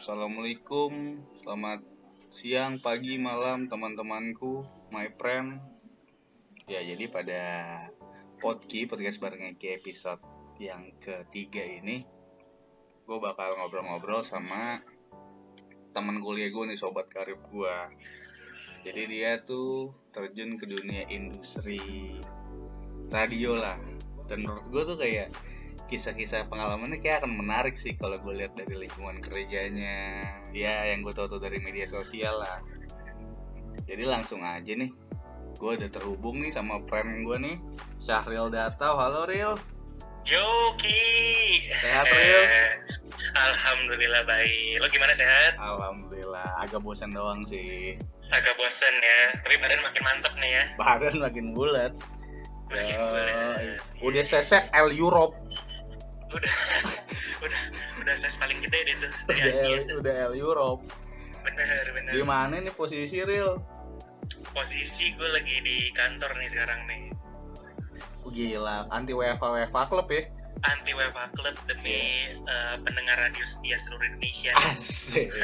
Assalamualaikum, 0.00 1.20
selamat 1.36 1.84
siang, 2.32 2.80
pagi, 2.80 3.20
malam 3.20 3.68
teman-temanku, 3.68 4.64
my 4.88 5.12
friend. 5.20 5.60
Ya, 6.64 6.80
jadi 6.80 7.04
pada 7.12 7.42
Podki, 8.40 8.88
podcast 8.88 9.20
bareng 9.20 9.44
Eki 9.52 9.76
episode 9.76 10.24
yang 10.56 10.88
ketiga 11.04 11.60
ini, 11.60 12.08
gue 13.04 13.18
bakal 13.20 13.60
ngobrol-ngobrol 13.60 14.24
sama 14.24 14.80
teman 15.92 16.24
kuliah 16.24 16.48
gue 16.48 16.64
nih, 16.72 16.80
sobat 16.80 17.04
karib 17.12 17.44
gue. 17.52 17.76
Jadi 18.88 19.04
dia 19.04 19.44
tuh 19.44 19.92
terjun 20.16 20.56
ke 20.56 20.64
dunia 20.64 21.12
industri 21.12 22.16
radio 23.12 23.52
lah. 23.52 23.76
Dan 24.32 24.48
menurut 24.48 24.64
gue 24.64 24.80
tuh 24.80 24.96
kayak 24.96 25.28
kisah-kisah 25.90 26.46
pengalamannya 26.46 27.02
kayak 27.02 27.26
akan 27.26 27.42
menarik 27.42 27.74
sih 27.74 27.98
kalau 27.98 28.22
gue 28.22 28.30
lihat 28.38 28.54
dari 28.54 28.86
lingkungan 28.86 29.18
kerjanya. 29.18 30.22
Ya 30.54 30.86
yang 30.86 31.02
gue 31.02 31.10
tahu 31.10 31.26
tuh 31.26 31.42
dari 31.42 31.58
media 31.58 31.90
sosial 31.90 32.38
lah. 32.38 32.62
Jadi 33.90 34.06
langsung 34.06 34.46
aja 34.46 34.70
nih. 34.70 34.94
Gue 35.58 35.74
udah 35.74 35.90
terhubung 35.90 36.38
nih 36.38 36.54
sama 36.54 36.80
friend 36.88 37.26
gue 37.26 37.36
nih 37.36 37.56
Syahril 37.98 38.54
Datau 38.54 38.94
halo 38.96 39.26
Ril. 39.26 39.58
Yoki 40.24 41.68
Sehat, 41.74 42.06
Ril? 42.06 42.42
Eh, 42.46 42.70
Alhamdulillah 43.34 44.22
baik. 44.30 44.78
Lo 44.78 44.86
gimana 44.94 45.12
sehat? 45.12 45.58
Alhamdulillah. 45.58 46.54
Agak 46.62 46.86
bosan 46.86 47.10
doang 47.10 47.42
sih. 47.42 47.98
Agak 48.30 48.54
bosen 48.54 48.94
ya 49.02 49.42
Tapi 49.42 49.58
badan 49.58 49.82
makin 49.82 50.02
mantep 50.06 50.32
nih 50.38 50.50
ya. 50.54 50.64
Badan 50.78 51.18
makin 51.18 51.50
bulat. 51.50 51.92
Bulat. 52.70 53.82
udah 53.98 54.22
CC 54.22 54.70
L 54.70 54.94
Europe 54.94 55.34
Udah. 56.36 56.54
Udah. 57.42 57.60
Udah 58.04 58.14
saya 58.14 58.32
paling 58.38 58.58
gede 58.62 58.78
deh 58.86 58.96
tuh. 59.02 59.12
Dari 59.26 59.40
udah 59.42 59.50
Asia 59.50 59.66
L, 59.66 59.82
tuh. 59.86 59.96
udah 60.00 60.14
L 60.30 60.34
Europe. 60.38 60.82
Bener 61.42 61.84
bener. 61.96 62.12
Di 62.14 62.22
mana 62.22 62.54
nih 62.62 62.74
posisi 62.74 63.18
Ril? 63.24 63.58
Posisi 64.54 65.10
gue 65.18 65.28
lagi 65.30 65.56
di 65.64 65.90
kantor 65.96 66.30
nih 66.38 66.48
sekarang 66.48 66.80
nih. 66.86 67.02
Gila. 68.30 68.86
Anti 68.94 69.10
WFA 69.10 69.42
WFA 69.42 69.82
klub 69.90 70.06
ya? 70.06 70.22
Anti 70.60 70.92
WFA 70.92 71.32
Club 71.32 71.56
demi 71.72 72.28
eh, 72.36 72.76
pendengar 72.84 73.16
radio 73.16 73.44
setia 73.48 73.80
seluruh 73.80 74.04
Indonesia. 74.04 74.52
Asik. 74.60 75.32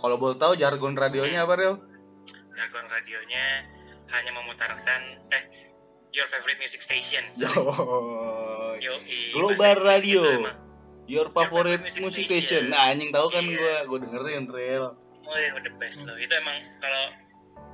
Kalau 0.00 0.16
boleh 0.20 0.36
tahu 0.36 0.60
jargon 0.60 0.92
radionya 0.92 1.48
apa, 1.48 1.56
Ril? 1.56 1.80
Jargon 2.52 2.86
radionya 2.88 3.44
hanya 4.12 4.32
memutarkan 4.36 5.00
Eh 5.32 5.44
Your 6.10 6.26
favorite 6.26 6.58
music 6.58 6.80
station 6.80 7.22
Oh, 7.56 8.74
Yoi, 8.74 9.30
Global 9.30 9.76
Radio. 9.80 10.22
gitu 10.22 10.42
emang. 10.42 10.58
your 11.06 11.26
favorite 11.28 11.80
Music 11.80 12.00
music 12.00 12.24
station. 12.24 12.66
station. 12.66 12.70
Nah, 12.70 12.86
anjing 12.88 13.10
tahu 13.10 13.28
kan 13.28 13.42
Iya. 13.42 13.56
gua, 13.56 13.74
gua 13.88 13.98
dengerin, 14.00 14.44
Ril. 14.46 14.84
Oh 15.20 15.36
ya, 15.36 15.54
the 15.56 15.72
best 15.76 16.02
loh. 16.02 16.14
Itu 16.14 16.30
emang 16.32 16.54
kalau 16.78 17.04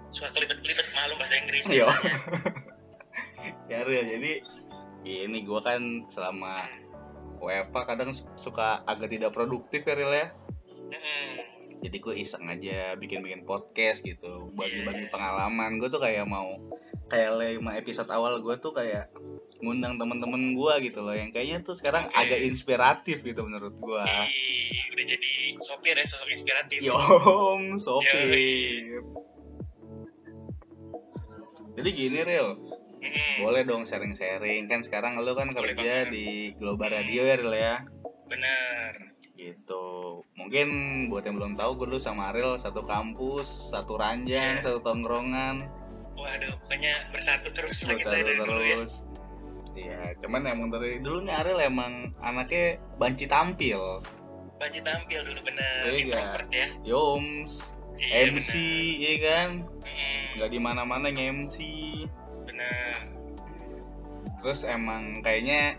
suka 0.08 0.28
kelibet-kelibet 0.32 0.86
malu 0.90 1.16
bahasa 1.16 1.36
Inggris. 1.38 1.64
Yo. 1.66 1.84
biasanya. 1.84 2.16
ya, 3.72 3.78
Ril. 3.82 4.04
Jadi 4.10 4.32
ini 5.06 5.38
gua 5.42 5.60
kan 5.62 5.80
selama 6.06 6.64
WFA 7.38 7.82
kadang 7.86 8.10
suka 8.34 8.80
agak 8.82 9.08
tidak 9.10 9.30
produktif 9.30 9.80
ya, 9.80 9.94
Ril 9.94 10.12
ya. 10.12 10.26
Mm-mm. 10.86 11.28
Jadi 11.78 11.96
gue 11.98 12.14
iseng 12.16 12.44
aja 12.46 12.96
bikin-bikin 12.96 13.44
podcast 13.44 14.00
gitu, 14.00 14.48
bagi-bagi 14.50 15.06
Iya. 15.06 15.12
pengalaman. 15.12 15.76
Gue 15.76 15.86
tuh 15.86 16.00
kayak 16.00 16.24
mau 16.24 16.56
kayak 17.06 17.30
lima 17.38 17.74
episode 17.74 18.10
awal 18.10 18.38
gue 18.38 18.56
tuh 18.56 18.70
kayak 18.70 19.10
ngundang 19.56 19.96
temen-temen 19.96 20.52
gue 20.52 20.74
gitu 20.84 21.00
loh 21.00 21.14
yang 21.14 21.30
kayaknya 21.30 21.62
tuh 21.62 21.72
sekarang 21.72 22.06
Oke. 22.06 22.18
agak 22.18 22.40
inspiratif 22.42 23.22
gitu 23.22 23.40
menurut 23.40 23.72
gue. 23.72 24.02
Ih, 24.04 24.92
udah 24.92 25.04
jadi 25.06 25.30
sopir 25.58 25.94
ya, 25.94 26.04
sosok 26.04 26.28
inspiratif. 26.28 26.78
Yom, 26.82 27.78
sopir. 27.78 29.00
Jadi 31.76 31.88
gini 31.92 32.18
Ril, 32.20 32.48
Mm-mm. 32.96 33.32
boleh 33.38 33.62
dong 33.62 33.84
sharing-sharing 33.84 34.64
kan 34.64 34.80
sekarang 34.80 35.20
lo 35.20 35.36
kan 35.36 35.52
Boleh 35.52 35.76
kerja 35.76 36.08
banget. 36.08 36.12
di 36.12 36.26
Global 36.56 36.88
Radio 36.88 37.20
ya 37.22 37.34
Ril 37.36 37.52
ya. 37.52 37.76
Bener. 38.26 38.92
Gitu. 39.36 39.86
Mungkin 40.34 40.66
buat 41.06 41.22
yang 41.22 41.36
belum 41.36 41.54
tahu 41.54 41.76
gue 41.76 41.86
dulu 41.92 42.00
sama 42.00 42.32
Ariel 42.32 42.56
satu 42.56 42.80
kampus, 42.82 43.70
satu 43.70 43.94
ranjang, 43.94 44.58
Iya. 44.58 44.64
satu 44.64 44.80
tongkrongan, 44.80 45.68
Waduh, 46.16 46.52
pokoknya 46.58 46.92
bersatu 47.10 47.48
terus 47.52 47.84
lah 47.84 47.94
kita 47.94 48.08
bersatu 48.08 48.24
dari 48.24 48.34
dulu 48.34 48.52
ya. 48.58 48.74
terus. 48.74 48.94
Iya, 49.76 50.00
cuman 50.18 50.40
emang 50.42 50.68
dari 50.70 50.98
dulu 50.98 51.20
nih 51.20 51.34
Ariel 51.36 51.60
emang 51.62 51.92
anaknya 52.18 52.64
banci 52.96 53.24
tampil. 53.26 54.00
Banci 54.56 54.80
tampil 54.80 55.20
dulu 55.22 55.40
bener. 55.42 55.84
Iya. 55.86 56.00
Introvert 56.16 56.48
ya. 56.50 56.66
Yoms, 56.82 57.52
Iya, 57.94 58.12
MC, 58.30 58.50
bener. 58.50 58.96
iya 58.96 59.14
kan? 59.22 59.48
Mm, 59.82 60.26
Nggak 60.34 60.50
di 60.50 60.58
mana-mana 60.58 61.06
nge-MC. 61.10 61.56
bener. 62.42 62.96
Terus 64.38 64.64
emang 64.64 65.20
kayaknya 65.20 65.76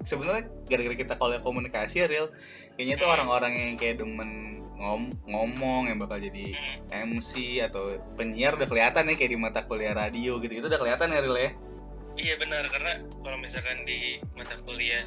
sebenarnya 0.00 0.46
gara-gara 0.64 0.94
kita 0.94 1.14
kalau 1.14 1.34
komunikasi 1.40 2.04
Ariel, 2.04 2.30
kayaknya 2.74 2.96
tuh 2.96 3.06
Hmm. 3.06 3.14
orang-orang 3.16 3.52
yang 3.56 3.74
kayak 3.74 3.98
demen 3.98 4.59
ngom 4.80 5.02
ngomong 5.26 5.82
yang 5.86 5.98
bakal 5.98 6.16
jadi. 6.16 6.56
MC 6.90 7.32
atau 7.62 7.82
penyiar 8.14 8.56
udah 8.56 8.64
kelihatan 8.64 9.04
nih 9.04 9.14
kayak 9.14 9.30
di 9.30 9.38
mata 9.38 9.60
kuliah 9.62 9.92
radio 9.92 10.36
gitu 10.38 10.50
itu 10.54 10.66
udah 10.66 10.76
kelihatan 10.76 11.08
ya 11.08 11.20
Ril 11.20 11.36
ya 11.36 11.50
Iya 12.12 12.34
benar 12.36 12.64
karena 12.66 12.92
kalau 13.16 13.38
misalkan 13.38 13.84
di 13.84 14.18
mata 14.32 14.56
kuliah 14.58 15.04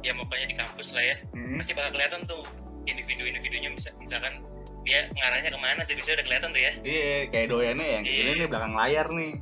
ya 0.00 0.12
pokoknya 0.12 0.46
di 0.46 0.54
kampus 0.54 0.92
lah 0.92 1.02
ya 1.02 1.16
Hmm. 1.30 1.56
pasti 1.56 1.72
bakal 1.72 1.90
kelihatan 1.92 2.20
tuh 2.24 2.44
individu-individunya 2.84 3.72
bisa 3.72 3.90
misalkan 3.98 4.44
dia 4.82 5.08
ngarahnya 5.10 5.48
ke 5.48 5.58
mana 5.58 5.80
tuh 5.82 5.94
bisa 5.94 6.12
udah 6.12 6.22
kelihatan 6.22 6.50
tuh 6.50 6.60
ya 6.60 6.72
iya 6.84 7.16
kayak 7.26 7.48
doyannya 7.48 7.86
yang 7.90 8.02
kayak 8.02 8.14
gini 8.14 8.28
Iya. 8.28 8.38
nih 8.38 8.48
belakang 8.48 8.74
layar 8.74 9.06
nih 9.10 9.32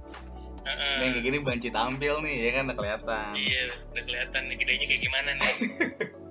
Heeh. 0.62 0.96
yang 0.96 1.10
kayak 1.12 1.24
gini 1.26 1.38
banci 1.42 1.68
tampil 1.68 2.14
nih 2.20 2.36
ya 2.38 2.50
kan 2.52 2.62
udah 2.64 2.76
kelihatan 2.76 3.30
iya 3.34 3.62
udah 3.88 4.02
kelihatan 4.04 4.42
nih 4.46 4.56
gedenya 4.56 4.86
kayak 4.86 5.02
gimana 5.02 5.30
nih 5.34 5.54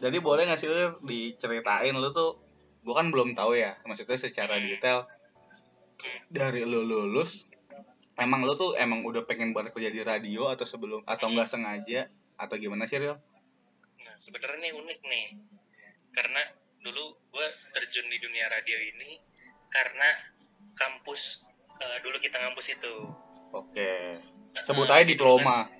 jadi 0.00 0.16
boleh 0.18 0.48
nggak 0.48 0.56
sih 0.56 0.66
Ril 0.66 0.96
diceritain 1.04 1.92
lu 1.92 2.10
tuh 2.10 2.40
gua 2.80 2.98
kan 2.98 3.12
belum 3.12 3.36
tahu 3.36 3.52
ya 3.54 3.76
maksudnya 3.84 4.16
secara 4.16 4.56
Hmm. 4.56 4.64
detail 4.64 4.98
dari 6.28 6.64
lu 6.64 6.80
lulus 6.80 7.44
emang 8.16 8.40
lu 8.40 8.54
tuh 8.54 8.72
emang 8.74 9.04
udah 9.04 9.22
pengen 9.22 9.52
banget 9.52 9.72
kerja 9.72 9.90
di 9.90 10.00
radio 10.00 10.48
atau 10.48 10.64
sebelum 10.64 11.04
atau 11.04 11.28
Hmm. 11.28 11.36
nggak 11.36 11.48
sengaja 11.48 12.00
atau 12.34 12.56
gimana 12.56 12.84
sih 12.84 12.96
Ril? 12.96 13.16
nah 14.00 14.16
sebenarnya 14.16 14.58
nih 14.62 14.72
unik 14.72 15.00
nih 15.04 15.26
karena 16.10 16.40
dulu 16.80 17.04
gue 17.28 17.46
terjun 17.70 18.08
di 18.08 18.16
dunia 18.16 18.48
radio 18.48 18.80
ini 18.80 19.20
karena 19.68 20.08
kampus 20.72 21.44
eh, 21.76 21.98
dulu 22.00 22.16
kita 22.16 22.40
ngampus 22.40 22.72
itu 22.72 22.94
Oke 23.52 24.16
sebut 24.58 24.88
Heeh, 24.88 24.96
aja 24.96 25.04
diploma 25.04 25.68
kan. 25.68 25.76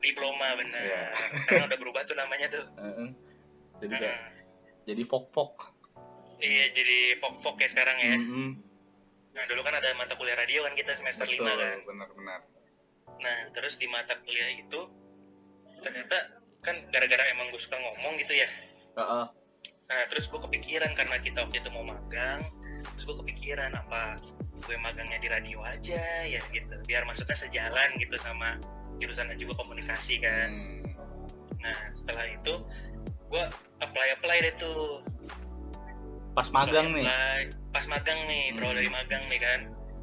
diploma 0.00 0.56
bener 0.56 0.80
Iya. 0.80 1.04
sekarang 1.36 1.68
udah 1.68 1.78
berubah 1.78 2.02
tuh 2.02 2.16
namanya 2.16 2.48
tuh. 2.48 2.64
Jadi 3.80 3.94
kayak 3.96 4.16
Heeh. 4.16 4.32
jadi 4.86 5.02
fok 5.08 5.24
fok 5.32 5.54
iya 6.40 6.72
jadi 6.72 7.20
fok-fok 7.20 7.60
ya 7.60 7.68
sekarang 7.68 7.96
ya 8.00 8.16
Mm-mm. 8.16 8.50
Nah 9.30 9.44
dulu 9.46 9.62
kan 9.62 9.78
ada 9.78 9.94
mata 9.94 10.18
kuliah 10.18 10.34
radio 10.34 10.66
kan 10.66 10.74
kita 10.74 10.90
semester 10.90 11.22
betul 11.22 11.46
5 11.46 11.54
kan. 11.54 11.78
benar-benar 11.86 12.40
Nah 13.20 13.38
terus 13.54 13.78
di 13.78 13.86
mata 13.86 14.16
kuliah 14.26 14.50
itu 14.58 14.80
ternyata 15.84 16.16
kan 16.60 16.76
gara-gara 16.92 17.24
emang 17.30 17.52
gue 17.52 17.60
suka 17.60 17.76
ngomong 17.78 18.18
gitu 18.20 18.36
ya. 18.36 18.48
Heeh. 18.96 19.26
Nah 19.86 20.02
terus 20.08 20.28
gue 20.32 20.40
kepikiran 20.40 20.92
karena 20.96 21.16
kita 21.20 21.44
waktu 21.46 21.60
itu 21.60 21.70
mau 21.72 21.84
magang, 21.86 22.40
terus 22.96 23.04
gue 23.06 23.16
kepikiran 23.22 23.70
apa 23.74 24.18
gue 24.60 24.76
magangnya 24.82 25.18
di 25.18 25.28
radio 25.28 25.62
aja 25.64 26.02
ya 26.28 26.40
gitu, 26.52 26.76
biar 26.84 27.08
maksudnya 27.08 27.34
sejalan 27.34 27.90
gitu 27.96 28.16
sama 28.20 28.60
jurusan 29.00 29.32
juga 29.40 29.56
komunikasi 29.56 30.20
kan. 30.20 30.50
Hmm. 30.52 30.84
Nah 31.60 31.78
setelah 31.96 32.28
itu 32.28 32.54
gue 33.30 33.44
apply 33.80 34.06
apply 34.12 34.36
deh 34.40 34.54
tuh. 34.56 35.00
pas 36.30 36.46
magang 36.48 36.90
nih 36.90 37.02
Apply. 37.02 37.40
Pas 37.70 37.86
magang 37.86 38.18
nih, 38.24 38.44
Hmm. 38.52 38.66
dari 38.68 38.86
magang 38.88 39.22
nih 39.26 39.38
kan. 39.38 39.60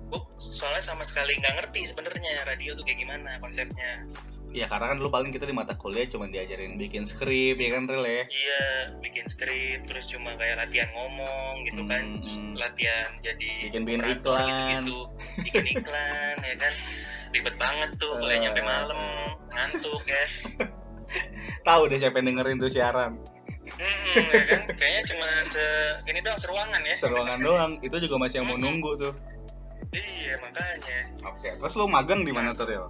Gue 0.07 0.19
soalnya 0.38 0.79
sama 0.81 1.03
sekali 1.03 1.35
nggak 1.35 1.56
ngerti 1.57 1.83
sebenarnya 1.85 2.44
radio 2.44 2.71
tuh 2.74 2.83
kayak 2.83 2.97
gimana 2.97 3.38
konsepnya. 3.38 4.07
ya 4.50 4.63
karena 4.65 4.89
kan 4.89 4.97
dulu 4.97 5.12
paling 5.12 5.29
kita 5.29 5.44
di 5.44 5.51
mata 5.51 5.75
kuliah 5.75 6.07
cuma 6.07 6.25
diajarin 6.25 6.75
bikin 6.75 7.03
skrip 7.03 7.56
ya 7.56 7.69
kan 7.69 7.83
Ril 7.85 8.00
ya 8.01 8.24
Iya, 8.25 8.63
bikin 8.97 9.27
skrip, 9.27 9.85
terus 9.85 10.07
cuma 10.07 10.33
kayak 10.33 10.56
latihan 10.57 10.88
ngomong 10.89 11.53
gitu 11.68 11.83
kan, 11.83 12.00
Hmm, 12.01 12.18
terus 12.18 12.35
hmm. 12.39 12.56
latihan 12.56 13.09
jadi 13.21 13.51
Bikin-bikin 13.68 14.01
operator 14.01 14.24
iklan. 14.24 14.47
gitu-gitu, 14.47 15.00
bikin 15.44 15.65
iklan 15.75 16.35
ya 16.41 16.56
kan, 16.57 16.74
ribet 17.29 17.56
banget 17.59 17.89
tuh, 18.00 18.13
boleh 18.18 18.35
nyampe 18.39 18.62
malam, 18.63 19.00
ngantuk 19.51 20.01
ya, 20.07 20.24
tahu 21.63 21.81
deh 21.88 21.98
siapa 21.98 22.18
yang 22.18 22.33
dengerin 22.33 22.57
tuh 22.57 22.69
siaran. 22.69 23.18
Hmm, 23.68 24.25
ya 24.31 24.44
kan, 24.48 24.62
kayaknya 24.74 25.01
cuma 25.07 25.27
se 25.44 25.65
ini 26.06 26.19
doang 26.19 26.38
seruangan 26.38 26.81
ya, 26.81 26.95
seruangan 26.95 27.39
doang 27.39 27.71
itu 27.81 27.95
juga 28.00 28.15
masih 28.18 28.39
yang 28.39 28.48
mau 28.48 28.57
nunggu 28.57 28.92
tuh. 28.98 29.13
Iya 29.89 30.39
makanya, 30.39 30.98
oke 31.25 31.48
terus 31.54 31.75
lu 31.75 31.88
magang 31.88 32.21
di 32.21 32.31
mana 32.31 32.51
tuh 32.51 32.63
Ril? 32.63 32.88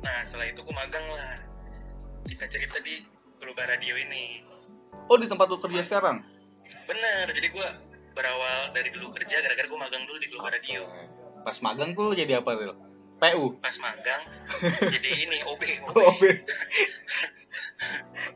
nah 0.00 0.18
setelah 0.20 0.46
itu 0.48 0.58
aku 0.58 0.70
magang 0.72 1.06
lah, 1.08 1.38
cerita 2.20 2.46
cerita 2.48 2.78
di 2.78 2.98
Global 3.38 3.62
Radio 3.64 3.94
ini, 3.94 4.42
Oh 5.06 5.14
di 5.14 5.26
tempat 5.26 5.46
lu 5.46 5.56
kerja 5.56 5.78
sekarang? 5.80 6.22
bener 6.82 7.26
jadi 7.32 7.48
gue 7.48 7.68
berawal 8.12 8.70
dari 8.70 8.90
dulu 8.90 9.10
kerja 9.10 9.38
gara-gara 9.38 9.64
gue 9.64 9.80
magang 9.80 10.02
dulu 10.04 10.18
di 10.18 10.28
Global 10.28 10.50
Radio. 10.52 10.82
Pas 11.40 11.58
magang 11.60 11.90
tuh 11.92 12.10
jadi 12.12 12.38
apa 12.38 12.50
Ril? 12.52 12.74
PU. 13.18 13.54
pas 13.58 13.74
magang 13.78 14.22
jadi 14.94 15.10
ini 15.20 15.38
OB 15.44 15.62
OB 15.84 15.94
Oh, 15.96 16.14
be- 16.18 16.42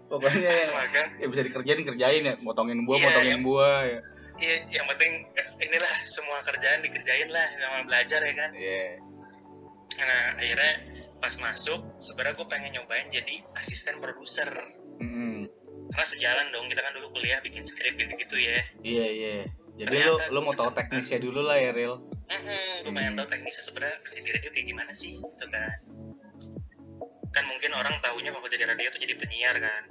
Pokoknya 0.07 0.51
ya, 0.51 1.05
ya 1.19 1.27
bisa 1.27 1.43
dikerjain 1.43 1.83
kerjain 1.83 2.23
ya, 2.23 2.35
motongin 2.39 2.83
buah, 2.83 2.97
Iya, 2.97 3.07
motongin 3.07 3.33
iya. 3.33 3.43
buah 3.43 3.81
ya. 3.85 4.01
iya 4.37 4.57
yang 4.71 4.87
penting 4.87 5.13
inilah 5.59 5.93
semua 6.05 6.39
kerjaan 6.43 6.81
dikerjain 6.81 7.25
lah 7.27 7.47
sama 7.49 7.79
belajar 7.85 8.21
ya 8.21 8.35
kan 8.35 8.51
Iya. 8.53 9.01
nah 9.97 10.23
akhirnya 10.37 10.73
pas 11.17 11.33
masuk 11.35 11.81
sebenarnya 11.97 12.37
gue 12.37 12.47
pengen 12.47 12.71
nyobain 12.75 13.09
jadi 13.09 13.41
asisten 13.55 13.97
produser 13.97 14.53
Mm-mm. 15.01 15.49
karena 15.89 16.07
sejalan 16.07 16.53
dong 16.53 16.69
kita 16.69 16.81
kan 16.81 16.93
dulu 16.93 17.11
kuliah 17.11 17.41
bikin 17.41 17.65
skrip 17.65 17.97
gitu 17.97 18.13
gitu 18.13 18.37
ya 18.37 18.61
Iya 18.83 19.07
iya. 19.09 19.35
Jadi 19.77 19.93
lu 19.99 20.17
Ternyata 20.17 20.33
lu 20.33 20.41
mau 20.41 20.53
tahu 20.53 20.69
teknisnya 20.71 21.19
dulu 21.19 21.41
lah 21.41 21.57
ya 21.57 21.73
Ril. 21.73 21.97
gue 22.83 22.93
pengen 22.93 23.13
tahu 23.15 23.29
teknisnya 23.29 23.65
sebenarnya 23.65 23.97
kerja 24.03 24.21
di 24.21 24.31
radio 24.33 24.51
kayak 24.51 24.67
gimana 24.67 24.93
sih 24.93 25.17
gitu 25.17 25.45
kan 25.47 25.73
kan 27.37 27.45
mungkin 27.45 27.71
orang 27.71 28.01
tahunya 28.01 28.31
kalau 28.31 28.43
kerja 28.43 28.57
di 28.57 28.67
radio 28.67 28.89
itu 28.89 28.99
jadi 28.99 29.15
penyiar 29.15 29.57
kan 29.59 29.83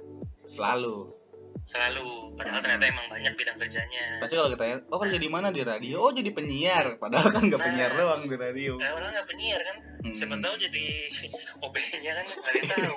Selalu. 0.44 1.14
selalu 1.62 2.34
padahal 2.34 2.58
ternyata 2.60 2.86
emang 2.86 3.06
banyak 3.06 3.34
bidang 3.34 3.54
kerjanya 3.56 4.18
Pasti 4.18 4.34
kalau 4.34 4.46
kita 4.48 4.86
oh 4.86 4.98
kerja 4.98 5.14
di 5.16 5.26
mana 5.26 5.50
di 5.50 5.62
radio? 5.62 5.98
Oh 6.00 6.10
jadi 6.10 6.30
penyiar. 6.30 6.94
Padahal 6.96 7.26
kan 7.28 7.42
nggak 7.42 7.56
Nah. 7.56 7.66
penyiar 7.66 7.90
doang 7.92 8.22
di 8.22 8.36
radio. 8.36 8.72
nah, 8.76 8.90
orang 8.92 9.10
nggak 9.10 9.26
penyiar 9.26 9.60
kan 9.60 9.76
Hmm. 9.98 10.14
siapa 10.14 10.38
tahu 10.38 10.54
jadi 10.56 10.84
OB-nya 11.66 12.12
kan 12.12 12.24
nggak 12.24 12.54
yang 12.54 12.70
tahu 12.70 12.94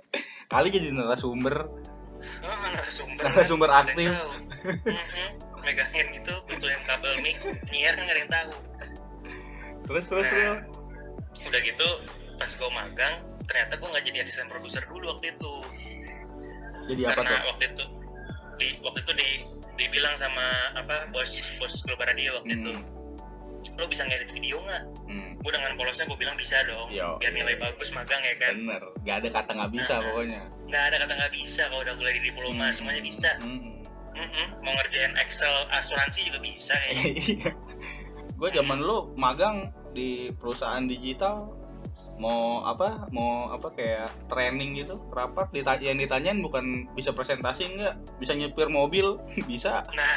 Kali 0.52 0.68
jadi 0.68 0.88
narasumber. 0.90 1.54
oh, 2.42 2.56
narasumber 2.66 3.22
Narasumber 3.24 3.68
kan, 3.68 3.86
aktif. 3.86 4.10
yang. 4.10 4.30
Mhm. 4.84 5.30
megangin 5.58 6.08
itu 6.16 6.34
betulin 6.44 6.82
kabel 6.84 7.12
mic 7.20 7.36
penyiar 7.38 7.92
kan 7.92 8.02
nggak 8.02 8.14
ada 8.14 8.20
yang 8.20 8.32
tahu 8.32 8.52
Terus 9.84 10.04
terus 10.06 10.28
Nah. 10.28 10.58
Udah 11.40 11.60
gitu 11.62 11.88
pas 12.34 12.50
gue 12.50 12.70
magang 12.72 13.14
ternyata 13.48 13.74
gue 13.74 13.88
nggak 13.88 14.04
jadi 14.04 14.18
asisten 14.20 14.46
produser 14.46 14.84
dulu 14.84 15.08
waktu 15.10 15.32
itu 15.32 15.52
Jadi 16.86 17.02
apa 17.02 17.12
karena 17.18 17.32
tuh? 17.34 17.46
waktu 17.48 17.64
itu 17.66 17.84
di 18.56 18.68
waktu 18.80 18.98
itu 19.02 19.12
di 19.14 19.28
dibilang 19.76 20.14
sama 20.14 20.46
apa 20.74 21.06
bos 21.08 21.30
bos 21.56 21.74
Global 21.82 22.06
Radio 22.06 22.36
waktu 22.36 22.54
itu 22.54 22.72
Hmm. 22.74 23.76
lo 23.76 23.86
bisa 23.86 24.02
ngedit 24.04 24.30
video 24.30 24.58
nggak 24.58 24.82
Hmm. 25.04 25.30
gue 25.36 25.50
dengan 25.50 25.72
polosnya 25.74 26.04
gue 26.04 26.16
bilang 26.16 26.34
bisa 26.34 26.58
dong 26.64 26.88
Yo. 26.90 27.18
biar 27.18 27.32
nilai 27.32 27.56
bagus 27.56 27.90
magang 27.92 28.18
ya 28.18 28.34
kan 28.38 28.54
Bener. 28.56 28.82
Gak 29.02 29.16
ada 29.16 29.28
kata 29.32 29.50
nggak 29.52 29.72
bisa 29.72 29.94
Nah. 29.94 30.02
pokoknya. 30.04 30.40
nggak 30.64 30.82
ada 30.84 30.96
kata 30.98 31.12
nggak 31.16 31.32
bisa 31.32 31.62
kalau 31.66 31.80
udah 31.80 31.94
kuliah 31.94 32.14
di 32.14 32.22
diploma 32.24 32.64
Hmm. 32.64 32.74
semuanya 32.74 33.00
bisa 33.00 33.30
Hmm. 33.38 33.80
Mm-mm. 34.10 34.46
mau 34.60 34.74
ngerjain 34.74 35.14
Excel 35.16 35.46
asuransi 35.70 36.20
juga 36.26 36.38
bisa 36.40 36.74
kayaknya 36.80 37.02
Iya. 37.14 37.50
Gue 38.32 38.48
zaman 38.50 38.78
lu 38.78 38.98
magang 39.14 39.56
di 39.90 40.30
perusahaan 40.32 40.82
digital 40.84 41.57
mau 42.18 42.66
apa 42.66 43.06
mau 43.14 43.48
apa 43.54 43.70
kayak 43.70 44.10
training 44.26 44.74
gitu 44.74 44.98
rapat 45.14 45.54
ditanya 45.54 45.94
yang 45.94 45.98
ditanyain 46.02 46.38
bukan 46.42 46.90
bisa 46.98 47.14
presentasi 47.14 47.70
enggak 47.70 47.94
bisa 48.18 48.34
nyupir 48.34 48.66
mobil 48.68 49.22
bisa. 49.50 49.86
Nah 49.94 50.14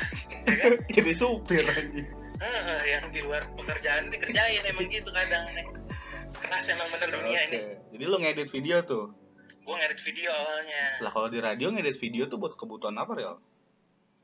ya 0.50 0.56
kan? 0.57 0.74
Jadi 0.98 1.12
supir 1.13 1.62
anjing. 1.62 2.09
Heeh, 2.42 2.81
yang 2.98 3.06
di 3.13 3.21
luar 3.21 3.45
pekerjaan 3.53 4.09
dikerjain 4.09 4.65
emang 4.65 4.89
gitu 4.89 5.13
kadang 5.13 5.45
nih. 5.53 5.68
Keras 6.42 6.74
emang 6.74 6.89
bener 6.89 7.09
dunia 7.13 7.38
Oke. 7.38 7.48
ini. 7.53 7.59
Jadi 7.94 8.03
lu 8.09 8.18
ngedit 8.18 8.50
video 8.50 8.81
tuh? 8.81 9.13
Gue 9.62 9.75
ngedit 9.77 10.01
video 10.01 10.33
awalnya. 10.33 10.86
Lah 11.06 11.12
kalau 11.13 11.30
di 11.30 11.38
radio 11.38 11.69
ngedit 11.69 12.01
video 12.01 12.25
tuh 12.25 12.42
buat 12.42 12.57
kebutuhan 12.57 12.98
apa 12.98 13.13
Real? 13.13 13.38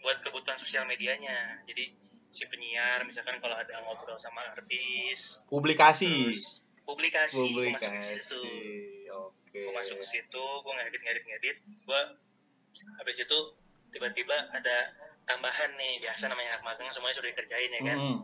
buat 0.02 0.18
kebutuhan 0.24 0.58
sosial 0.58 0.86
medianya. 0.86 1.62
Jadi 1.70 1.94
si 2.32 2.44
penyiar 2.50 3.06
misalkan 3.06 3.42
kalau 3.42 3.58
ada 3.58 3.76
ngobrol 3.86 4.18
sama 4.18 4.46
artis. 4.54 5.44
Publikasi. 5.50 6.34
Terus 6.34 6.66
publikasi, 6.88 7.51
gue 7.51 7.68
masuk 7.68 7.92
ke 7.92 8.00
publikasi 8.00 8.16
situ. 8.24 8.42
oke. 9.12 9.60
Gue 9.60 9.74
masuk 9.75 9.95
ke 10.00 10.06
situ 10.07 10.44
gue 10.63 10.74
ngedit 10.74 11.01
ngedit 11.04 11.24
ngedit. 11.28 11.57
Gue 11.84 12.01
habis 13.04 13.18
itu 13.19 13.38
tiba-tiba 13.92 14.38
ada 14.56 14.78
tambahan 15.28 15.75
nih 15.75 16.00
biasa 16.07 16.31
namanya 16.31 16.57
anak 16.57 16.63
magang 16.63 16.89
semuanya 16.95 17.19
sudah 17.19 17.30
dikerjain 17.36 17.72
ya 17.75 17.81
kan? 17.84 17.98
Hmm, 18.00 18.18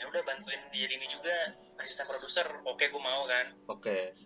ya 0.00 0.04
udah 0.08 0.22
bantuin 0.24 0.62
dia 0.72 0.88
ini 0.88 1.04
juga 1.12 1.36
asisten 1.84 2.08
produser 2.08 2.48
oke 2.64 2.80
gue 2.80 3.02
mau 3.02 3.28
kan? 3.28 3.46
Oke. 3.68 4.16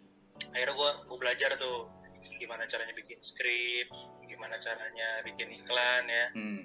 Akhirnya 0.55 0.75
gue 0.79 0.91
gue 1.11 1.19
belajar 1.19 1.51
tuh 1.59 1.91
gimana 2.39 2.69
caranya 2.69 2.93
bikin 2.95 3.19
skrip 3.25 3.89
gimana 4.27 4.59
caranya 4.63 5.27
bikin 5.27 5.51
iklan 5.51 6.05
ya. 6.07 6.27
Hmm. 6.35 6.63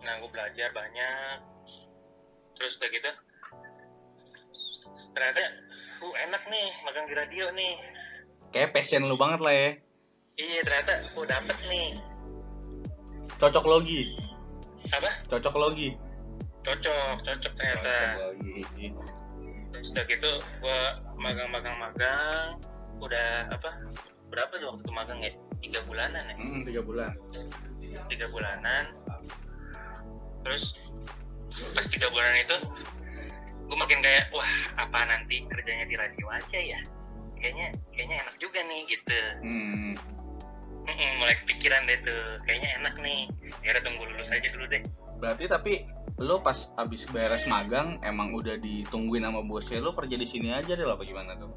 nah 0.00 0.20
gue 0.20 0.30
belajar 0.32 0.72
banyak. 0.72 1.38
Terus 2.56 2.80
udah 2.80 2.88
gitu 2.88 3.12
ternyata 5.12 5.40
uh, 6.02 6.14
enak 6.28 6.42
nih 6.48 6.66
magang 6.84 7.06
di 7.08 7.14
radio 7.16 7.44
nih. 7.52 7.74
Kayak 8.52 8.72
passion 8.76 9.04
lu 9.04 9.16
banget 9.16 9.40
lah 9.40 9.54
ya. 9.54 9.70
Iya 10.36 10.60
ternyata 10.64 10.92
gue 11.16 11.26
dapet 11.28 11.58
nih. 11.68 11.90
Cocok 13.36 13.64
logi. 13.68 14.02
Apa? 14.92 15.10
Cocok 15.28 15.54
logi. 15.56 15.90
Cocok 16.64 17.16
cocok 17.24 17.52
ternyata. 17.56 17.92
Cocok 17.92 18.20
logi. 18.20 18.60
Terus 19.72 19.88
udah 19.92 20.04
gitu 20.08 20.32
gue 20.40 20.80
magang-magang 21.20 21.76
magang 21.76 22.60
udah 23.00 23.52
apa? 23.52 23.70
Berapa 24.32 24.52
tuh 24.60 24.76
waktu 24.76 24.90
magang 24.92 25.20
ya? 25.20 25.32
Tiga 25.60 25.80
bulanan 25.88 26.22
ya? 26.32 26.36
Hmm, 26.36 26.62
tiga 26.64 26.80
bulan. 26.84 27.12
Tiga 28.08 28.26
bulanan. 28.28 28.84
Terus 30.44 30.92
pas 31.72 31.86
tiga 31.88 32.12
bulan 32.12 32.32
itu 32.36 32.56
gue 33.66 33.76
makin 33.76 33.98
kayak 33.98 34.30
wah 34.30 34.54
apa 34.78 34.98
nanti 35.10 35.42
kerjanya 35.50 35.86
di 35.90 35.96
radio 35.98 36.26
aja 36.30 36.58
ya? 36.58 36.80
Kayaknya 37.36 37.68
kayaknya 37.92 38.16
enak 38.26 38.36
juga 38.38 38.60
nih 38.64 38.80
gitu. 38.88 39.18
Hmm. 39.42 39.92
Mm-mm, 40.86 41.10
mulai 41.18 41.34
kepikiran 41.42 41.82
deh 41.90 41.98
tuh. 42.06 42.24
Kayaknya 42.46 42.70
enak 42.82 42.94
nih. 43.02 43.20
Ya 43.66 43.78
tunggu 43.82 44.06
lulus 44.06 44.30
aja 44.30 44.46
dulu 44.54 44.70
deh. 44.70 44.82
Berarti 45.18 45.44
tapi 45.50 45.72
lu 46.16 46.40
pas 46.40 46.56
abis 46.80 47.04
beres 47.12 47.44
magang 47.44 48.00
emang 48.00 48.32
udah 48.32 48.56
ditungguin 48.56 49.20
sama 49.20 49.44
bosnya 49.44 49.84
lu 49.84 49.92
kerja 49.92 50.16
di 50.16 50.24
sini 50.24 50.48
aja 50.48 50.72
deh 50.72 50.86
lah 50.88 50.96
apa 50.96 51.04
gimana 51.04 51.36
tuh 51.36 51.52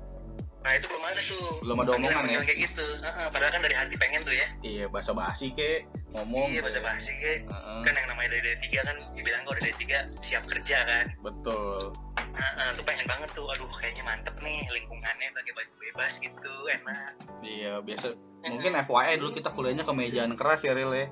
nah 0.59 0.71
itu 0.75 0.85
belum 0.91 1.03
ada 1.07 1.21
tuh. 1.23 1.47
Belum 1.63 1.77
ada 1.79 1.91
omongan 1.95 2.23
ya? 2.27 2.39
kayak 2.43 2.59
gitu. 2.67 2.85
Heeh, 2.99 3.27
padahal 3.31 3.51
kan 3.55 3.61
dari 3.63 3.75
hati 3.75 3.95
pengen 3.95 4.21
tuh 4.27 4.35
ya. 4.35 4.47
Iya 4.59 4.85
bahasa 4.91 5.11
basi 5.15 5.55
kek 5.55 5.87
ngomong. 6.11 6.51
Iya 6.51 6.59
bahasa 6.59 6.83
basi 6.83 7.11
kayak 7.15 7.47
Heeh, 7.47 7.79
kan 7.87 7.93
yang 7.95 8.07
namanya 8.11 8.29
dari 8.35 8.59
D3 8.59 8.65
kan 8.83 8.97
dibilang 9.15 9.41
kok 9.47 9.55
dari 9.61 9.71
D3 9.71 9.83
siap 10.19 10.43
kerja 10.51 10.77
kan. 10.83 11.05
Betul. 11.23 11.95
Nah, 12.19 12.71
tuh 12.75 12.85
pengen 12.87 13.07
banget 13.07 13.29
tuh, 13.35 13.47
aduh 13.51 13.67
kayaknya 13.79 14.03
mantep 14.05 14.35
nih 14.39 14.59
lingkungannya 14.71 15.27
pakai 15.35 15.53
baju 15.55 15.73
bebas 15.79 16.13
gitu, 16.23 16.53
enak. 16.71 17.11
iya 17.43 17.73
biasa. 17.83 18.15
Mungkin 18.47 18.71
FYI 18.87 19.19
dulu 19.19 19.31
kita 19.35 19.49
kuliahnya 19.51 19.83
kemejaan 19.83 20.35
keras 20.39 20.63
ya 20.63 20.71
Ril 20.71 20.91
ya. 20.95 21.07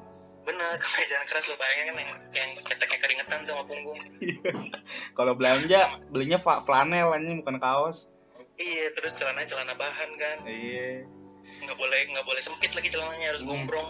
Bener, 0.47 0.79
kemeja 0.79 1.17
keras 1.27 1.43
lo 1.51 1.59
bayangin 1.59 1.85
kan 1.91 1.95
yang, 1.99 2.11
yang 2.31 2.49
keteknya 2.63 2.99
keringetan 3.03 3.39
tuh 3.43 3.51
sama 3.59 3.63
punggung. 3.67 3.99
kalau 5.17 5.35
belanja 5.35 5.99
belinya 6.07 6.39
flanel 6.39 7.11
anjing 7.11 7.43
bukan 7.43 7.59
kaos 7.59 8.07
Iya, 8.57 8.85
terus 8.91 9.13
celananya 9.13 9.47
celana 9.47 9.73
bahan 9.77 10.09
kan, 10.17 10.37
iya 10.49 11.05
nggak 11.63 11.77
boleh 11.79 11.99
nggak 12.11 12.25
boleh 12.27 12.41
sempit 12.43 12.71
lagi 12.75 12.89
celananya 12.91 13.31
harus 13.31 13.43
Hmm. 13.43 13.55
gombrong. 13.55 13.89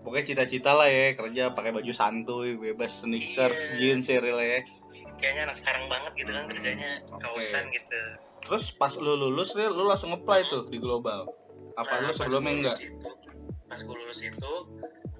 pokoknya 0.00 0.32
cita-cita 0.32 0.72
lah 0.72 0.88
ya 0.88 1.12
kerja 1.12 1.52
pakai 1.52 1.76
baju 1.76 1.92
santuy 1.92 2.56
bebas 2.56 3.04
sneakers 3.04 3.76
Iya. 3.76 3.76
jeans 3.76 4.08
ya 4.08 4.16
ya 4.16 4.64
Kayaknya 5.20 5.42
anak 5.44 5.56
sekarang 5.60 5.84
banget 5.92 6.12
gitu 6.16 6.32
kan 6.32 6.48
Hmm, 6.48 6.52
kerjanya 6.56 6.90
oke. 7.04 7.20
kaosan 7.20 7.64
gitu. 7.68 8.00
terus 8.40 8.72
pas 8.72 8.96
lu 8.96 9.12
lulus 9.12 9.52
Ril 9.52 9.68
lu 9.68 9.84
langsung 9.84 10.16
apply 10.16 10.48
tuh 10.48 10.72
di 10.72 10.80
global 10.80 11.28
apa 11.76 11.92
Nah, 11.92 12.08
lu 12.08 12.12
sebelumnya 12.16 12.52
enggak 12.64 12.76
Itu, 12.80 13.10
pas 13.68 13.76
gue 13.76 13.96
lulus 14.00 14.20
itu 14.24 14.52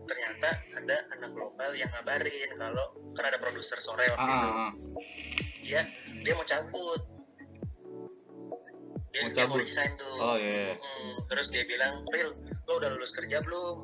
ternyata 0.08 0.48
ada 0.80 0.96
anak 1.12 1.30
global 1.36 1.70
yang 1.76 1.92
ngabarin 1.92 2.50
kalau 2.56 2.86
kan 3.12 3.24
ada 3.28 3.36
produser 3.36 3.76
sore 3.76 4.08
waktu 4.16 4.24
ah, 4.24 4.32
itu 4.32 4.48
ah, 4.48 4.56
ah. 4.64 4.72
dia 5.60 5.80
dia 6.24 6.32
mau 6.32 6.46
cabut 6.48 7.04
dia, 9.10 9.20
Mau 9.20 9.30
dia 9.30 9.44
mau 9.44 9.56
cabut? 9.56 9.62
resign 9.62 9.90
tuh. 9.94 10.14
Oh 10.16 10.36
iya 10.36 10.70
Mm-mm. 10.70 11.10
terus 11.26 11.50
dia 11.50 11.62
bilang 11.64 11.92
Ril 12.06 12.30
lo 12.64 12.72
udah 12.78 12.90
lulus 12.94 13.12
kerja 13.12 13.42
belum? 13.42 13.76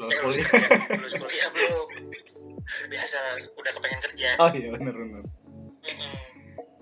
Lulus 0.00 0.10
eh, 0.10 0.20
lulus, 0.24 0.36
kuliah. 0.40 0.48
kerja, 0.48 0.96
lulus 0.96 1.14
kuliah 1.14 1.48
belum? 1.52 1.86
Biasa 2.88 3.18
udah 3.54 3.72
kepengen 3.76 4.00
kerja. 4.02 4.28
Oh 4.40 4.50
iya 4.50 4.68
bener 4.72 4.94
bener. 4.96 5.22
Mm-mm. 5.82 6.14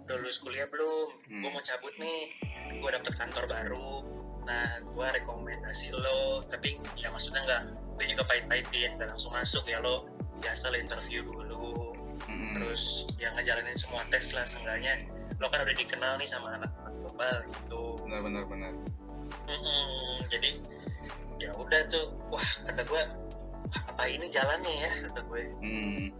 udah 0.06 0.16
lulus 0.18 0.38
kuliah 0.38 0.66
belum? 0.70 1.06
Hmm. 1.26 1.42
gue 1.42 1.50
mau 1.50 1.62
cabut 1.62 1.94
nih. 1.98 2.22
Gue 2.78 2.90
dapet 2.90 3.12
kantor 3.14 3.44
baru. 3.46 3.92
Nah 4.46 4.66
gue 4.86 5.06
rekomendasi 5.22 5.90
lo. 5.92 6.46
Tapi 6.46 6.78
ya 6.94 7.10
maksudnya 7.10 7.42
nggak 7.42 7.62
dia 8.00 8.06
juga 8.16 8.24
pahit-pahitin 8.24 8.96
nggak 8.96 9.10
langsung 9.10 9.34
masuk 9.34 9.66
ya 9.66 9.82
lo. 9.82 10.06
Biasa 10.38 10.70
lo 10.70 10.78
interview 10.78 11.26
dulu. 11.26 11.92
Mm-mm. 12.30 12.62
terus 12.62 13.08
yang 13.18 13.34
ngejalanin 13.34 13.74
semua 13.74 14.06
tes 14.08 14.30
lah 14.30 14.46
seenggaknya. 14.46 15.08
Lo 15.42 15.50
kan 15.50 15.64
udah 15.64 15.74
dikenal 15.74 16.20
nih 16.20 16.28
sama 16.28 16.52
anak-anak 16.54 17.09
global 17.20 17.36
gitu. 17.52 17.82
Bener 18.08 18.20
bener 18.24 18.44
bener 18.48 18.72
Mm-mm, 19.46 20.14
jadi 20.32 20.50
ya 21.40 21.50
udah 21.56 21.80
tuh. 21.92 22.06
Wah 22.32 22.48
kata 22.64 22.82
gue 22.88 23.02
apa 23.70 24.02
ini 24.08 24.26
jalannya 24.32 24.72
ya 24.82 24.90
kata 25.06 25.20
gue 25.30 25.42
hmm. 25.62 26.10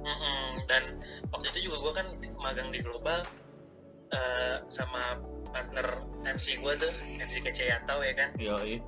Mm-mm. 0.00 0.48
dan 0.64 0.82
waktu 1.28 1.52
itu 1.52 1.68
juga 1.68 1.76
gue 1.84 1.92
kan 2.00 2.06
magang 2.40 2.72
di 2.72 2.80
global 2.80 3.20
eh, 4.16 4.56
sama 4.72 5.20
partner 5.52 6.06
MC 6.24 6.62
gue 6.62 6.72
tuh 6.78 6.92
MC 7.20 7.42
Kece 7.42 7.68
Yatau 7.68 8.00
ya 8.00 8.14
kan? 8.14 8.30
Yoi. 8.38 8.80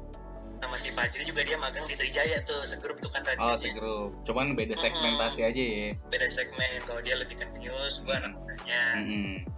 Sama 0.58 0.74
si 0.74 0.90
Fajri 0.90 1.22
juga 1.22 1.46
dia 1.46 1.54
magang 1.54 1.86
di 1.86 1.94
Trijaya 1.94 2.42
tuh 2.42 2.66
segrup 2.66 2.98
tuh 2.98 3.10
kan 3.14 3.22
oh 3.22 3.54
radionya 3.54 3.58
segrup. 3.62 4.10
Cuman 4.26 4.58
beda 4.58 4.74
segmentasi 4.74 5.46
aja 5.46 5.62
ya. 5.62 5.94
Beda 6.10 6.26
segmen. 6.30 6.82
Kalau 6.82 6.98
dia 7.02 7.14
lebih 7.14 7.38
ke 7.38 7.46
news 7.62 8.02
gue 8.02 8.14
anak 8.14 8.34
mudanya 8.34 8.82
hmm. 8.98 9.57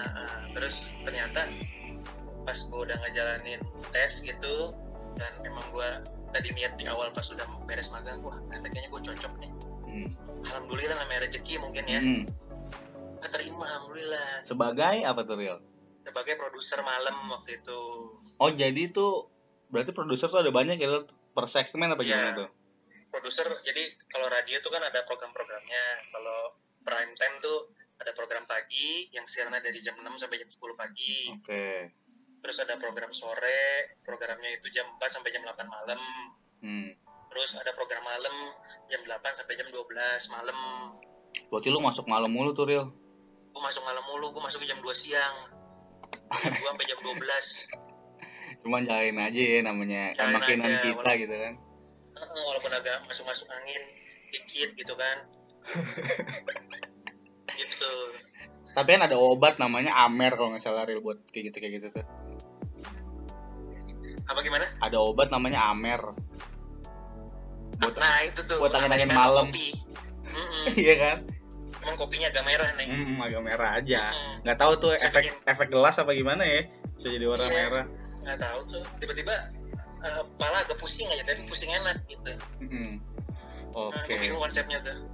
Nah, 0.00 0.08
ah, 0.16 0.40
terus 0.56 0.96
ternyata 1.04 1.44
pas 2.48 2.56
gue 2.56 2.80
udah 2.80 2.96
ngejalanin 3.04 3.60
tes 3.92 4.24
gitu 4.24 4.56
dan 5.20 5.32
emang 5.44 5.66
gue 5.76 5.90
tadi 6.32 6.48
niat 6.56 6.80
di 6.80 6.88
awal 6.88 7.12
pas 7.12 7.28
udah 7.28 7.44
beres 7.68 7.92
magang 7.92 8.24
wah 8.24 8.40
kayaknya 8.48 8.88
gue 8.88 9.02
cocok 9.12 9.32
nih. 9.44 9.50
Hmm. 9.90 10.08
alhamdulillah 10.40 10.96
namanya 11.04 11.28
rezeki 11.28 11.60
mungkin 11.60 11.84
ya. 11.84 12.00
Hmm. 12.00 12.24
keterima 13.20 13.60
alhamdulillah. 13.60 14.40
Sebagai 14.48 14.96
apa 15.04 15.20
tuh 15.28 15.36
real 15.36 15.60
sebagai 16.10 16.34
produser 16.40 16.80
malam 16.82 17.16
waktu 17.30 17.60
itu. 17.62 17.80
Oh 18.40 18.50
jadi 18.50 18.90
tuh 18.90 19.28
berarti 19.70 19.94
produser 19.94 20.26
tuh 20.26 20.42
ada 20.42 20.50
banyak 20.50 20.80
ya 20.80 21.06
per 21.30 21.46
segmen 21.46 21.92
apa 21.94 22.02
gimana 22.02 22.34
Iya. 22.34 22.38
tuh? 22.44 22.48
Produser 23.14 23.46
jadi 23.62 23.82
kalau 24.10 24.26
radio 24.26 24.58
tuh 24.58 24.70
kan 24.74 24.82
ada 24.82 25.06
program-programnya. 25.06 25.84
Kalau 26.10 26.38
prime 26.82 27.12
time 27.14 27.36
tuh 27.38 27.58
ada 28.00 28.10
program 28.12 28.44
pagi 28.44 29.12
yang 29.12 29.24
siarannya 29.24 29.60
dari 29.60 29.78
jam 29.78 29.92
6 29.94 30.08
sampai 30.16 30.40
jam 30.40 30.48
10 30.48 30.56
pagi. 30.74 31.16
Oke. 31.36 31.68
Terus 32.40 32.56
ada 32.58 32.74
program 32.76 33.12
sore 33.12 33.60
programnya 34.00 34.48
itu 34.56 34.72
jam 34.72 34.88
4 34.96 35.04
sampai 35.06 35.30
jam 35.30 35.44
8 35.44 35.56
malam. 35.66 36.00
Hmm. 36.60 36.92
terus 37.30 37.54
ada 37.54 37.70
program 37.72 38.02
malam 38.02 38.34
jam 38.84 39.00
8 39.00 39.16
sampai 39.22 39.54
jam 39.54 39.68
12 39.68 39.86
malam. 40.30 40.58
Berarti 41.46 41.68
lu 41.68 41.78
masuk 41.78 42.04
malam 42.04 42.26
mulu 42.26 42.50
tuh 42.50 42.66
real 42.66 42.90
gue 43.50 43.58
masuk 43.60 43.82
malam 43.82 44.02
mulu 44.06 44.30
gue 44.30 44.42
masuk 44.42 44.62
jam 44.62 44.78
2 44.78 44.88
siang. 44.92 45.36
Jam 46.32 46.50
2 46.50 46.58
sampai 46.64 46.86
jam 46.86 46.98
12 46.98 47.16
cuman 48.62 48.84
jalanin 48.84 49.18
aja 49.20 49.40
ya 49.40 49.60
namanya 49.62 50.12
Jalanin 50.12 50.36
makinan 50.36 50.68
aja, 50.68 50.78
kita 50.82 51.00
walaupun- 51.00 51.16
gitu 51.18 51.34
kan. 51.34 51.54
Walaupun 52.20 52.72
agak 52.74 52.96
masuk-masuk 53.08 53.46
angin 53.48 53.82
dikit 54.30 54.70
gitu 54.74 54.94
kan 54.94 55.16
gitu. 57.60 57.92
Tapi 58.70 58.88
kan 58.96 59.02
ada 59.04 59.16
obat 59.18 59.58
namanya 59.58 59.92
Amer 60.06 60.32
kalau 60.32 60.54
nggak 60.54 60.62
salah 60.62 60.86
real 60.86 61.02
buat 61.02 61.18
kayak 61.34 61.50
gitu 61.50 61.56
kayak 61.58 61.72
gitu 61.82 61.86
tuh. 61.90 62.06
Apa 64.30 64.46
gimana? 64.46 64.62
Ada 64.78 64.96
obat 65.02 65.34
namanya 65.34 65.74
Amer. 65.74 66.00
Buat 67.80 67.96
nah 67.98 68.16
itu 68.22 68.40
tuh. 68.46 68.62
buat 68.62 68.70
angin-angin 68.72 69.10
Americano 69.10 69.26
malam. 69.42 69.46
kopi. 69.50 69.68
Iya 70.78 70.94
kan? 71.00 71.16
Emang 71.80 71.96
kopinya 71.96 72.28
agak 72.28 72.44
merah 72.44 72.70
nih 72.76 72.88
hmm, 72.92 73.18
agak 73.24 73.40
merah 73.42 73.70
aja. 73.80 74.12
Mm. 74.12 74.36
nggak 74.44 74.58
tahu 74.60 74.72
tuh 74.78 74.92
Bisa 74.94 75.08
efek 75.08 75.24
efek 75.48 75.68
gelas 75.72 75.96
apa 75.96 76.12
gimana 76.12 76.44
ya 76.44 76.68
bisa 76.92 77.08
jadi 77.08 77.24
warna 77.24 77.48
Iya. 77.48 77.56
merah. 77.56 77.84
nggak 78.20 78.38
tahu 78.38 78.58
tuh. 78.68 78.84
Tiba-tiba 79.00 79.34
kepala 80.00 80.56
agak 80.60 80.76
pusing 80.78 81.08
aja 81.08 81.24
tapi 81.24 81.42
pusing 81.48 81.72
enak 81.72 81.96
gitu. 82.06 82.32
Hmm. 82.68 82.92
nah, 83.72 83.88
oke. 83.90 84.06
gue 84.06 84.16
bingung 84.20 84.38
konsepnya 84.44 84.78
tuh 84.84 85.09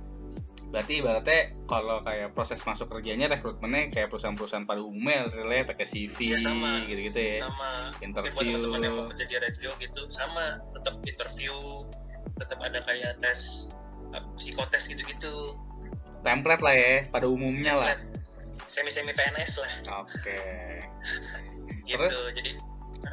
berarti 0.76 1.00
ibaratnya 1.00 1.40
kalau 1.64 2.04
kayak 2.04 2.36
proses 2.36 2.60
masuk 2.68 2.92
kerjanya 2.92 3.32
rekrutmennya 3.32 3.88
kayak 3.88 4.12
perusahaan-perusahaan 4.12 4.68
pada 4.68 4.84
umumnya 4.84 5.24
relay 5.32 5.64
pakai 5.64 5.88
CV 5.88 6.36
Iya, 6.36 6.44
sama. 6.44 6.84
gitu-gitu 6.84 7.16
ya. 7.16 7.48
Sama. 7.48 7.96
Mungkin 7.96 8.12
buat 8.12 8.28
interview. 8.28 8.44
teman-teman 8.60 8.80
yang 8.84 8.94
mau 9.00 9.06
kerja 9.08 9.24
di 9.24 9.36
radio 9.40 9.70
gitu 9.80 10.02
sama. 10.12 10.60
Tetap 10.76 10.94
interview 11.08 11.54
tetap 12.36 12.58
ada 12.60 12.78
kayak 12.84 13.16
tes 13.24 13.72
psikotes 14.36 14.84
gitu-gitu. 14.92 15.56
Template 16.20 16.60
lah 16.60 16.74
ya 16.76 16.92
pada 17.08 17.24
umumnya 17.24 17.72
lah. 17.72 17.96
Semi-semi 18.68 19.16
PNS 19.16 19.52
lah. 19.56 19.72
Oke. 20.04 20.36
Gitu. 21.86 22.02
Terus? 22.02 22.18
jadi 22.34 22.50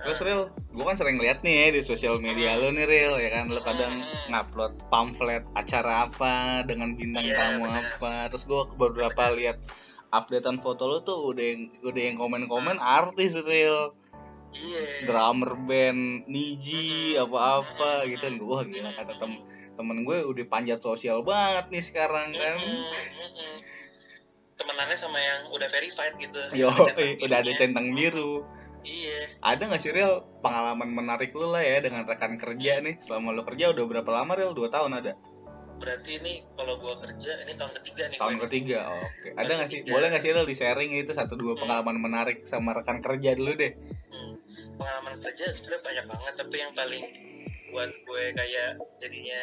terus 0.01 0.19
real 0.21 0.41
gue 0.49 0.81
kan 0.81 0.97
sering 0.97 1.21
lihat 1.21 1.45
nih 1.45 1.53
ya 1.53 1.67
di 1.69 1.81
sosial 1.81 2.17
media 2.17 2.57
lo 2.57 2.69
nih 2.69 2.83
real 2.83 3.15
ya 3.15 3.29
kan? 3.31 3.45
Lo 3.45 3.61
kadang 3.61 3.93
Hmm. 3.93 4.29
ngupload 4.29 4.73
pamflet 4.89 5.45
acara 5.53 6.09
apa 6.09 6.33
dengan 6.65 6.97
bintang 6.97 7.21
Iya, 7.21 7.37
tamu 7.37 7.63
benar. 7.63 7.85
apa. 7.93 8.13
Terus 8.27 8.43
gue 8.43 8.61
beberapa 8.73 9.23
lihat 9.31 9.61
updatean 10.09 10.57
foto 10.57 10.85
lo 10.85 10.97
tuh 11.01 11.29
udah 11.29 11.45
yang 11.45 11.61
udah 11.81 12.03
yang 12.03 12.17
komen-komen 12.17 12.77
artis 12.77 13.37
real 13.39 13.93
iya. 14.51 14.81
Drummer 15.05 15.53
band 15.59 16.25
Niji 16.25 17.13
Hmm. 17.13 17.29
apa-apa 17.29 18.09
gitu. 18.09 18.23
Kan 18.23 18.35
gue 18.37 18.59
gila 18.71 18.91
kata 18.91 19.13
tem 19.17 19.31
temen 19.73 19.97
gue 20.01 20.17
udah 20.21 20.45
panjat 20.47 20.79
sosial 20.79 21.21
banget 21.21 21.69
nih 21.69 21.81
sekarang 21.81 22.29
kan? 22.29 22.57
temenannya 24.53 24.95
sama 24.95 25.17
yang 25.17 25.49
udah 25.49 25.65
verified 25.67 26.13
gitu. 26.17 26.39
Yo 26.53 26.69
udah 27.19 27.37
ada 27.41 27.51
centang 27.51 27.89
biru 27.91 28.45
iya. 28.83 29.19
Ada 29.41 29.67
nggak 29.67 29.81
sih 29.81 29.91
real 29.91 30.23
pengalaman 30.39 30.87
menarik 30.87 31.31
lu 31.33 31.49
lah 31.49 31.59
ya 31.59 31.79
dengan 31.79 32.03
rekan 32.03 32.35
kerja 32.35 32.79
nih? 32.79 32.99
Selama 32.99 33.31
lu 33.31 33.43
kerja 33.43 33.71
udah 33.71 33.83
berapa 33.83 34.09
lama 34.11 34.31
real 34.35 34.51
dua 34.51 34.67
tahun 34.67 34.99
ada? 34.99 35.13
Berarti 35.73 36.11
ini 36.15 36.33
kalau 36.55 36.79
gua 36.79 36.95
kerja 37.01 37.31
ini 37.43 37.53
tahun 37.55 37.73
ketiga 37.81 38.03
nih 38.07 38.17
tahun 38.21 38.35
gue. 38.37 38.43
ketiga 38.47 38.79
oke. 38.87 39.27
Ada 39.35 39.51
nggak 39.51 39.69
sih? 39.69 39.79
boleh 39.83 40.07
nggak 40.07 40.23
sih 40.23 40.31
real 40.31 40.47
di 40.47 40.55
sharing 40.55 40.91
itu 40.95 41.11
satu 41.11 41.33
dua 41.35 41.55
Hmm. 41.55 41.61
pengalaman 41.65 41.97
menarik 41.99 42.37
sama 42.45 42.71
rekan 42.71 42.99
kerja 42.99 43.35
dulu 43.35 43.51
deh? 43.51 43.73
Hmm, 44.13 44.35
pengalaman 44.77 45.15
kerja 45.19 45.45
sebenarnya 45.51 45.83
banyak 45.83 46.05
banget 46.07 46.33
tapi 46.39 46.55
yang 46.55 46.71
paling 46.71 47.03
buat 47.73 47.89
gue 47.89 48.23
kayak 48.37 48.69
jadinya 48.95 49.41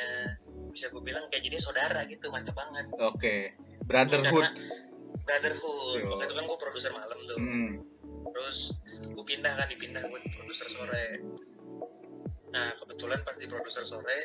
bisa 0.71 0.87
gue 0.89 1.03
bilang 1.03 1.27
kayak 1.29 1.43
jadi 1.45 1.59
saudara 1.59 2.07
gitu 2.07 2.31
mantep 2.31 2.55
banget. 2.55 2.87
Oke. 3.03 3.59
Brotherhood. 3.85 4.47
Karena 4.47 5.27
brotherhood. 5.27 6.01
Waktu 6.07 6.25
itu 6.25 6.35
kan 6.35 6.45
gue 6.47 6.59
produser 6.59 6.91
malam 6.95 7.19
tuh. 7.21 7.39
Hmm. 7.39 7.71
terus 8.31 8.79
gue 9.09 9.25
pindah 9.25 9.53
kan 9.57 9.67
dipindah. 9.71 10.03
Gue 10.09 10.21
produser 10.35 10.69
sore. 10.69 11.07
Nah 12.51 12.69
kebetulan 12.83 13.21
pas 13.23 13.37
di 13.39 13.47
produser 13.47 13.87
sore 13.87 14.19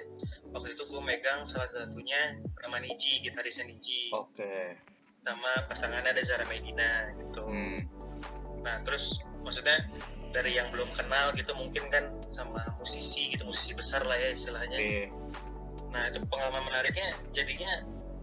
waktu 0.56 0.72
itu 0.72 0.84
gue 0.88 1.02
megang 1.04 1.44
salah 1.46 1.68
satunya 1.68 2.42
nama 2.64 2.78
Niji 2.82 3.24
gitarisnya 3.24 3.70
Niji. 3.72 4.12
Oke. 4.16 4.80
Sama 5.16 5.70
pasangannya 5.72 6.12
ada 6.12 6.24
Zara 6.24 6.46
Medina 6.50 7.16
gitu. 7.22 7.44
Hmm. 7.46 7.82
nah 8.66 8.82
terus 8.82 9.22
maksudnya 9.46 9.78
dari 10.34 10.58
yang 10.58 10.66
belum 10.74 10.90
kenal 10.98 11.38
gitu 11.38 11.54
mungkin 11.54 11.86
kan 11.94 12.18
sama 12.26 12.66
musisi 12.82 13.30
gitu 13.30 13.46
musisi 13.46 13.78
besar 13.78 14.02
lah 14.02 14.18
ya 14.18 14.34
istilahnya. 14.34 14.74
Oke 14.82 15.06
nah 15.96 16.12
itu 16.12 16.20
pengalaman 16.28 16.60
menariknya 16.68 17.08
jadinya 17.32 17.72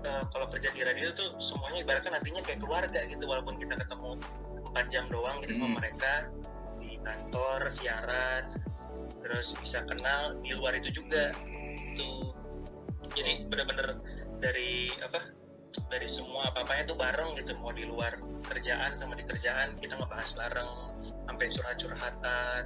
eh, 0.05 0.23
kalau 0.29 0.45
kerja 0.53 0.69
di 0.77 0.85
radio 0.85 1.09
tuh 1.17 1.41
semuanya 1.41 1.81
ibaratkan 1.81 2.13
nantinya 2.13 2.45
kayak 2.45 2.61
keluarga 2.61 3.01
gitu 3.09 3.25
walaupun 3.25 3.57
kita 3.57 3.81
ketemu 3.81 4.21
4 4.71 4.93
jam 4.93 5.05
doang 5.11 5.43
gitu 5.43 5.59
Hmm. 5.59 5.61
sama 5.67 5.83
mereka 5.83 6.13
di 6.79 6.99
kantor 7.03 7.61
siaran 7.71 8.45
terus 9.23 9.55
bisa 9.59 9.87
kenal 9.87 10.39
di 10.43 10.51
luar 10.55 10.75
itu 10.79 10.91
juga 10.91 11.31
gitu. 11.79 12.35
Jadi 13.13 13.47
bener-bener 13.47 14.03
dari 14.43 14.91
apa 15.03 15.21
dari 15.89 16.09
semua 16.11 16.53
apa-apanya 16.53 16.91
tuh 16.91 16.99
bareng 16.99 17.39
gitu 17.39 17.55
mau 17.63 17.73
di 17.73 17.87
luar 17.87 18.13
kerjaan 18.45 18.93
sama 18.93 19.17
di 19.17 19.25
kerjaan 19.25 19.79
kita 19.79 19.95
ngebahas 19.97 20.31
bareng 20.37 20.71
sampai 21.29 21.47
curhat-curhatan. 21.49 22.63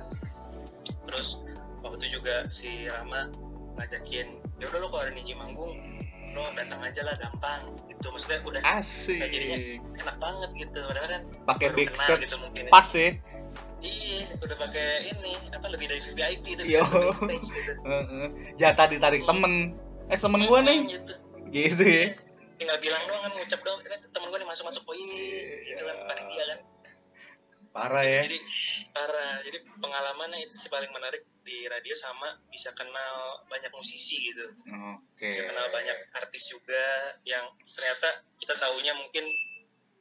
Terus 1.07 1.45
waktu 1.85 1.97
itu 2.03 2.19
juga 2.19 2.49
si 2.51 2.89
Rama 2.89 3.31
ngajakin 3.77 4.27
ya 4.57 4.73
udah 4.73 4.81
lo 4.81 4.89
kalau 4.89 5.03
ada 5.05 5.13
Niji 5.13 5.37
manggung 5.37 5.96
lo 6.37 6.45
datang 6.53 6.81
aja 6.85 7.01
lah 7.09 7.17
gampang. 7.17 7.61
Gitu 7.89 8.07
maksudnya 8.13 8.39
udah 8.45 8.63
asik. 8.77 9.17
Kayak 9.17 9.33
jadinya 9.33 9.59
enak 10.05 10.17
banget 10.21 10.51
gitu. 10.61 10.79
Padahal 10.85 11.09
kan 11.09 11.23
pakai 11.49 11.69
big 11.73 11.89
kenal 11.89 12.17
gitu 12.21 12.37
mungkin 12.45 12.65
ya. 12.69 12.73
pas 12.73 12.89
ya. 12.93 13.11
Iya 13.77 14.21
udah 14.41 14.57
pakai 14.57 14.89
ini 15.05 15.33
apa 15.53 15.67
lebih 15.73 15.87
dari 15.89 16.01
VIP 16.05 16.45
itu 16.61 16.65
Yo. 16.69 16.85
gitu. 16.85 17.25
Jatah 18.61 18.87
ditarik 18.93 19.25
temen. 19.25 19.81
Eh 20.13 20.19
temen 20.21 20.41
gue 20.45 20.61
nih. 20.61 20.79
Hmm, 20.85 20.93
gitu. 20.93 21.15
gitu 21.51 21.85
ya. 21.85 22.07
Tinggal 22.57 22.79
bilang 22.85 23.03
doang 23.09 23.23
kan 23.25 23.33
ngucap 23.37 23.61
doang. 23.65 23.81
Eh, 23.89 23.99
temen 24.13 24.27
gue 24.29 24.39
nih 24.45 24.49
masuk 24.49 24.65
masuk 24.69 24.85
iya. 24.93 25.73
gitu 25.73 25.83
kan 25.83 25.97
panitia 26.05 26.45
kan. 26.45 26.59
Parah 27.73 28.05
ya. 28.05 28.21
Jadi 28.29 28.39
parah. 28.93 29.33
Jadi 29.45 29.59
pengalamannya 29.81 30.39
itu 30.45 30.55
sih 30.57 30.69
paling 30.69 30.93
menarik 30.93 31.25
di 31.47 31.63
radio 31.65 31.95
sama 31.95 32.27
bisa 32.51 32.75
kenal 32.75 33.15
banyak 33.47 33.71
musisi 33.71 34.19
gitu 34.27 34.51
oke 34.67 35.23
bisa 35.23 35.47
kenal 35.47 35.71
banyak 35.71 35.95
artis 36.13 36.51
juga 36.51 36.85
yang 37.23 37.41
ternyata 37.63 38.09
kita 38.37 38.55
taunya 38.57 38.91
mungkin 38.93 39.23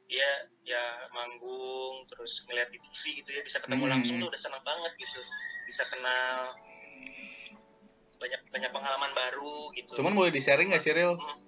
dia 0.06 0.30
ya 0.62 0.82
manggung 1.10 2.06
terus 2.06 2.42
ngeliat 2.44 2.66
di 2.68 2.78
TV 2.78 3.22
gitu 3.22 3.30
ya 3.32 3.42
bisa 3.42 3.58
ketemu 3.58 3.86
Hmm. 3.86 3.92
langsung 3.94 4.16
tuh 4.18 4.28
udah 4.28 4.38
senang 4.40 4.62
banget 4.62 4.92
gitu 4.96 5.20
bisa 5.64 5.82
kenal 5.86 6.50
banyak 8.16 8.40
banyak 8.48 8.70
pengalaman 8.72 9.12
baru 9.12 9.58
gitu 9.72 9.90
cuman 9.94 10.12
boleh 10.14 10.32
di 10.32 10.40
sharing 10.40 10.66
nggak 10.68 10.86
real 10.88 11.14
Hmm. 11.14 11.40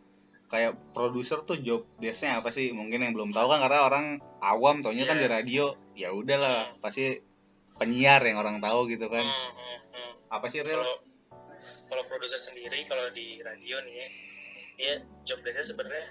kayak 0.48 0.72
produser 0.90 1.42
tuh 1.42 1.58
job 1.58 1.84
biasanya 1.98 2.40
apa 2.40 2.48
sih 2.50 2.72
mungkin 2.72 3.02
yang 3.02 3.12
belum 3.12 3.30
tahu 3.30 3.46
kan 3.46 3.60
karena 3.60 3.84
orang 3.84 4.06
awam 4.40 4.80
taunya 4.80 5.04
kan 5.04 5.16
Iya. 5.16 5.22
di 5.22 5.28
radio 5.28 5.64
ya 5.94 6.08
udahlah 6.10 6.48
Hmm. 6.68 6.80
pasti 6.80 7.18
penyiar 7.76 8.20
yang 8.22 8.36
orang 8.36 8.58
tahu 8.58 8.88
gitu 8.88 9.06
kan 9.06 9.22
hmm. 9.22 9.52
Apa 10.28 10.46
sih 10.52 10.60
real 10.60 10.80
Kalau 10.80 10.96
kalau 11.88 12.02
produser 12.08 12.40
sendiri 12.40 12.84
kalau 12.88 13.08
di 13.12 13.40
radio 13.40 13.76
nih 13.84 13.94
ya, 13.96 14.08
dia 14.78 14.92
job 15.24 15.40
desknya 15.44 15.64
sebenarnya 15.64 16.06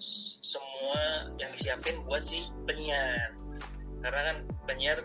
s- 0.00 0.40
semua 0.42 1.30
yang 1.38 1.50
disiapin 1.54 1.94
buat 2.08 2.24
si 2.24 2.42
penyiar. 2.66 3.36
Karena 4.00 4.20
kan 4.32 4.36
penyiar 4.66 4.98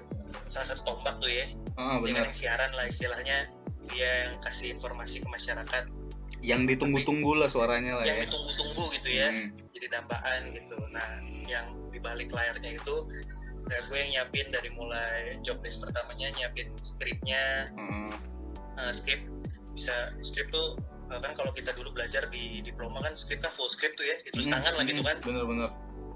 salah 0.48 0.72
satu 0.74 0.82
tombak 0.88 1.20
tuh 1.20 1.30
ya. 1.30 1.46
Ah, 1.76 2.00
dia 2.02 2.16
kan 2.16 2.26
yang 2.26 2.36
siaran 2.36 2.72
lah 2.74 2.86
istilahnya. 2.88 3.52
Dia 3.92 4.10
yang 4.26 4.42
kasih 4.42 4.74
informasi 4.74 5.22
ke 5.22 5.28
masyarakat. 5.30 5.84
Yang 6.42 6.62
ditunggu-tunggu 6.76 7.38
lah 7.38 7.50
suaranya 7.52 8.02
lah 8.02 8.06
yang 8.08 8.20
ya. 8.20 8.26
ditunggu-tunggu 8.26 8.84
gitu 8.98 9.10
ya. 9.14 9.30
Hmm. 9.30 9.50
jadi 9.76 9.88
dambaan 10.00 10.42
gitu. 10.56 10.78
Nah 10.90 11.10
yang 11.46 11.68
di 11.92 12.00
balik 12.00 12.32
layarnya 12.32 12.80
itu 12.80 12.96
ya 13.66 13.80
gue 13.90 13.98
yang 13.98 14.10
nyiapin 14.14 14.48
dari 14.54 14.70
mulai 14.74 15.38
job 15.42 15.58
desk 15.66 15.82
pertamanya 15.82 16.30
nyiapin 16.38 16.70
skripnya 16.86 17.74
Heeh. 17.74 18.10
uh, 18.78 18.92
skrip 18.94 19.26
bisa 19.74 20.14
skrip 20.22 20.48
tuh 20.54 20.80
uh, 21.12 21.20
kan 21.22 21.34
kalau 21.38 21.52
kita 21.54 21.74
dulu 21.76 21.94
belajar 21.94 22.26
di 22.30 22.62
diploma 22.64 23.02
kan 23.04 23.14
skrip 23.14 23.42
kan 23.42 23.52
full 23.54 23.70
skrip 23.70 23.94
tuh 23.98 24.06
ya 24.06 24.16
ditulis 24.26 24.48
Mm, 24.50 24.54
tangan 24.58 24.74
lah 24.78 24.84
gitu 24.88 25.02
mm, 25.02 25.08
kan. 25.08 25.18
Bener-bener. 25.22 25.70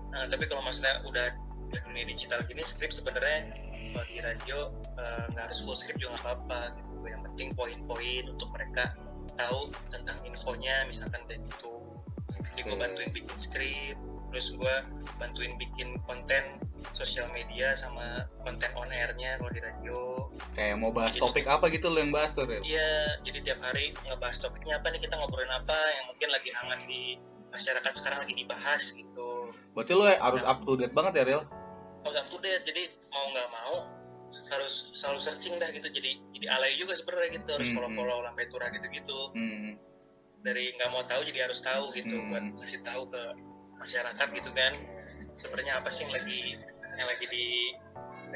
Uh, 0.09 0.25
tapi 0.31 0.43
kalau 0.49 0.61
maksudnya 0.65 0.95
udah 1.05 1.27
di 1.69 1.77
dunia 1.85 2.05
digital 2.09 2.39
gini 2.49 2.65
skrip 2.65 2.89
sebenarnya 2.89 3.53
kalau 3.93 4.05
di 4.09 4.17
radio 4.21 4.57
uh, 4.97 5.25
nggak 5.33 5.43
harus 5.49 5.59
full 5.61 5.77
skrip 5.77 5.97
juga 6.01 6.17
nggak 6.17 6.25
apa-apa 6.25 6.61
gitu. 6.77 6.95
Yang 7.05 7.21
penting 7.31 7.49
poin-poin 7.57 8.23
untuk 8.29 8.49
mereka 8.53 8.83
tahu 9.37 9.71
tentang 9.93 10.17
infonya 10.25 10.75
misalkan 10.89 11.21
kayak 11.29 11.41
gitu. 11.45 11.73
Jadi 12.53 12.59
gue 12.65 12.75
bantuin 12.77 13.11
bikin 13.13 13.37
skrip 13.37 13.97
terus 14.29 14.53
gue 14.53 14.75
bantuin 15.15 15.53
bikin 15.57 15.97
konten 16.03 16.43
sosial 16.91 17.27
media 17.29 17.73
sama 17.73 18.01
konten 18.41 18.69
on 18.73 18.87
airnya 18.87 19.37
kalau 19.37 19.49
di 19.49 19.59
radio 19.59 19.97
Kayak 20.51 20.75
mau 20.77 20.89
bahas 20.89 21.13
Jadi- 21.13 21.21
topik 21.21 21.45
apa 21.45 21.65
gitu 21.67 21.87
lo 21.87 21.97
yang 21.97 22.09
bahas 22.09 22.31
tuh, 22.31 22.43
Ril? 22.43 22.59
Iya, 22.61 22.89
jadi 23.21 23.39
tiap 23.43 23.59
hari 23.61 23.93
ngebahas 24.01 24.37
topiknya 24.39 24.77
apa 24.77 24.89
nih 24.89 24.99
kita 24.99 25.15
ngobrolin 25.15 25.49
apa 25.49 25.75
yang 25.75 26.05
mungkin 26.09 26.29
lagi 26.29 26.49
hangat 26.51 26.79
di 26.85 27.01
masyarakat 27.49 27.93
sekarang 27.93 28.19
lagi 28.19 28.33
dibahas 28.35 28.83
gitu. 28.91 29.29
Berarti 29.71 29.91
lo 29.93 30.05
harus 30.05 30.41
up 30.41 30.61
to 30.61 30.73
date 30.75 30.91
banget 30.91 31.13
ya, 31.15 31.23
Ril? 31.25 31.41
Kalau 31.99 32.15
up 32.15 32.27
to 32.27 32.37
date, 32.39 32.63
jadi 32.63 32.83
mau 33.07 33.25
nggak 33.27 33.49
mau 33.49 33.75
harus 34.49 34.73
selalu 34.93 35.19
searching 35.19 35.53
dah 35.55 35.69
gitu. 35.69 35.87
Jadi 35.87 36.11
jadi 36.33 36.47
alay 36.49 36.73
juga 36.75 36.93
sebenarnya 36.93 37.29
gitu 37.35 37.49
harus 37.51 37.67
Hmm, 37.67 37.75
follow 37.75 37.91
follow 37.93 38.17
lampai 38.21 38.45
turah 38.47 38.69
gitu 38.69 38.87
gitu. 38.89 39.19
Hmm. 39.33 39.77
Dari 40.39 40.71
nggak 40.73 40.89
mau 40.89 41.03
tahu 41.05 41.21
jadi 41.25 41.45
harus 41.45 41.59
tahu 41.59 41.91
gitu 41.93 42.15
Hmm. 42.15 42.29
buat 42.29 42.43
kasih 42.57 42.81
tahu 42.81 43.03
ke 43.07 43.23
masyarakat 43.79 44.27
gitu 44.33 44.51
kan. 44.51 44.73
Sebenarnya 45.33 45.79
apa 45.79 45.89
sih 45.89 46.03
yang 46.03 46.13
lagi 46.13 46.39
yang 46.93 47.07
lagi 47.07 47.25
di 47.25 47.45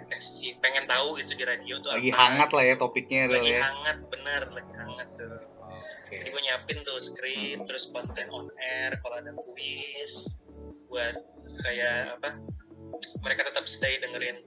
kasih 0.03 0.57
pengen 0.57 0.83
tahu 0.83 1.15
gitu 1.15 1.35
di 1.35 1.43
radio 1.43 1.77
tuh 1.77 1.91
Lagi 1.91 2.09
apa. 2.09 2.17
hangat 2.17 2.49
lah 2.49 2.63
ya 2.63 2.75
topiknya, 2.75 3.29
lagi 3.29 3.51
ya. 3.51 3.61
hangat 3.61 3.97
bener 4.09 4.41
lagi 4.49 4.73
hangat 4.73 5.07
tuh 5.13 5.37
Oke. 5.69 6.15
jadi 6.15 6.29
gue 6.29 6.41
nyiapin 6.41 6.79
tuh 6.81 6.97
skrip 6.97 7.61
Hmm. 7.61 7.65
terus 7.65 7.83
konten 7.87 8.25
on 8.29 8.49
air 8.57 8.97
kalau 8.97 9.15
ada 9.15 9.31
kuis 9.33 10.41
buat 10.87 11.15
kayak 11.59 12.17
apa 12.17 12.29
mereka 13.21 13.45
tetap 13.45 13.63
stay 13.65 13.99
dengerin 13.99 14.37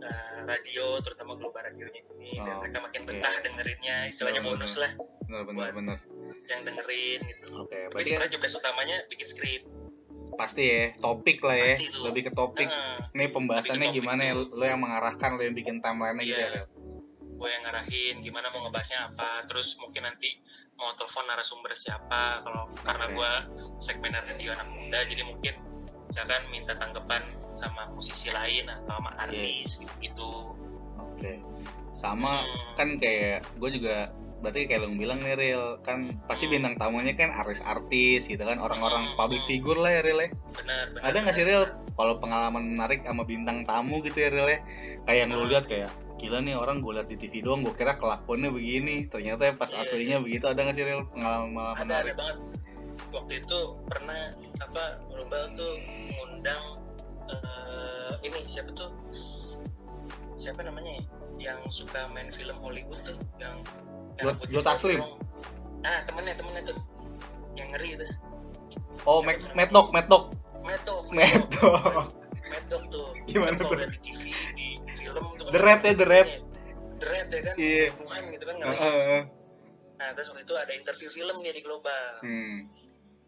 uh, 0.00 0.40
radio 0.46 0.98
terutama 1.00 1.36
global 1.36 1.60
radionya 1.60 2.00
ini 2.10 2.38
dan 2.38 2.54
Oh, 2.54 2.60
mereka 2.62 2.78
makin 2.80 3.02
oke. 3.02 3.08
betah 3.12 3.34
dengerinnya 3.42 3.96
istilahnya 4.06 4.40
Betul, 4.40 4.56
bonus 4.56 4.74
lah 4.76 4.92
Bener, 5.22 5.42
bener, 5.44 5.58
Buat- 5.60 5.74
bener. 5.76 5.98
yang 6.46 6.60
dengerin 6.64 7.20
gitu 7.28 7.44
Oke, 7.60 7.76
tapi 7.86 8.02
sebenarnya 8.02 8.38
desk 8.38 8.56
utamanya 8.56 8.96
bikin 9.06 9.26
skrip 9.26 9.62
pasti 10.34 10.62
ya, 10.66 10.92
topik 10.96 11.40
lah 11.40 11.56
ya. 11.56 11.76
Lebih 12.04 12.28
ke 12.28 12.32
topik. 12.32 12.66
Nah, 12.66 13.08
Ini 13.14 13.30
pembahasannya 13.30 13.88
topik 13.88 13.98
gimana 14.02 14.22
ya? 14.22 14.34
Lo 14.34 14.60
yang 14.60 14.80
mengarahkan, 14.80 15.38
lo 15.38 15.42
yang 15.42 15.54
bikin 15.54 15.80
timeline-nya 15.80 16.24
gitu 16.24 16.36
Iya. 16.36 16.48
ya, 16.52 16.64
gue 17.38 17.48
yang 17.48 17.62
ngarahin 17.62 18.16
gimana 18.18 18.50
mau 18.50 18.66
ngebahasnya 18.66 19.14
apa 19.14 19.46
terus 19.46 19.78
mungkin 19.78 20.02
nanti 20.02 20.26
mau 20.74 20.90
telepon 20.98 21.22
narasumber 21.22 21.70
siapa 21.70 22.42
kalau 22.42 22.66
karena 22.82 23.06
Oke. 23.06 23.14
gue 23.14 23.32
segmen 23.78 24.10
radio 24.10 24.58
anak 24.58 24.66
muda 24.66 25.06
jadi 25.06 25.22
mungkin 25.22 25.54
misalkan 26.10 26.42
minta 26.50 26.74
tanggapan 26.74 27.22
sama 27.54 27.94
musisi 27.94 28.34
lain 28.34 28.66
atau 28.66 28.90
sama 28.90 29.14
Iya. 29.14 29.22
artis 29.22 29.86
gitu 30.02 30.50
Oke. 30.98 31.38
Sama 31.94 32.34
Hmm, 32.34 32.74
kan 32.74 32.88
kayak 32.98 33.46
gue 33.54 33.70
juga 33.70 34.10
berarti 34.38 34.66
kayak 34.66 34.80
lo 34.82 34.88
bilang 34.92 35.18
nih 35.18 35.34
Ril 35.34 35.64
kan 35.82 36.22
pasti 36.24 36.46
bintang 36.46 36.78
tamunya 36.78 37.12
kan 37.12 37.30
artis-artis 37.32 38.26
gitu 38.26 38.38
kan 38.40 38.58
orang-orang 38.58 39.02
Hmm. 39.02 39.16
public 39.16 39.42
figure 39.44 39.76
lah 39.76 39.90
ya 39.90 40.02
Ril 40.02 40.18
ya. 40.18 40.28
benar 40.30 40.84
benar 40.90 41.02
Ada 41.04 41.16
nggak 41.22 41.34
sih 41.34 41.44
benar. 41.44 41.68
kalau 41.92 42.14
pengalaman 42.16 42.64
menarik 42.70 43.02
sama 43.02 43.22
bintang 43.22 43.62
tamu 43.62 43.98
gitu 44.00 44.18
ya 44.18 44.30
Ril 44.30 44.48
ya 44.48 44.58
kayak 45.02 45.18
yang 45.18 45.30
lo 45.32 45.44
lihat 45.44 45.66
kayak 45.66 45.90
gila 46.18 46.38
nih 46.38 46.54
orang 46.54 46.78
gue 46.78 46.92
liat 46.94 47.06
di 47.06 47.16
TV 47.16 47.42
doang 47.42 47.62
gue 47.62 47.70
kira 47.72 47.94
kelakuannya 47.94 48.50
begini 48.50 49.06
ternyata 49.06 49.54
pas 49.54 49.70
Iya, 49.70 49.82
aslinya 49.82 50.16
begitu 50.18 50.44
ada 50.46 50.60
nggak 50.62 50.74
sih 50.74 50.84
Ril 50.84 51.02
pengalaman 51.08 51.54
ada 51.54 51.70
ada 51.72 51.82
menarik 51.84 52.14
banget 52.14 52.36
waktu 53.08 53.32
itu 53.38 53.58
pernah 53.86 54.20
apa 54.60 54.84
lomba 55.10 55.38
tuh 55.54 55.72
ngundang 56.10 56.62
eh, 57.26 58.12
ini 58.22 58.38
siapa 58.44 58.70
tuh 58.72 58.90
siapa 60.34 60.62
namanya 60.62 60.90
ya? 60.92 61.02
yang 61.38 61.60
suka 61.68 62.10
main 62.10 62.30
film 62.30 62.58
Hollywood 62.58 62.98
tuh 63.02 63.14
yang 63.38 63.62
Jo- 64.18 64.28
rambutnya 64.28 64.52
Jo 64.52 64.60
Taslim? 64.62 65.00
ah 65.80 66.00
temennya 66.04 66.34
temennya 66.34 66.62
tuh 66.66 66.78
yang 67.54 67.68
ngeri 67.70 67.90
tuh 67.96 68.10
oh 69.04 69.20
Mac 69.22 69.38
Mad 69.52 69.70
Dog 69.70 69.86
Mad 69.88 70.06
Dog 70.06 70.24
Mad 70.60 70.82
Dog 70.82 71.06
tuh 72.88 73.06
Gimana 73.24 73.56
tuh? 73.56 73.76
di 73.76 73.98
TV 74.00 74.20
di 74.54 74.66
film 74.88 75.24
tuh 75.36 75.46
kan 75.46 75.52
The 75.52 75.60
Red 75.60 75.80
ya, 75.82 75.92
The 75.94 76.06
Red. 76.06 76.28
The 76.98 77.06
Red 77.06 77.26
ya 77.28 77.40
kan 77.42 77.54
Iya. 77.56 77.84
Wuhan 77.94 78.22
gitu 78.32 78.44
kan 78.44 78.56
ngeri 78.56 78.76
Heeh. 78.76 79.20
nah 79.96 80.08
terus 80.12 80.28
waktu 80.28 80.42
itu 80.42 80.54
ada 80.54 80.72
interview 80.72 81.08
film 81.08 81.36
dia 81.40 81.50
di 81.50 81.60
Global 81.60 82.22
hmm. 82.22 82.56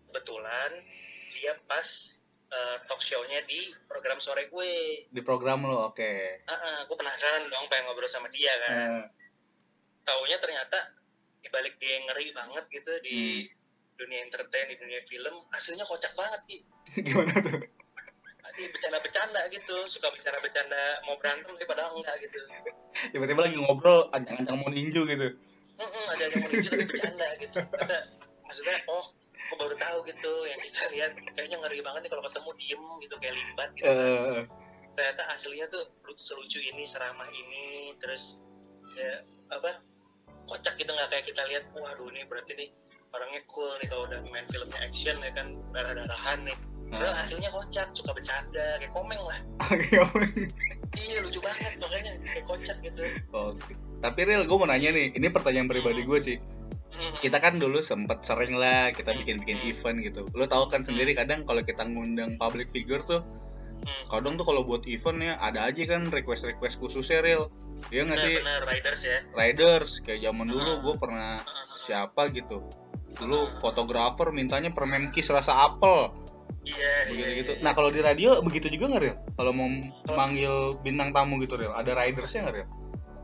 kebetulan 0.07 0.70
dia 1.31 1.53
pas 1.64 1.87
eh, 2.48 2.76
talk 2.85 2.98
show-nya 2.98 3.40
di 3.44 3.59
program 3.87 4.18
sore 4.18 4.46
gue. 4.46 4.72
di 5.07 5.20
program 5.20 5.62
lo 5.62 5.87
oke 5.87 6.12
Ah, 6.44 6.83
gue 6.83 6.96
penasaran 6.96 7.46
dong 7.46 7.66
pengen 7.66 7.87
ngobrol 7.87 8.07
sama 8.07 8.26
dia 8.29 8.50
kan. 8.61 8.74
Eh, 8.74 9.03
Taunya 10.11 10.42
ternyata 10.42 10.79
di 11.38 11.49
balik 11.49 11.79
dia 11.79 11.94
yang 11.94 12.11
ngeri 12.11 12.35
banget 12.35 12.64
gitu 12.68 12.92
di 13.01 13.46
Hmm. 13.46 13.59
dunia 13.94 14.20
entertain, 14.27 14.66
di 14.75 14.77
dunia 14.77 15.01
film, 15.07 15.35
aslinya 15.55 15.87
kocak 15.87 16.11
banget 16.18 16.40
Ki. 16.51 16.59
gimana 17.07 17.31
tuh 17.38 17.62
bercanda-bercanda 18.51 19.40
gitu, 19.55 19.77
suka 19.87 20.11
bercanda-bercanda 20.11 21.07
mau 21.07 21.14
berantem 21.16 21.55
tapi 21.55 21.64
padahal 21.64 21.94
enggak 21.94 22.18
gitu. 22.18 22.38
tiba-tiba 23.14 23.46
lagi 23.46 23.57
ngobrol 23.57 24.11
ancang-ancang 24.11 24.59
mau 24.59 24.68
ninju 24.68 25.07
gitu 25.07 25.29
Mm-mm, 25.79 26.05
ada 26.12 26.23
yang 26.29 26.35
mau 26.37 26.49
lucu 26.51 26.68
tapi 26.68 26.85
bercanda 26.85 27.29
gitu. 27.40 27.57
Kata, 27.57 27.99
maksudnya 28.44 28.77
oh 28.90 29.05
gue 29.33 29.57
baru 29.57 29.77
tahu 29.79 29.99
gitu 30.11 30.33
yang 30.44 30.61
kita 30.61 30.83
lihat 30.92 31.12
kayaknya 31.33 31.57
ngeri 31.62 31.81
banget 31.81 32.01
nih 32.05 32.11
kalau 32.12 32.23
ketemu 32.29 32.51
diem 32.61 32.85
gitu 33.01 33.14
kayak 33.16 33.35
limbat 33.38 33.68
gitu. 33.79 33.88
Eh, 33.88 34.40
ternyata 34.92 35.23
aslinya 35.33 35.66
tuh 35.73 35.83
lu- 36.05 36.18
selucu 36.20 36.59
ini 36.61 36.85
seramah 36.85 37.31
ini 37.33 37.96
terus 37.96 38.42
ya 38.92 39.25
apa 39.49 39.70
kocak 40.51 40.75
gitu 40.77 40.91
nggak 40.91 41.09
kayak 41.09 41.25
kita 41.25 41.43
lihat 41.47 41.65
waduh 41.73 42.11
ini 42.11 42.27
berarti 42.27 42.53
nih 42.59 42.69
orangnya 43.11 43.41
cool 43.47 43.71
nih 43.79 43.87
kalau 43.87 44.03
udah 44.11 44.19
main 44.29 44.47
filmnya 44.51 44.79
action 44.83 45.17
ya 45.23 45.31
kan 45.33 45.47
darah 45.71 45.95
darahan 45.95 46.41
nih 46.43 46.59
Padahal 46.91 47.15
nah. 47.15 47.23
aslinya 47.23 47.51
kocak 47.55 47.87
suka 47.95 48.11
bercanda 48.11 48.67
kayak 48.83 48.91
komeng 48.91 49.23
lah 49.23 49.39
iya 50.99 51.19
lucu 51.23 51.39
banget 51.39 51.73
makanya 51.79 52.13
kayak 52.27 52.47
kocak 52.51 52.77
gitu 52.83 53.03
Oke. 53.31 53.73
Tapi 54.01 54.21
Ril, 54.25 54.49
gue 54.49 54.57
mau 54.57 54.65
nanya 54.65 54.97
nih, 54.97 55.13
ini 55.13 55.29
pertanyaan 55.29 55.69
pribadi 55.69 56.09
gue 56.09 56.19
sih. 56.19 56.37
Hmm, 56.41 57.15
Kita 57.21 57.37
kan 57.37 57.61
dulu 57.61 57.85
sempet 57.85 58.25
sering 58.25 58.57
lah 58.57 58.97
kita 58.97 59.13
bikin-bikin 59.13 59.61
Hmm. 59.61 59.71
event 59.77 59.99
gitu. 60.01 60.21
Lo 60.33 60.49
tau 60.49 60.73
kan 60.73 60.81
sendiri 60.81 61.13
kadang 61.13 61.45
kalau 61.45 61.61
kita 61.61 61.85
ngundang 61.85 62.41
public 62.41 62.73
figure 62.73 63.05
tuh, 63.05 63.21
hmm. 63.83 64.05
kadang 64.12 64.35
tuh 64.37 64.47
kalau 64.47 64.62
buat 64.62 64.85
event 64.87 65.19
ya 65.21 65.35
ada 65.40 65.66
aja 65.69 65.83
kan 65.88 66.09
request-request 66.09 66.81
khususnya 66.81 67.21
Ril. 67.25 67.49
Iya 67.88 68.07
nggak 68.07 68.19
sih? 68.21 68.35
benar-benar 68.37 68.62
riders 68.69 69.01
ya 69.03 69.19
Riders 69.33 69.90
kayak 70.05 70.21
zaman 70.25 70.47
dulu 70.49 70.71
gue 70.85 70.95
pernah 71.01 71.40
siapa 71.81 72.29
gitu. 72.31 72.64
Dulu 73.16 73.38
fotografer 73.59 74.31
mintanya 74.31 74.71
permen 74.71 75.11
kiss 75.11 75.33
rasa 75.33 75.71
apel 75.73 76.12
iya 76.61 76.93
begitu 77.09 77.25
iya, 77.25 77.38
gitu. 77.40 77.53
iya. 77.57 77.62
Nah 77.64 77.73
kalau 77.73 77.88
di 77.88 78.05
radio 78.05 78.38
begitu 78.45 78.69
juga 78.69 78.93
nggak 78.93 79.03
Ril? 79.03 79.16
Kalau 79.37 79.53
mau 79.57 79.69
manggil 80.12 80.77
bintang 80.85 81.11
tamu 81.16 81.40
gitu 81.40 81.57
Ril, 81.57 81.73
ada 81.73 81.97
ridersnya 81.97 82.47
nggak 82.47 82.57
Ril? 82.57 82.69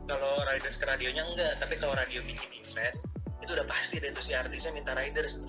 kalau 0.07 0.39
riders 0.47 0.79
ke 0.79 0.87
radionya 0.87 1.19
enggak 1.19 1.59
tapi 1.59 1.75
kalau 1.83 1.91
radio 1.99 2.23
bikin 2.23 2.47
event 2.63 2.95
itu 3.43 3.51
udah 3.51 3.67
pasti 3.67 3.99
deh 3.99 4.15
tuh 4.15 4.23
si 4.23 4.31
artisnya 4.31 4.71
minta 4.71 4.95
riders 4.95 5.43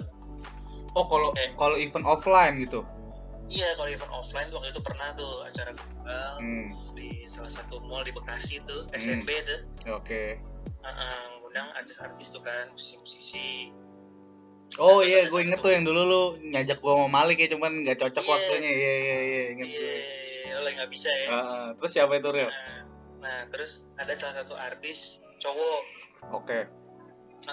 Oh 0.96 1.04
kalau 1.06 1.30
Eh. 1.36 1.52
kalau 1.54 1.76
event 1.78 2.06
offline 2.08 2.58
gitu. 2.64 2.82
Iya, 3.48 3.68
kalau 3.74 3.88
event 3.88 4.12
offline 4.12 4.48
waktu 4.50 4.68
itu 4.70 4.80
pernah 4.80 5.08
tuh 5.12 5.40
acara 5.42 5.72
global 5.72 6.30
Hmm, 6.36 6.68
di 6.92 7.24
salah 7.24 7.48
satu 7.48 7.80
mall 7.82 8.02
di 8.02 8.12
Bekasi 8.12 8.60
tuh, 8.62 8.84
SMB 8.92 9.28
tuh. 9.42 9.60
oke. 9.90 10.22
Uh, 10.78 10.88
uh, 10.88 11.18
ngundang 11.38 11.66
artis-artis 11.74 12.30
tuh 12.30 12.40
kan, 12.40 12.70
musisi-musisi. 12.70 13.72
Oh 14.78 15.00
Terus 15.00 15.08
iya, 15.08 15.20
gue 15.26 15.40
inget 15.42 15.58
tuh 15.58 15.72
yang 15.72 15.82
dulu 15.82 16.00
lu 16.02 16.22
ngajak 16.46 16.78
gue 16.78 16.92
sama 16.92 17.08
Malik 17.10 17.40
ya, 17.40 17.48
cuman 17.50 17.82
nggak 17.82 17.98
cocok 17.98 18.20
Iya. 18.20 18.30
waktunya. 18.30 18.70
Iya 18.70 18.94
iya 18.94 19.18
iya, 19.18 19.42
inget 19.50 19.66
Iya, 19.66 19.80
gue. 19.80 19.96
lo 20.50 20.60
lagi 20.62 20.74
nggak 20.76 20.92
bisa 20.92 21.10
ya. 21.10 21.28
Ah, 21.30 21.68
terus 21.74 21.90
siapa 21.90 22.12
itu 22.14 22.28
Ril? 22.28 22.46
Nah, 22.46 22.76
nah, 23.18 23.40
terus 23.48 23.72
ada 23.96 24.12
salah 24.12 24.34
satu 24.38 24.54
artis 24.54 24.98
cowok. 25.38 25.82
Oke. 26.36 26.68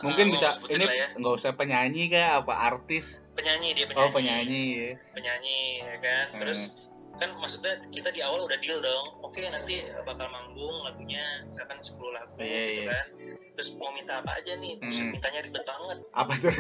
Mungkin 0.04 0.26
Ah, 0.28 0.34
bisa 0.34 0.50
ini 0.68 0.86
ya. 0.88 1.08
nggak 1.16 1.36
usah 1.40 1.52
penyanyi 1.56 2.12
kah 2.12 2.44
apa 2.44 2.54
artis? 2.56 3.24
penyanyi 3.36 3.76
dia 3.76 3.86
penyanyi 3.88 4.08
Oh 4.08 4.12
penyanyi 4.16 4.64
ya. 4.76 4.92
penyanyi 5.12 5.60
ya 5.84 5.96
kan 6.00 6.26
Hmm. 6.32 6.40
terus 6.44 6.62
kan 7.16 7.30
maksudnya 7.38 7.74
kita 7.90 8.10
di 8.10 8.20
awal 8.20 8.44
udah 8.44 8.60
deal 8.60 8.76
dong 8.78 9.06
oke 9.22 9.40
nanti 9.40 9.80
bakal 10.02 10.28
manggung 10.28 10.76
lagunya 10.84 11.24
misalkan 11.44 11.80
10 11.80 11.96
lagu 12.12 12.34
Iya, 12.38 12.62
gitu 12.66 12.82
iya. 12.82 12.92
kan 12.92 13.08
terus 13.56 13.70
mau 13.76 13.92
minta 13.92 14.20
apa 14.20 14.32
aja 14.34 14.54
nih 14.56 14.76
terus 14.78 15.00
Hmm. 15.00 15.12
mintanya 15.12 15.40
ribet 15.42 15.64
banget 15.64 15.98
Apa 16.12 16.34
tuh? 16.36 16.52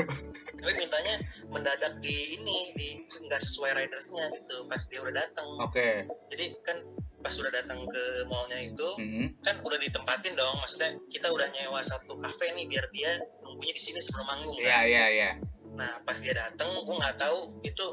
tapi 0.55 0.73
mintanya 0.73 1.13
mendadak 1.45 1.93
di 1.99 2.15
ini 2.33 2.57
di 2.73 2.87
nggak 3.03 3.41
sesuai 3.41 3.71
ridersnya 3.75 4.31
gitu 4.31 4.63
pas 4.65 4.81
dia 4.81 4.99
udah 4.99 5.13
datang 5.13 5.47
Oke. 5.61 6.07
jadi 6.29 6.45
kan 6.61 6.77
pas 7.19 7.33
udah 7.33 7.51
datang 7.51 7.79
ke 7.83 8.03
mallnya 8.25 8.59
itu 8.63 8.89
Mhm. 8.95 9.41
kan 9.41 9.55
udah 9.59 9.75
ditempatin 9.77 10.33
dong 10.33 10.55
maksudnya 10.55 10.93
kita 11.09 11.27
udah 11.27 11.47
nyewa 11.49 11.81
satu 11.81 12.15
kafe 12.15 12.47
nih 12.53 12.65
biar 12.65 12.85
dia 12.89 13.11
nunggunya 13.41 13.73
di 13.73 13.81
sini 13.81 13.99
sebelum 13.99 14.25
manggung 14.25 14.55
Iya 14.55 14.71
kan. 14.71 14.85
iya 14.85 15.05
iya. 15.11 15.31
nah 15.75 15.91
pas 16.01 16.15
dia 16.15 16.31
datang 16.31 16.69
gue 16.79 16.95
nggak 16.95 17.17
tahu 17.17 17.37
itu 17.61 17.87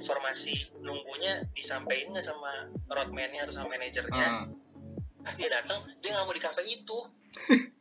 informasi 0.00 0.54
nunggunya 0.80 1.44
disampaikan 1.52 2.10
nggak 2.10 2.24
sama 2.24 2.50
roadman-nya 2.88 3.44
atau 3.44 3.54
sama 3.54 3.76
manajernya 3.76 4.26
Ah. 4.26 4.44
pas 5.20 5.34
dia 5.36 5.48
datang 5.48 5.76
dia 6.00 6.10
nggak 6.10 6.24
mau 6.24 6.32
di 6.32 6.40
kafe 6.40 6.64
itu 6.64 6.98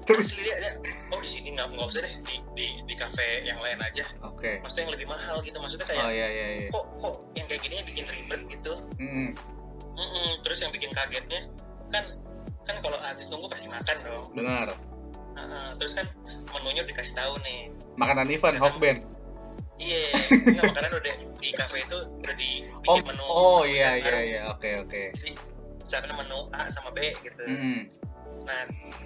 Terus? 0.00 0.32
Dia, 0.32 0.56
dia 0.56 0.72
oh 1.12 1.20
di 1.20 1.28
sini 1.28 1.52
nggak 1.52 1.68
nggak 1.70 1.86
usah 1.86 2.00
deh 2.00 2.14
di 2.24 2.34
di 2.56 2.66
di 2.88 2.94
kafe 2.96 3.44
yang 3.44 3.60
lain 3.60 3.76
aja 3.78 4.08
Oke. 4.24 4.56
maksudnya 4.58 4.88
yang 4.88 4.94
lebih 4.96 5.06
mahal 5.06 5.36
gitu 5.42 5.58
maksudnya 5.58 5.84
kayak 5.84 6.00
Oh 6.00 6.10
iya 6.10 6.26
iya 6.26 6.46
iya. 6.56 6.68
kok 6.72 6.86
kok 6.96 7.14
yang 7.36 7.44
kayak 7.44 7.60
gini 7.60 7.76
bikin 7.84 8.06
ribet 8.08 8.40
gitu 8.48 8.72
Mhm. 8.96 9.36
Mm-mm. 9.92 10.30
terus 10.40 10.64
yang 10.64 10.72
bikin 10.72 10.88
kagetnya 10.90 11.44
kan 11.92 12.04
kan 12.64 12.76
kalau 12.80 12.96
artis 13.02 13.28
nunggu 13.28 13.50
pasti 13.50 13.68
makan 13.68 13.96
dong 14.00 14.24
Benar. 14.32 14.68
Heeh, 15.30 15.68
terus 15.76 15.92
kan 15.94 16.06
menunya 16.50 16.82
dikasih 16.82 17.14
tahu 17.14 17.34
nih 17.40 17.60
Makanan 17.94 18.26
event 18.28 18.56
Hawkband. 18.56 18.98
Iya 19.80 20.00
nggak 20.52 20.64
makanan 20.68 20.92
udah 20.94 21.14
di 21.36 21.50
kafe 21.52 21.78
itu 21.80 21.98
udah 22.20 22.34
di 22.36 22.50
Oh, 22.84 22.96
menu 23.00 23.24
oh 23.24 23.62
iya 23.62 23.96
iya 23.96 24.18
iya. 24.20 24.40
Oke 24.48 24.70
oke. 24.78 25.12
jadi 25.16 25.32
misalkan 25.80 26.12
menu 26.16 26.38
A 26.52 26.68
sama 26.70 26.90
B 26.90 27.00
gitu 27.18 27.44
Mhm. 27.44 27.80
nah 28.40 28.62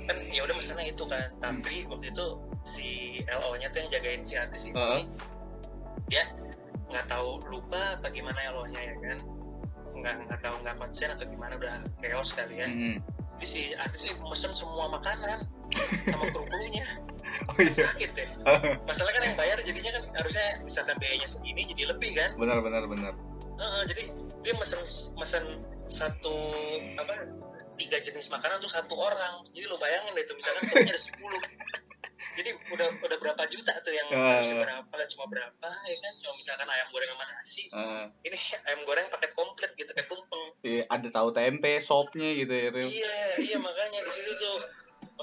kan 0.07 0.17
ya 0.31 0.41
udah 0.43 0.55
mesennya 0.55 0.87
itu 0.87 1.05
kan 1.05 1.27
tapi 1.39 1.87
waktu 1.87 2.07
itu 2.09 2.27
si 2.63 2.89
LO 3.27 3.55
nya 3.57 3.67
tuh 3.69 3.79
yang 3.79 3.91
jagain 3.91 4.23
si 4.23 4.35
artis 4.37 4.63
ini 4.67 4.75
Heeh. 4.75 5.03
dia 6.07 6.25
nggak 6.87 7.07
tahu 7.09 7.43
lupa 7.49 7.99
apa 7.99 8.09
gimana 8.11 8.37
LO 8.53 8.63
nya 8.69 8.81
ya 8.81 8.95
kan 8.95 9.19
nggak 9.95 10.15
nggak 10.27 10.41
tahu 10.41 10.55
nggak 10.61 10.77
konsen 10.77 11.11
atau 11.11 11.27
gimana 11.27 11.55
udah 11.55 11.75
chaos 11.99 12.31
kali 12.33 12.59
ya 12.59 12.69
Mhm. 12.69 13.03
jadi 13.37 13.47
si 13.47 13.61
artis 13.75 14.07
ini 14.07 14.23
mesen 14.23 14.53
semua 14.55 14.87
makanan 14.89 15.39
sama 16.07 16.25
kru-krunya 16.31 16.87
Oh 17.45 17.57
iya. 17.59 17.85
kaget 17.91 18.11
deh 18.13 18.29
masalah 18.89 19.11
kan 19.11 19.23
yang 19.23 19.37
bayar 19.37 19.59
jadinya 19.59 19.91
kan 19.93 20.03
harusnya 20.15 20.47
misalkan 20.61 20.95
biayanya 20.97 21.27
segini 21.27 21.63
jadi 21.67 21.91
lebih 21.91 22.11
kan 22.13 22.31
Benar 22.37 22.59
benar 22.61 22.85
benar. 22.85 23.13
Heeh, 23.55 23.83
jadi 23.87 24.03
dia 24.43 24.55
mesen 24.55 24.81
mesen 25.15 25.45
satu 25.87 26.35
apa 26.97 27.15
tiga 27.75 27.99
jenis 27.99 28.29
makanan 28.29 28.59
tuh 28.59 28.69
satu 28.69 28.95
orang 28.95 29.43
jadi 29.51 29.67
lo 29.67 29.77
bayangin 29.77 30.13
deh 30.13 30.25
tuh 30.25 30.35
misalkan 30.35 30.63
krunya 30.65 30.89
ada 30.89 31.01
10 31.01 31.17
jadi 32.35 32.51
udah 32.69 32.87
udah 32.99 33.19
berapa 33.21 33.43
juta 33.47 33.71
tuh 33.79 33.91
yang 33.91 34.09
Ah. 34.11 34.35
harusnya 34.35 34.59
berapa 34.59 34.95
cuma 35.09 35.25
berapa 35.29 35.69
ya 35.85 35.97
kan 35.97 36.13
cuma 36.19 36.33
misalkan 36.35 36.67
ayam 36.67 36.87
goreng 36.91 37.09
sama 37.09 37.25
nasi 37.29 37.65
Ah, 37.71 38.05
ini 38.21 38.37
ayam 38.65 38.81
goreng 38.85 39.07
paket 39.09 39.33
komplit 39.33 39.71
gitu 39.73 39.91
kayak 39.91 40.07
tumpeng 40.07 40.45
iya, 40.63 40.83
ada 40.89 41.09
tahu 41.09 41.31
tempe, 41.31 41.79
sopnya 41.79 42.31
gitu 42.33 42.51
ya. 42.51 42.69
Ril. 42.69 42.83
iya 42.85 43.15
iya 43.41 43.57
makanya 43.59 44.01
di 44.01 44.13
situ 44.13 44.33
tuh 44.35 44.57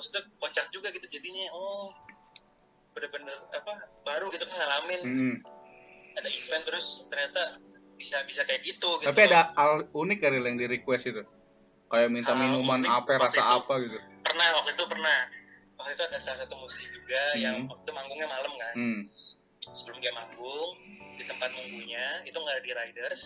maksudnya 0.02 0.26
kocak 0.36 0.66
juga 0.74 0.90
gitu 0.90 1.06
jadinya 1.08 1.46
oh 1.54 1.94
bener-bener 2.92 3.38
apa 3.54 3.74
baru 4.02 4.34
gitu 4.34 4.44
kan 4.44 4.58
ngalamin 4.58 5.02
Mhm. 5.06 5.36
ada 6.18 6.26
event 6.28 6.64
terus 6.66 7.06
ternyata 7.06 7.62
bisa 7.94 8.18
bisa 8.26 8.42
kayak 8.44 8.66
gitu 8.66 8.90
gitu 8.98 9.08
Tapi 9.08 9.30
ada 9.30 9.54
hal 9.54 9.86
unik 9.88 10.18
kali 10.20 10.42
yang 10.42 10.58
di 10.58 10.66
request 10.68 11.06
itu. 11.08 11.22
Kayak 11.86 12.10
minta 12.10 12.34
Hal 12.34 12.42
minuman 12.42 12.82
unik 12.82 12.90
apa, 12.90 13.12
rasa 13.22 13.38
itu. 13.38 13.54
apa 13.62 13.74
gitu. 13.80 13.98
pernah 14.22 14.48
waktu 14.58 14.72
itu 14.74 14.84
pernah 14.88 15.18
waktu 15.76 15.92
itu 15.92 16.04
ada 16.04 16.18
salah 16.18 16.40
satu 16.42 16.56
musisi 16.56 16.90
juga 16.90 17.22
Hmm. 17.30 17.40
yang 17.40 17.56
waktu 17.70 17.84
itu 17.84 17.92
manggungnya 17.94 18.28
malam 18.28 18.52
kan 18.52 18.74
Hmm. 18.74 19.02
sebelum 19.62 19.98
dia 20.00 20.12
manggung 20.12 20.70
di 21.16 21.24
tempat 21.24 21.50
nunggunya 21.52 22.06
itu 22.26 22.34
nggak 22.34 22.56
ada 22.58 22.64
di 22.64 22.72
riders 22.74 23.22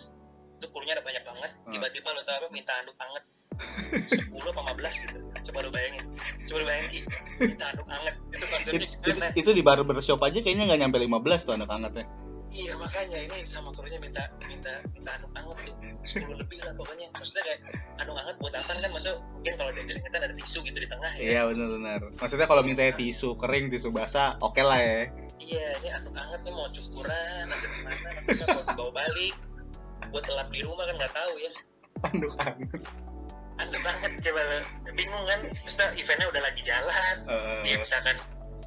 itu 0.56 0.66
krunya 0.70 0.94
ada 0.94 1.02
banyak 1.02 1.24
banget 1.24 1.52
Hmm. 1.58 1.72
tiba-tiba 1.72 2.10
lo 2.10 2.22
tau 2.22 2.36
apa 2.36 2.48
minta 2.52 2.74
anduk 2.76 2.98
anget 2.98 3.24
10 4.28 4.52
apa 4.52 4.62
15 4.68 4.96
gitu 5.00 5.20
coba 5.46 5.60
lo 5.62 5.70
bayangin 5.70 6.06
coba 6.46 6.58
lo 6.62 6.66
bayangin 6.66 6.90
Ki. 6.92 7.02
minta 7.40 7.66
anduk 7.70 7.88
anget 7.88 8.16
itu 8.34 8.46
konsepnya 8.46 8.82
It- 8.82 8.94
gimana 9.00 9.26
it- 9.30 9.36
itu 9.38 9.50
di 9.52 9.62
barbershop 9.62 10.20
aja 10.20 10.38
kayaknya 10.42 10.64
nggak 10.68 10.80
nyampe 10.82 10.98
15 11.00 11.46
tuh 11.46 11.54
anak 11.54 11.70
anaknya. 11.70 12.06
iya 12.46 12.78
makanya 12.78 13.18
ini 13.26 13.38
sama 13.42 13.74
krunya 13.74 13.98
minta 13.98 14.22
minta 14.46 14.70
minta 14.94 15.10
anduk 15.14 15.34
anget 15.34 15.58
tuh 15.66 15.74
10 16.22 16.38
lebih 16.38 16.58
lah 16.62 16.74
pokoknya 16.74 17.10
maksudnya 17.12 17.44
kayak 17.44 17.60
anduk 17.98 18.16
anget 18.16 18.36
buat 18.38 18.54
apa 18.54 18.72
kan 18.72 18.86
maksudnya 18.86 19.18
mungkin 19.34 19.54
kalau 19.58 19.72
dia 19.74 19.84
keringetan 19.84 20.22
ada 20.22 20.36
tisu 20.38 20.60
gitu 20.62 20.78
di 20.78 20.86
tengah 20.86 21.12
ya 21.18 21.22
Iya 21.26 21.42
benar-benar. 21.50 22.00
Maksudnya 22.16 22.46
kalau 22.46 22.62
minta 22.62 22.86
tisu 22.86 23.30
kering, 23.36 23.66
tisu 23.70 23.90
basah, 23.90 24.38
oke 24.40 24.62
lah 24.62 24.78
ya. 24.78 25.10
iya 25.38 25.66
ini 25.82 25.90
anduk 25.92 26.14
anget 26.14 26.40
nih 26.42 26.54
mau 26.54 26.70
cukuran 26.70 27.46
atau 27.50 27.68
gimana 27.68 27.98
maksudnya 28.08 28.46
mau 28.48 28.64
dibawa 28.64 28.92
balik 28.94 29.34
buat 30.14 30.24
elap 30.30 30.48
di 30.48 30.62
rumah 30.62 30.86
kan 30.86 30.96
nggak 30.96 31.14
tahu 31.14 31.34
ya 31.36 31.52
Anduk 32.06 32.34
anget. 32.40 32.82
Anduk 33.56 33.84
anget 33.88 34.14
coba 34.20 34.42
bingung 34.96 35.26
kan? 35.28 35.40
Maksudnya 35.64 35.88
eventnya 35.96 36.28
udah 36.28 36.42
lagi 36.44 36.62
jalan. 36.64 37.16
Eh, 37.28 37.72
ya 37.72 37.76
misalkan 37.80 38.16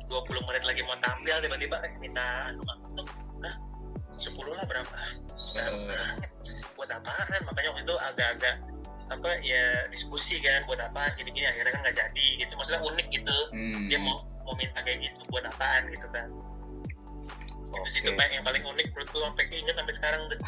20 0.08 0.48
menit 0.48 0.64
lagi 0.64 0.80
mau 0.88 0.96
tampil 1.04 1.36
tiba-tiba 1.44 1.76
eh, 1.84 1.92
minta 2.00 2.52
Hah? 3.44 3.54
10 4.16 4.34
lah 4.56 4.64
berapa? 4.66 4.96
Anduk 5.60 5.92
Eh. 5.92 6.00
anget 6.16 6.30
buat 6.74 6.90
apaan? 6.90 7.40
Makanya 7.46 7.68
waktu 7.76 7.84
itu 7.84 7.96
agak-agak 8.00 8.54
apa 9.08 9.40
ya 9.40 9.88
diskusi 9.92 10.36
kan 10.40 10.64
buat 10.64 10.80
apaan? 10.80 11.12
Jadi 11.16 11.28
gini 11.32 11.46
akhirnya 11.46 11.72
kan 11.76 11.80
nggak 11.84 11.96
jadi 11.96 12.26
gitu. 12.44 12.52
Maksudnya 12.56 12.80
unik 12.84 13.06
gitu. 13.12 13.38
Hmm. 13.52 13.86
dia 13.92 13.98
mau 14.00 14.24
mau 14.48 14.56
minta 14.56 14.80
kayak 14.80 15.04
gitu 15.04 15.20
buat 15.28 15.44
apaan? 15.44 15.92
Gitu 15.92 16.08
kan. 16.08 16.28
Itu 17.68 17.88
sih 17.92 18.00
yang 18.08 18.44
paling 18.44 18.64
unik 18.64 18.86
menurut 18.96 19.08
gue 19.12 19.20
sampai 19.20 19.44
keinget 19.52 19.76
sampai 19.76 19.94
sekarang 19.94 20.20
tuh. 20.32 20.38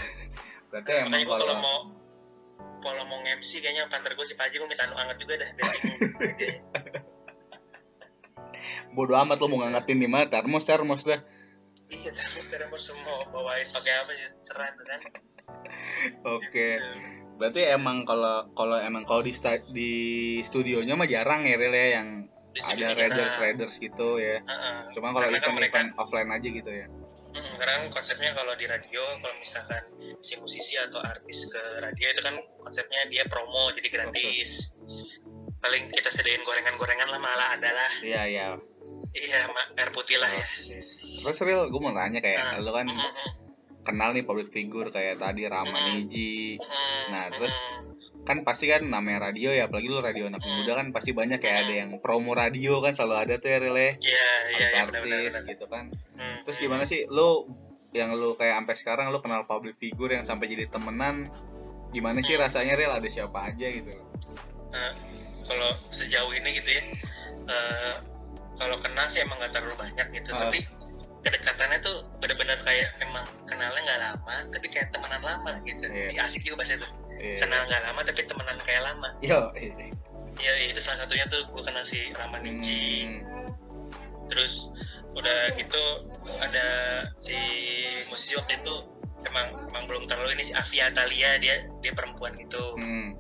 Berarti 0.73 0.91
emang 1.05 1.23
kalau 1.29 1.57
mau 1.61 1.79
kalau 2.81 3.05
mau 3.07 3.21
nge-MC 3.23 3.61
kayaknya 3.61 3.87
kantor 3.89 4.13
gue 4.17 4.27
si 4.27 4.35
Paji 4.35 4.57
gue 4.59 4.69
minta 4.69 4.85
anu 4.89 4.97
anget 4.97 5.17
juga 5.21 5.35
dah 5.41 5.49
biar 5.55 5.69
bingung 5.71 6.21
aja. 6.21 6.49
bodo 8.97 9.15
amat 9.17 9.39
lo 9.41 9.47
mau 9.49 9.59
ngangetin 9.65 9.99
di 10.03 10.09
mana 10.11 10.27
termos 10.27 10.65
termos 10.67 11.07
dah. 11.07 11.21
iya 11.91 12.11
sekarang 12.15 12.71
mau 12.71 12.79
semua 12.79 13.27
bawain 13.35 13.67
pakai 13.71 13.93
apa 13.99 14.13
ya 14.15 14.29
serah 14.43 14.69
tuh 14.75 14.85
kan 14.87 15.01
Oke. 16.39 16.79
Gitu. 16.79 16.91
Berarti 17.41 17.65
emang 17.73 18.05
kalau 18.05 18.53
kalau 18.53 18.77
emang 18.77 19.09
kalau 19.09 19.25
di 19.25 19.33
sta- 19.33 19.65
di 19.65 19.93
studionya 20.45 20.93
mah 20.93 21.09
jarang 21.09 21.49
ya 21.49 21.57
Ril 21.57 21.73
ya 21.73 21.89
yang 22.01 22.09
ada 22.53 22.87
raiders 22.93 23.35
raiders 23.41 23.75
gitu 23.81 24.21
ya. 24.21 24.45
Cuma 24.93 25.17
kalau 25.17 25.31
kan 25.31 25.41
event 25.41 25.65
event 25.65 25.91
offline 25.97 26.29
aja 26.29 26.49
gitu 26.53 26.71
ya. 26.71 26.87
Kan 27.61 27.93
konsepnya 27.93 28.33
kalau 28.33 28.57
di 28.57 28.65
radio 28.65 29.05
kalau 29.21 29.37
misalkan 29.37 29.83
si 30.19 30.35
musisi 30.37 30.75
atau 30.75 30.97
artis 30.99 31.45
ke 31.47 31.61
radio 31.79 32.09
itu 32.09 32.21
kan 32.21 32.33
konsepnya 32.59 33.05
dia 33.07 33.29
promo 33.29 33.69
jadi 33.77 33.89
gratis 33.93 34.73
paling 35.61 35.93
kita 35.93 36.09
sediain 36.09 36.41
gorengan-gorengan 36.41 37.05
lah 37.07 37.21
malah 37.21 37.49
ada 37.53 37.69
lah 37.69 37.91
Iya 38.01 38.23
iya. 38.27 38.47
iya 39.13 39.39
air 39.77 39.91
putih 39.91 40.17
lah 40.17 40.27
ya. 40.27 40.47
Terus 41.21 41.39
Ril, 41.39 41.69
gue 41.69 41.81
mau 41.81 41.93
nanya 41.93 42.19
kayak 42.19 42.41
Ah. 42.41 42.65
lo 42.65 42.73
kan 42.73 42.89
Mm, 42.89 42.97
mm, 42.97 43.13
mm. 43.13 43.31
kenal 43.83 44.13
nih 44.13 44.25
public 44.25 44.49
figure 44.49 44.89
kayak 44.89 45.21
tadi 45.21 45.45
Rama 45.45 45.69
Hmm. 45.69 46.01
Niji. 46.01 46.57
Mm, 46.57 47.05
Nah, 47.11 47.23
mm, 47.29 47.33
terus 47.35 47.53
mm. 47.53 48.00
Kan 48.21 48.45
pasti 48.45 48.67
kan 48.67 48.85
namanya 48.85 49.27
radio 49.27 49.51
ya 49.51 49.67
apalagi 49.67 49.87
lu 49.87 49.99
radio 49.99 50.27
anak 50.27 50.39
Hmm. 50.39 50.53
muda 50.59 50.73
kan 50.75 50.87
pasti 50.91 51.11
banyak 51.11 51.39
kayak 51.39 51.57
ada 51.65 51.73
yang 51.75 51.91
promo 51.99 52.33
radio 52.33 52.79
kan 52.79 52.93
selalu 52.93 53.17
ada 53.19 53.35
tuh 53.37 53.49
ya 53.49 53.59
Ril 53.59 53.73
ya. 53.73 53.81
Iya, 53.81 53.91
iya, 53.97 54.29
iya, 54.47 54.67
artis 54.79 54.87
benar-benar. 54.93 55.43
gitu 55.47 55.67
kan. 55.67 55.85
Hmm, 56.15 56.37
Terus 56.45 56.57
hmm. 56.57 56.65
gimana 56.65 56.85
sih 56.85 57.01
lu 57.07 57.49
yang 57.91 58.13
lu 58.13 58.35
kayak 58.35 58.55
sampai 58.55 58.75
sekarang 58.75 59.07
lu 59.09 59.19
kenal 59.19 59.43
public 59.45 59.75
figure 59.77 60.11
yang 60.11 60.23
sampai 60.23 60.47
jadi 60.47 60.69
temenan 60.69 61.27
gimana 61.91 62.21
sih 62.21 62.35
Hmm. 62.35 62.45
rasanya 62.45 62.75
Ril 62.75 62.93
ada 62.93 63.09
siapa 63.09 63.51
aja 63.51 63.67
gitu 63.67 63.91
Eh, 64.71 64.93
kalau 65.45 65.67
sejauh 65.91 66.31
ini 66.31 66.55
gitu 66.55 66.71
ya, 66.71 66.83
eh, 67.45 67.95
kalau 68.55 68.79
kenal 68.79 69.07
sih 69.07 69.19
emang 69.21 69.35
nggak 69.37 69.51
terlalu 69.51 69.75
banyak 69.77 70.07
gitu, 70.15 70.31
Ah. 70.31 70.47
tapi 70.47 70.63
kedekatannya 71.21 71.79
tuh 71.81 71.97
benar-benar 72.17 72.63
kayak 72.63 72.95
emang 73.01 73.27
kenalnya 73.45 73.81
nggak 73.81 74.01
lama, 74.01 74.37
tapi 74.49 74.67
kayak 74.69 74.89
temenan 74.89 75.19
lama 75.19 75.59
gitu. 75.61 75.83
Iya, 75.85 76.23
asik 76.23 76.47
juga 76.47 76.63
bahasa 76.63 76.79
itu. 76.79 76.89
Iya. 77.21 77.37
Kenal 77.39 77.61
nggak 77.63 77.83
lama 77.85 78.01
tapi 78.03 78.21
temenan 78.25 78.57
kayak 78.65 78.83
lama. 78.83 79.09
Yo, 79.21 79.41
iya. 79.55 79.73
Iya, 80.33 80.53
itu 80.67 80.81
salah 80.81 81.05
satunya 81.05 81.29
tuh 81.29 81.45
gue 81.47 81.61
kenal 81.61 81.85
si 81.85 82.01
Rama 82.11 82.41
Niji. 82.41 83.13
Hmm, 83.21 83.53
Terus 84.27 84.73
udah 85.11 85.53
gitu 85.53 85.85
ada 86.39 86.67
si 87.15 87.37
musisi 88.07 88.35
waktu 88.35 88.57
itu 88.57 88.75
emang 89.21 89.47
emang 89.69 89.85
belum 89.85 90.07
terlalu 90.07 90.33
ini 90.33 90.45
si 90.45 90.55
Avia 90.55 90.89
Talia 90.89 91.37
dia 91.37 91.67
dia 91.79 91.93
perempuan 91.93 92.39
gitu. 92.39 92.63
hmm, 92.79 93.19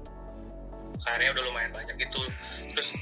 karyanya 0.96 1.34
udah 1.34 1.44
lumayan 1.44 1.72
banyak 1.72 1.96
gitu 1.98 2.20
terus 2.70 2.94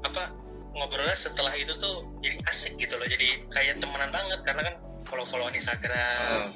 apa 0.00 0.30
ngobrolnya 0.72 1.12
setelah 1.12 1.52
itu 1.52 1.74
tuh 1.74 2.06
jadi 2.20 2.36
asik 2.46 2.78
gitu 2.78 2.94
loh 2.94 3.04
jadi 3.04 3.44
kayak 3.48 3.76
temenan 3.76 4.08
banget 4.08 4.40
karena 4.42 4.62
kan 4.62 4.74
follow 5.04 5.26
followan 5.26 5.52
Instagram 5.52 5.98
Ah. 6.22 6.48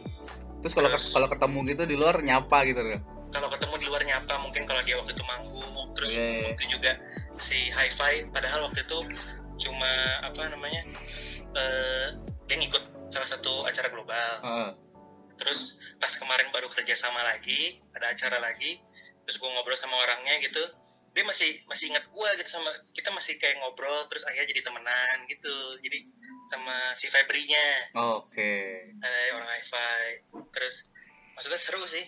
terus 0.60 0.72
kalau 0.72 0.88
Terus- 0.88 1.10
kalau 1.10 1.26
ketemu 1.26 1.58
gitu 1.68 1.82
di 1.84 1.96
luar 1.96 2.20
nyapa 2.20 2.58
gitu 2.64 2.80
Ril 2.80 3.00
kalau 3.30 3.48
ketemu 3.50 3.74
di 3.78 3.86
luar 3.86 4.02
nyapa 4.02 4.34
mungkin 4.42 4.66
kalau 4.66 4.82
dia 4.82 4.98
waktu 4.98 5.12
itu 5.14 5.24
manggung 5.24 5.94
terus 5.94 6.10
Iya, 6.14 6.22
iya. 6.26 6.42
waktu 6.52 6.64
juga 6.68 6.92
si 7.38 7.58
hi-fi 7.70 8.28
padahal 8.30 8.68
waktu 8.68 8.82
itu 8.84 8.98
cuma 9.60 9.92
apa 10.24 10.42
namanya 10.50 10.82
eh 11.56 12.08
dia 12.46 12.56
ngikut 12.58 13.10
salah 13.10 13.28
satu 13.28 13.66
acara 13.66 13.90
global. 13.90 14.32
Ah. 14.42 14.70
terus 15.40 15.80
pas 15.96 16.12
kemarin 16.12 16.52
baru 16.52 16.68
kerja 16.68 16.92
sama 16.92 17.16
lagi 17.24 17.80
ada 17.96 18.12
acara 18.12 18.36
lagi 18.44 18.76
terus 19.24 19.40
gue 19.40 19.48
ngobrol 19.48 19.72
sama 19.72 19.96
orangnya 19.96 20.36
gitu 20.44 20.60
dia 21.10 21.24
masih 21.24 21.64
masih 21.64 21.90
ingat 21.90 22.04
gue 22.06 22.28
gitu 22.38 22.50
sama 22.52 22.68
kita 22.92 23.08
masih 23.10 23.40
kayak 23.40 23.56
ngobrol 23.58 24.04
terus 24.12 24.22
akhirnya 24.28 24.52
jadi 24.52 24.62
temenan 24.62 25.16
gitu 25.26 25.56
jadi 25.80 25.98
sama 26.44 26.76
si 26.96 27.08
Febri-nya. 27.08 27.68
Oke. 28.16 28.52
Ada 29.02 29.18
orang 29.36 29.48
hi-fi. 29.60 30.04
Terus 30.50 30.76
maksudnya 31.36 31.60
seru 31.60 31.82
sih 31.84 32.04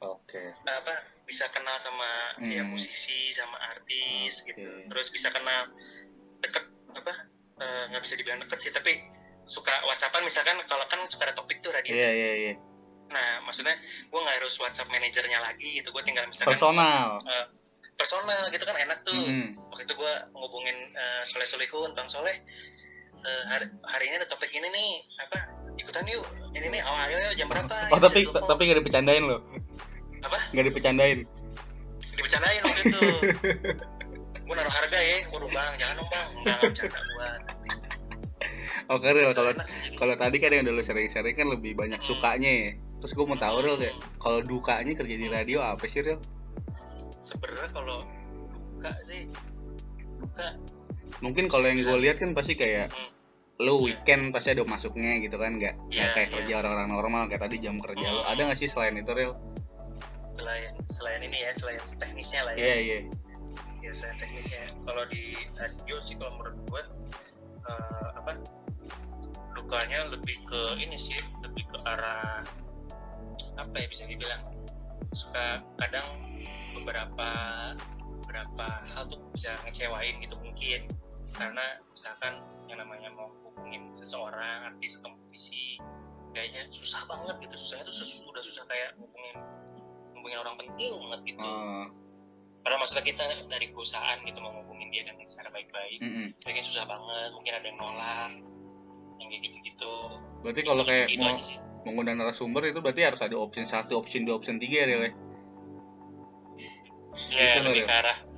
oke. 0.00 0.42
Apa 0.62 0.94
bisa 1.24 1.48
kenal 1.48 1.76
sama 1.78 2.08
ya 2.42 2.62
Hmm. 2.62 2.70
musisi 2.70 3.32
sama 3.32 3.56
artis 3.70 4.42
Oke. 4.42 4.52
gitu. 4.52 4.70
Terus 4.90 5.06
bisa 5.08 5.28
kenal 5.30 5.70
deket 6.40 6.64
apa 6.90 7.12
eh, 7.54 7.82
nggak 7.90 8.02
bisa 8.02 8.14
dibilang 8.14 8.40
deket 8.40 8.58
sih 8.60 8.72
tapi 8.72 8.92
suka 9.44 9.72
whatsappan. 9.84 10.22
Misalkan 10.22 10.56
kalau 10.64 10.84
kan 10.86 11.00
suka 11.06 11.28
ada 11.28 11.34
topik 11.34 11.60
tuh 11.60 11.70
radio 11.70 11.94
iya 11.94 12.10
iya 12.10 12.32
iya. 12.34 12.52
Nah 13.08 13.44
maksudnya 13.44 13.72
gue 14.04 14.20
nggak 14.20 14.36
harus 14.42 14.54
whatsapp 14.58 14.88
manajernya 14.88 15.38
lagi 15.38 15.80
gitu. 15.80 15.88
Gue 15.90 16.02
tinggal 16.02 16.26
misalkan 16.26 16.52
personal. 16.52 17.20
eh, 17.24 17.46
personal 17.94 18.50
gitu 18.50 18.64
kan 18.64 18.74
enak 18.74 19.06
tuh. 19.06 19.14
Mm. 19.14 19.54
waktu 19.70 19.86
itu 19.86 19.94
gue 19.94 20.14
ngubungin 20.32 20.76
eh, 20.92 21.22
Soleh 21.24 21.46
Solehun 21.46 21.94
Bang 21.94 22.06
Soleh 22.06 22.34
eh, 23.16 23.42
hari, 23.48 23.66
hari 23.82 24.04
ini 24.06 24.18
ada 24.18 24.28
topik 24.28 24.50
ini 24.50 24.66
nih 24.68 24.90
apa 25.18 25.38
ikutan 25.78 26.04
yuk. 26.06 26.26
Ini 26.54 26.66
nih 26.70 26.80
oh 26.82 26.96
ayo 27.08 27.16
ayo. 27.18 27.30
Jam 27.34 27.46
berapa? 27.50 27.76
Oh 27.90 27.98
Ini 27.98 28.02
tapi 28.02 28.20
tapi 28.30 28.60
gak 28.70 28.78
dipecandain 28.82 29.24
loh 29.26 29.40
apa? 30.24 30.38
Nggak 30.56 30.64
dipecandain. 30.72 31.18
Dibicarain 32.14 32.60
waktu 32.64 32.82
itu. 32.88 33.00
Gue 34.44 34.54
naruh 34.56 34.72
harga 34.72 34.98
ya. 34.98 35.18
Waduh 35.32 35.50
bang 35.52 35.72
jangan 35.76 35.94
dong 36.00 36.08
bang. 36.08 36.28
Nggak 36.44 36.58
bercanda 36.64 36.98
gue 37.00 37.30
oke 38.84 39.08
Ril 39.16 39.32
kalau 39.32 39.52
kalau 39.96 40.14
tadi 40.20 40.36
kan 40.36 40.52
yang 40.52 40.68
udah 40.68 40.76
lu 40.76 40.84
sering-sering 40.84 41.32
kan 41.32 41.48
lebih 41.48 41.72
banyak 41.72 42.00
sukanya 42.00 42.50
ya. 42.50 42.70
Terus 43.00 43.12
gue 43.16 43.24
mau 43.24 43.38
tahu 43.38 43.56
Ril 43.64 43.76
kayak 43.80 43.96
kalau 44.20 44.40
dukanya 44.44 44.92
kerja 44.92 45.16
di 45.16 45.28
radio 45.28 45.64
apa 45.64 45.84
sih 45.88 46.04
Ril 46.04 46.20
sebenarnya 47.24 47.68
kalau 47.72 48.04
duka 48.52 48.92
sih. 49.08 49.32
Duka. 50.20 50.48
Mungkin 51.24 51.48
kalau 51.48 51.64
yang 51.72 51.80
gue 51.80 51.98
lihat 52.04 52.20
kan 52.20 52.36
pasti 52.36 52.56
kayak 52.56 52.92
Hmm. 52.92 53.12
Lu 53.62 53.86
weekend 53.86 54.34
pasti 54.34 54.50
ada 54.50 54.66
masuknya 54.66 55.14
gitu 55.22 55.38
kan 55.38 55.54
nggak 55.62 55.78
Iya, 55.94 56.10
kayak 56.10 56.26
iya. 56.26 56.34
kerja 56.34 56.54
orang-orang 56.58 56.88
normal 56.90 57.22
kayak 57.30 57.46
tadi 57.46 57.62
jam 57.62 57.78
kerja 57.78 58.02
lu. 58.02 58.20
Hmm. 58.26 58.32
ada 58.34 58.40
nggak 58.50 58.58
sih 58.58 58.66
selain 58.66 58.98
itu 58.98 59.12
Ril? 59.14 59.32
Selain 60.34 60.74
selain 60.90 61.20
ini 61.22 61.38
ya 61.38 61.54
selain 61.54 61.78
teknisnya 61.94 62.42
lah 62.42 62.54
ya. 62.58 62.62
Iya 62.66 62.76
iya. 62.82 62.98
Ya 63.78 63.92
selain 63.94 64.18
teknisnya. 64.18 64.74
Kalau 64.82 65.04
di 65.06 65.38
radio 65.54 65.96
sih 66.02 66.18
kalau 66.18 66.34
menurut 66.34 66.58
gue 66.66 66.82
eh, 67.62 68.08
apa 68.18 68.32
dukanya 69.54 70.10
lebih 70.10 70.36
ke 70.50 70.60
ini 70.82 70.98
sih 70.98 71.16
lebih 71.46 71.62
ke 71.70 71.78
arah 71.86 72.42
apa 73.54 73.74
ya 73.78 73.86
bisa 73.86 74.02
dibilang 74.10 74.42
suka 75.14 75.62
kadang 75.78 76.06
beberapa 76.74 77.30
beberapa 78.26 78.66
hal 78.90 79.06
tuh 79.06 79.22
bisa 79.30 79.54
ngecewain 79.62 80.18
gitu 80.18 80.34
mungkin. 80.42 80.90
Karena 81.34 81.78
misalkan 81.94 82.42
yang 82.74 82.82
namanya 82.82 83.08
mau 83.14 83.30
hubungin 83.46 83.86
seseorang 83.94 84.74
artis 84.74 84.98
atau 84.98 85.14
musisi 85.14 85.78
kayaknya 86.34 86.66
susah 86.74 87.06
banget 87.06 87.38
gitu. 87.46 87.54
Susahnya 87.54 87.86
tuh 87.86 87.94
sus- 87.94 88.26
udah 88.26 88.42
susah 88.42 88.66
kayak 88.66 88.98
hubungin 88.98 89.36
hubungin 90.18 90.38
orang 90.42 90.58
penting 90.58 90.90
banget 91.06 91.20
gitu. 91.30 91.46
Oh, 91.46 91.86
padahal 92.66 92.82
maksudnya 92.82 93.04
kita 93.06 93.22
dari 93.46 93.66
perusahaan 93.70 94.18
gitu 94.26 94.38
mau 94.42 94.50
ngomongin 94.58 94.90
dia 94.90 95.06
dengan 95.06 95.22
secara 95.22 95.54
baik-baik 95.54 96.00
mm-mm. 96.02 96.26
kayaknya 96.42 96.64
susah 96.66 96.84
banget 96.90 97.30
mungkin 97.38 97.52
ada 97.54 97.66
yang 97.70 97.78
nolak 97.78 98.30
yang 99.22 99.28
kayak 99.30 99.42
gitu-gitu. 99.46 99.94
Berarti 100.42 100.60
kalau 100.66 100.82
kayak 100.82 101.06
gitu 101.14 101.22
mau 101.22 101.38
mengundang 101.86 102.16
narasumber 102.18 102.66
itu 102.66 102.82
berarti 102.82 103.06
harus 103.06 103.20
ada 103.22 103.36
option 103.38 103.68
satu 103.70 104.02
option 104.02 104.26
dua 104.26 104.42
option 104.42 104.58
tiga 104.58 104.90
ya? 104.90 105.14
Ya 107.30 107.54
gitu, 107.54 107.70
lebih 107.70 107.86
ke 107.86 107.94
arah 107.94 108.33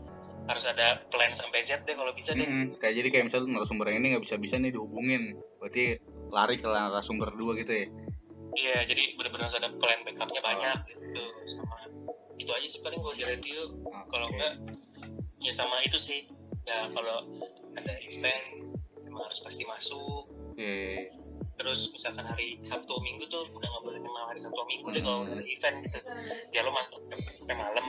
harus 0.47 0.65
ada 0.65 1.03
plan 1.07 1.33
sampai 1.33 1.61
Z 1.61 1.83
deh 1.83 1.93
kalau 1.93 2.13
bisa 2.13 2.33
deh. 2.33 2.43
Mm-mm. 2.43 2.79
kayak 2.79 2.95
jadi 2.95 3.09
kayak 3.11 3.25
misalnya 3.27 3.51
narasumber 3.53 3.91
yang 3.91 3.99
ini 4.01 4.15
nggak 4.15 4.25
bisa 4.25 4.37
bisa 4.37 4.57
nih 4.57 4.71
dihubungin. 4.71 5.35
Berarti 5.59 5.99
lari 6.29 6.57
ke 6.57 6.67
narasumber 6.67 7.31
dua 7.33 7.55
gitu 7.57 7.73
ya? 7.73 7.87
Iya 8.53 8.77
jadi 8.87 9.03
benar-benar 9.15 9.47
harus 9.47 9.59
ada 9.59 9.69
plan 9.75 10.01
backupnya 10.03 10.41
banyak 10.41 10.79
gitu. 10.89 11.25
Sama 11.47 11.77
itu 12.37 12.49
aja 12.49 12.69
sih 12.69 12.81
paling 12.81 13.01
kalau 13.01 13.13
di 13.13 13.25
radio 13.25 13.61
kalau 14.07 14.27
enggak 14.29 14.55
ya 15.41 15.53
sama 15.53 15.83
itu 15.83 15.99
sih. 15.99 16.31
Ya 16.63 16.87
kalau 16.89 17.27
ada 17.75 17.95
event 18.01 18.45
memang 19.03 19.23
harus 19.25 19.41
pasti 19.41 19.63
masuk. 19.65 20.31
Oke. 20.53 21.11
terus 21.57 21.89
misalkan 21.89 22.21
hari 22.21 22.61
Sabtu 22.61 23.01
Minggu 23.01 23.25
tuh 23.27 23.49
udah 23.49 23.65
nggak 23.65 23.83
boleh 23.83 23.97
kenal 23.97 24.25
hari 24.29 24.37
Sabtu 24.37 24.61
Minggu 24.63 24.93
deh 24.93 25.01
kalau 25.01 25.25
Hmm. 25.25 25.33
ada 25.33 25.41
event 25.43 25.77
gitu. 25.83 25.99
Ya 26.53 26.61
lo 26.61 26.71
masuk 26.71 27.01
sampai 27.41 27.57
malam 27.57 27.87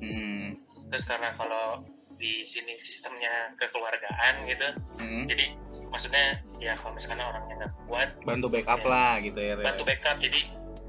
Mm. 0.00 0.58
terus 0.90 1.04
karena 1.06 1.34
kalau 1.34 1.82
di 2.14 2.40
sini 2.42 2.78
sistemnya 2.78 3.52
kekeluargaan 3.58 4.46
gitu 4.46 4.68
Mm. 5.02 5.24
jadi 5.26 5.44
maksudnya 5.90 6.42
ya 6.58 6.74
kalau 6.74 6.94
misalkan 6.94 7.22
orangnya 7.22 7.54
nggak 7.64 7.72
kuat 7.86 8.08
bantu 8.26 8.46
backup 8.50 8.80
Ya. 8.82 8.88
lah 8.90 9.12
gitu 9.22 9.38
ya 9.38 9.54
bantu 9.58 9.82
backup 9.86 10.16
jadi 10.18 10.40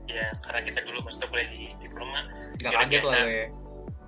ya 0.06 0.28
karena 0.46 0.62
kita 0.66 0.80
dulu 0.86 0.98
maksudnya 1.06 1.28
kuliah 1.34 1.50
di 1.50 1.64
diploma 1.82 2.20
nggak 2.62 2.72
ya, 2.74 2.78
kaget 2.86 3.02
biasa. 3.02 3.18
lah 3.18 3.26
ya 3.30 3.46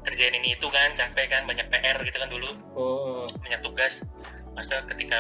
kerjain 0.08 0.36
ini 0.40 0.50
itu 0.56 0.68
kan 0.72 0.90
capek 0.96 1.26
kan 1.28 1.44
banyak 1.44 1.68
PR 1.68 1.98
gitu 2.02 2.18
kan 2.18 2.30
dulu 2.32 2.50
oh 2.80 3.26
banyak 3.44 3.60
tugas 3.60 4.08
maksudnya 4.56 4.88
ketika 4.90 5.20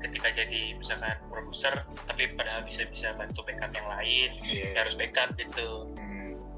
ketika 0.00 0.28
jadi 0.32 0.76
misalkan 0.76 1.16
produser 1.28 1.72
tapi 2.04 2.32
padahal 2.32 2.64
bisa 2.64 2.84
bisa 2.88 3.12
bantu 3.16 3.44
backup 3.44 3.72
yang 3.72 3.88
lain 3.88 4.30
iya 4.44 4.72
ya 4.72 4.80
harus 4.82 4.96
backup 4.96 5.30
gitu 5.36 5.92
Hmm. 5.93 5.93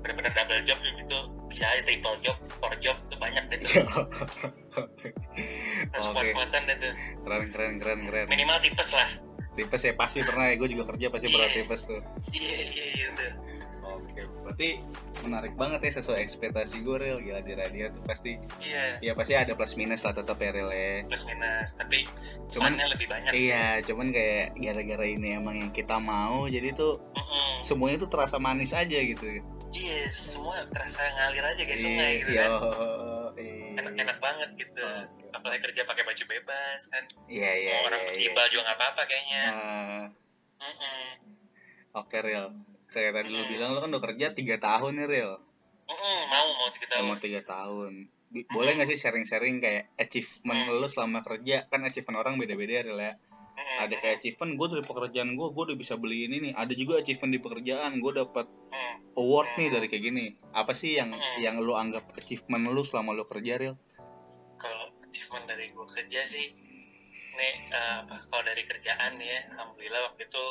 Benar-benar 0.06 0.32
double 0.32 0.62
job 0.62 0.78
gitu. 0.78 1.18
Bisa 1.46 1.66
aja 1.66 1.82
triple 1.82 2.16
job 2.22 2.36
four 2.56 2.72
job 2.78 2.94
itu 3.02 3.16
banyak 3.18 3.42
deh 3.50 3.58
tuh. 3.60 3.82
Harus 5.92 6.06
Oke. 6.06 6.14
kuat-kuatan 6.14 6.62
deh 6.64 6.76
tuh. 6.78 6.92
Keren 7.22 7.44
keren 7.50 7.74
keren 7.82 8.00
keren. 8.06 8.26
Minimal 8.30 8.58
tipes 8.62 8.90
lah. 8.94 9.08
Tipes 9.56 9.82
ya 9.82 9.92
pasti 9.94 10.20
pernah 10.20 10.46
ya 10.46 10.54
gue 10.54 10.68
juga 10.68 10.84
kerja 10.90 11.06
pasti 11.08 11.26
berat 11.26 11.48
Iya. 11.48 11.56
tipes 11.58 11.82
tuh. 11.84 12.00
Iya 12.30 12.54
iya 12.62 12.84
iya 12.94 13.08
tuh 13.12 13.32
oke 13.86 14.22
berarti 14.44 14.68
menarik 15.24 15.54
banget 15.56 15.80
ya 15.80 15.92
sesuai 15.96 16.20
ekspektasi 16.20 16.84
gue 16.84 16.96
real 16.98 17.16
gila 17.16 17.40
di 17.40 17.54
radio 17.54 17.88
tuh 17.88 18.02
pasti 18.04 18.36
iya. 18.60 19.00
ya 19.00 19.16
pasti 19.16 19.32
ada 19.32 19.56
plus 19.56 19.72
minus 19.72 20.04
lah 20.04 20.12
tetap 20.12 20.36
ya 20.36 20.50
real 20.52 20.68
ya. 20.68 21.06
Plus 21.08 21.24
minus 21.24 21.80
tapi 21.80 22.04
Cuman- 22.52 22.76
lebih 22.76 23.08
banyak 23.08 23.32
sih. 23.32 23.48
iya 23.48 23.80
cuman 23.80 24.12
kayak 24.12 24.52
gara-gara 24.58 25.06
ini 25.06 25.38
emang 25.38 25.56
yang 25.56 25.72
kita 25.72 25.96
mau 25.96 26.44
jadi 26.44 26.76
tuh 26.76 27.00
Mm-mm. 27.14 27.64
semuanya 27.64 28.04
tuh 28.04 28.10
terasa 28.12 28.36
manis 28.36 28.76
aja 28.76 28.98
gitu 29.00 29.40
iya 29.76 30.08
semua 30.08 30.56
terasa 30.66 31.04
ngalir 31.06 31.44
aja 31.44 31.62
kayak 31.62 31.76
sungai 31.78 32.08
Iya, 32.08 32.18
gitu 32.18 32.30
yo, 32.32 32.40
kan. 32.40 32.50
iya. 33.36 33.76
enak-enak 33.76 34.18
banget 34.18 34.48
gitu. 34.56 34.86
Apalagi 35.30 35.60
kerja 35.62 35.84
pakai 35.84 36.02
baju 36.02 36.24
bebas 36.26 36.80
kan. 36.88 37.04
Iya 37.26 37.50
iya 37.54 37.72
mau 37.76 37.86
orang 37.86 38.00
iya, 38.00 38.06
pakai 38.06 38.14
iya. 38.14 38.24
jilbab 38.24 38.46
juga 38.48 38.62
nggak 38.64 38.78
apa-apa 38.78 39.02
kayaknya. 39.04 39.42
Mm-mm. 40.56 41.12
Oke 41.94 42.16
real 42.18 42.46
kayak 42.86 43.12
tadi 43.12 43.28
lu 43.28 43.42
bilang 43.46 43.70
lu 43.70 43.80
kan 43.80 43.90
udah 43.90 44.04
kerja 44.04 44.26
tiga 44.30 44.56
tahun 44.56 44.94
nih 44.96 45.06
real 45.06 45.32
Mm-mm, 45.84 46.18
mau 46.26 46.46
mau 46.56 46.68
tiga 46.70 46.86
tahun. 46.88 47.04
mau 47.04 47.16
tiga 47.16 47.40
tahun. 47.42 47.92
Boleh 48.48 48.70
nggak 48.74 48.88
sih 48.88 48.98
sharing-sharing 48.98 49.58
kayak 49.58 49.92
achievement 49.96 50.66
Hmm. 50.66 50.76
lu 50.76 50.86
selama 50.86 51.20
kerja? 51.20 51.68
Kan 51.68 51.82
achievement 51.82 52.18
orang 52.18 52.34
beda-beda 52.36 52.82
real 52.82 52.98
ya 52.98 53.14
Mm-mm. 53.66 53.82
ada 53.82 53.94
kayak 53.96 54.22
achievement 54.22 54.54
gue 54.54 54.66
dari 54.72 54.84
pekerjaan 54.84 55.34
gue 55.34 55.46
gue 55.48 55.62
udah 55.66 55.76
bisa 55.76 55.94
beli 55.94 56.24
ini 56.24 56.36
nih 56.40 56.52
ada 56.54 56.70
juga 56.70 57.02
achievement 57.02 57.32
di 57.32 57.40
pekerjaan 57.40 57.98
gue 57.98 58.12
dapat 58.14 58.46
Mm. 58.66 58.96
award 59.16 59.50
nih 59.56 59.68
dari 59.68 59.86
kayak 59.86 60.04
gini 60.04 60.24
apa 60.52 60.70
sih 60.70 60.94
yang 60.94 61.10
Hmm. 61.10 61.36
yang 61.40 61.56
lu 61.58 61.72
anggap 61.72 62.06
achievement 62.14 62.68
lu 62.68 62.80
selama 62.80 63.10
lu 63.10 63.24
kerja 63.24 63.56
real 63.56 63.74
kalau 64.56 64.86
achievement 65.02 65.44
dari 65.44 65.66
gue 65.66 65.86
kerja 65.88 66.20
sih 66.22 66.46
nih 67.32 67.54
eh, 67.68 67.94
apa 68.00 68.22
kalau 68.26 68.42
dari 68.42 68.62
kerjaan 68.62 69.16
nih 69.16 69.26
ya 69.26 69.40
alhamdulillah 69.50 70.00
waktu 70.06 70.22
itu 70.24 70.44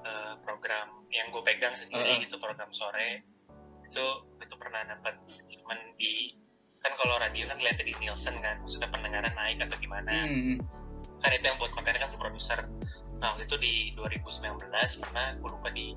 eh, 0.00 0.34
program 0.40 1.06
yang 1.08 1.28
gue 1.28 1.42
pegang 1.42 1.72
sendiri 1.72 2.02
Heeh. 2.08 2.24
gitu 2.24 2.36
program 2.36 2.70
sore 2.70 3.22
itu 3.84 4.06
itu 4.38 4.54
pernah 4.56 4.86
dapat 4.86 5.14
achievement 5.36 5.82
di 5.94 6.32
kan 6.78 6.92
kalau 6.94 7.14
radio 7.14 7.44
kan 7.44 7.58
lihatnya 7.58 7.84
di 7.84 7.94
Nielsen 7.94 8.32
kan 8.38 8.56
maksudnya 8.58 8.88
pendengaran 8.88 9.34
naik 9.34 9.60
atau 9.60 9.76
gimana 9.76 10.08
Hmm. 10.16 10.56
Kan 11.20 11.30
itu 11.36 11.44
yang 11.44 11.58
buat 11.60 11.72
kontennya 11.76 12.00
kan 12.02 12.10
si 12.10 12.18
produser 12.18 12.64
nah 13.20 13.36
waktu 13.36 13.44
itu 13.44 13.56
di 13.60 13.74
2019 14.00 14.56
pernah 15.04 15.36
gue 15.36 15.50
lupa 15.52 15.68
di 15.72 15.92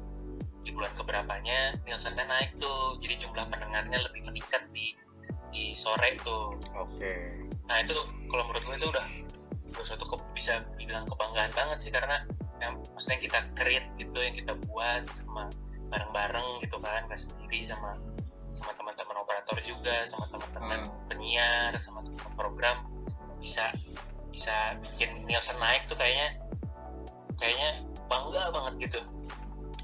di 0.64 0.72
bulan 0.72 0.96
keberapanya 0.96 1.76
Nielsennya 1.84 2.26
naik 2.26 2.56
tuh. 2.56 2.98
Jadi 3.04 3.14
jumlah 3.20 3.46
pendengarnya 3.52 4.00
lebih 4.00 4.24
meningkat 4.24 4.64
di 4.72 4.96
di 5.52 5.76
sore 5.76 6.18
tuh. 6.24 6.58
Oke. 6.80 7.46
Nah 7.68 7.84
itu 7.84 7.94
kalau 8.32 8.44
menurut 8.50 8.64
gue 8.66 8.76
itu 8.80 8.88
udah 8.90 9.06
udah 9.76 9.86
suatu 9.86 10.06
ke, 10.08 10.16
bisa 10.34 10.64
dibilang 10.80 11.06
kebanggaan 11.06 11.52
banget 11.54 11.78
sih 11.84 11.92
karena 11.92 12.24
yang 12.64 12.80
maksudnya 12.96 13.20
yang 13.20 13.26
kita 13.28 13.40
create 13.58 13.88
gitu 14.00 14.18
yang 14.24 14.36
kita 14.38 14.54
buat 14.70 15.04
sama 15.12 15.52
bareng-bareng 15.92 16.64
gitu 16.64 16.78
kan 16.80 17.06
nggak 17.10 17.20
sendiri 17.20 17.60
sama 17.66 17.98
sama 18.56 18.72
teman-teman 18.78 19.18
operator 19.20 19.58
juga 19.66 20.06
sama 20.06 20.30
teman-teman 20.30 20.80
Hmm. 20.88 20.94
penyiar 21.10 21.74
sama 21.82 22.06
teman 22.06 22.32
program 22.38 22.86
bisa 23.42 23.74
bisa 24.34 24.74
bikin 24.82 25.30
Nielsen 25.30 25.56
naik 25.62 25.86
tuh 25.86 25.94
kayaknya. 25.94 26.42
Kayaknya 27.38 27.70
bangga 28.10 28.44
banget 28.50 28.74
gitu. 28.90 29.00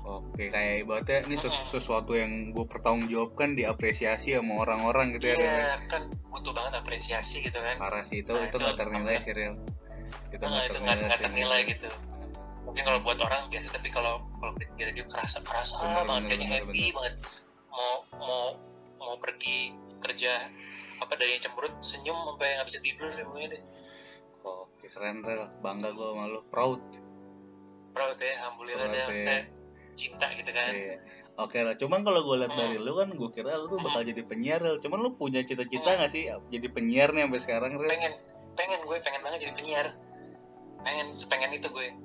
Oke, 0.10 0.50
kayak 0.50 0.90
ibaratnya 0.90 1.22
ini 1.30 1.38
sesu- 1.38 1.70
sesuatu 1.70 2.18
yang 2.18 2.50
gue 2.50 2.66
pertanggungjawabkan 2.66 3.54
diapresiasi 3.54 4.34
sama 4.34 4.66
orang-orang 4.66 5.14
gitu 5.14 5.30
ya. 5.30 5.38
Iya 5.38 5.76
kan 5.86 6.10
butuh 6.34 6.50
banget 6.56 6.82
apresiasi 6.82 7.46
gitu 7.46 7.62
kan. 7.62 7.78
Parah 7.78 8.02
sih 8.02 8.26
itu, 8.26 8.34
Nah, 8.34 8.50
itu 8.50 8.58
itu 8.58 8.64
nggak 8.64 8.78
ternilai 8.80 9.16
sih 9.22 9.34
real. 9.38 9.54
Itu 10.34 10.44
nggak 10.50 10.66
itu 10.66 10.78
nggak 10.82 10.96
nggak 10.98 11.14
sih, 11.14 11.24
ternilai 11.30 11.62
gitu. 11.70 11.90
Mungkin 12.66 12.82
kalau 12.86 13.00
buat 13.06 13.18
orang 13.22 13.54
biasa 13.54 13.70
tapi 13.76 13.90
kalau 13.94 14.24
kalau 14.42 14.54
kira 14.78 14.90
dia 14.96 15.06
kerasa 15.06 15.46
kerasa 15.46 15.78
Bener, 15.78 16.06
banget 16.08 16.10
bener, 16.10 16.30
kayaknya 16.32 16.48
bener, 16.48 16.64
happy 16.66 16.86
banget. 16.96 17.16
Mau 17.70 17.94
mau 18.18 18.42
mau 18.98 19.14
pergi 19.22 19.76
kerja 20.00 20.32
apa 21.00 21.14
dari 21.16 21.38
yang 21.38 21.44
cemberut 21.44 21.76
senyum 21.84 22.18
sampai 22.18 22.60
nggak 22.60 22.68
bisa 22.68 22.80
tidur 22.84 23.08
deh 23.12 23.24
pokoknya 23.24 23.50
deh 23.56 23.64
keren 24.90 25.22
real. 25.22 25.46
Bangga 25.60 25.90
gue 25.90 26.08
sama 26.08 26.26
lu. 26.26 26.42
Proud. 26.48 26.82
proud 27.90 28.16
ya 28.16 28.32
alhamdulillah 28.40 28.80
Proud 28.80 28.92
deh 28.92 29.00
ya. 29.00 29.08
maksudnya 29.08 29.40
cinta 29.94 30.28
gitu 30.32 30.52
kan 30.52 30.72
Iya. 30.72 30.96
Oke 31.38 31.58
lah, 31.60 31.72
cuman 31.74 32.00
kalau 32.02 32.20
gue 32.22 32.36
lihat 32.38 32.52
Hmm. 32.52 32.60
dari 32.60 32.78
lu 32.78 32.94
kan, 32.94 33.10
gue 33.10 33.30
kira 33.30 33.56
lu 33.56 33.68
tuh 33.68 33.80
bakal 33.80 34.04
jadi 34.04 34.22
penyiar, 34.22 34.60
Ril. 34.60 34.78
Cuman 34.78 35.00
lu 35.00 35.16
punya 35.16 35.40
cita-cita 35.42 35.88
Hmm. 35.88 35.98
nggak 35.98 36.12
sih 36.12 36.28
jadi 36.48 36.68
penyiar 36.68 37.10
nih 37.10 37.24
sampai 37.24 37.40
sekarang, 37.40 37.72
Ril? 37.74 37.88
pengen 37.88 38.12
pengen 38.54 38.80
gue 38.84 38.98
pengen 39.00 39.22
banget 39.22 39.40
jadi 39.42 39.54
penyiar 39.56 39.88
pengen 40.80 41.08
sepengen 41.12 41.52
itu 41.54 41.68
gue 41.68 41.96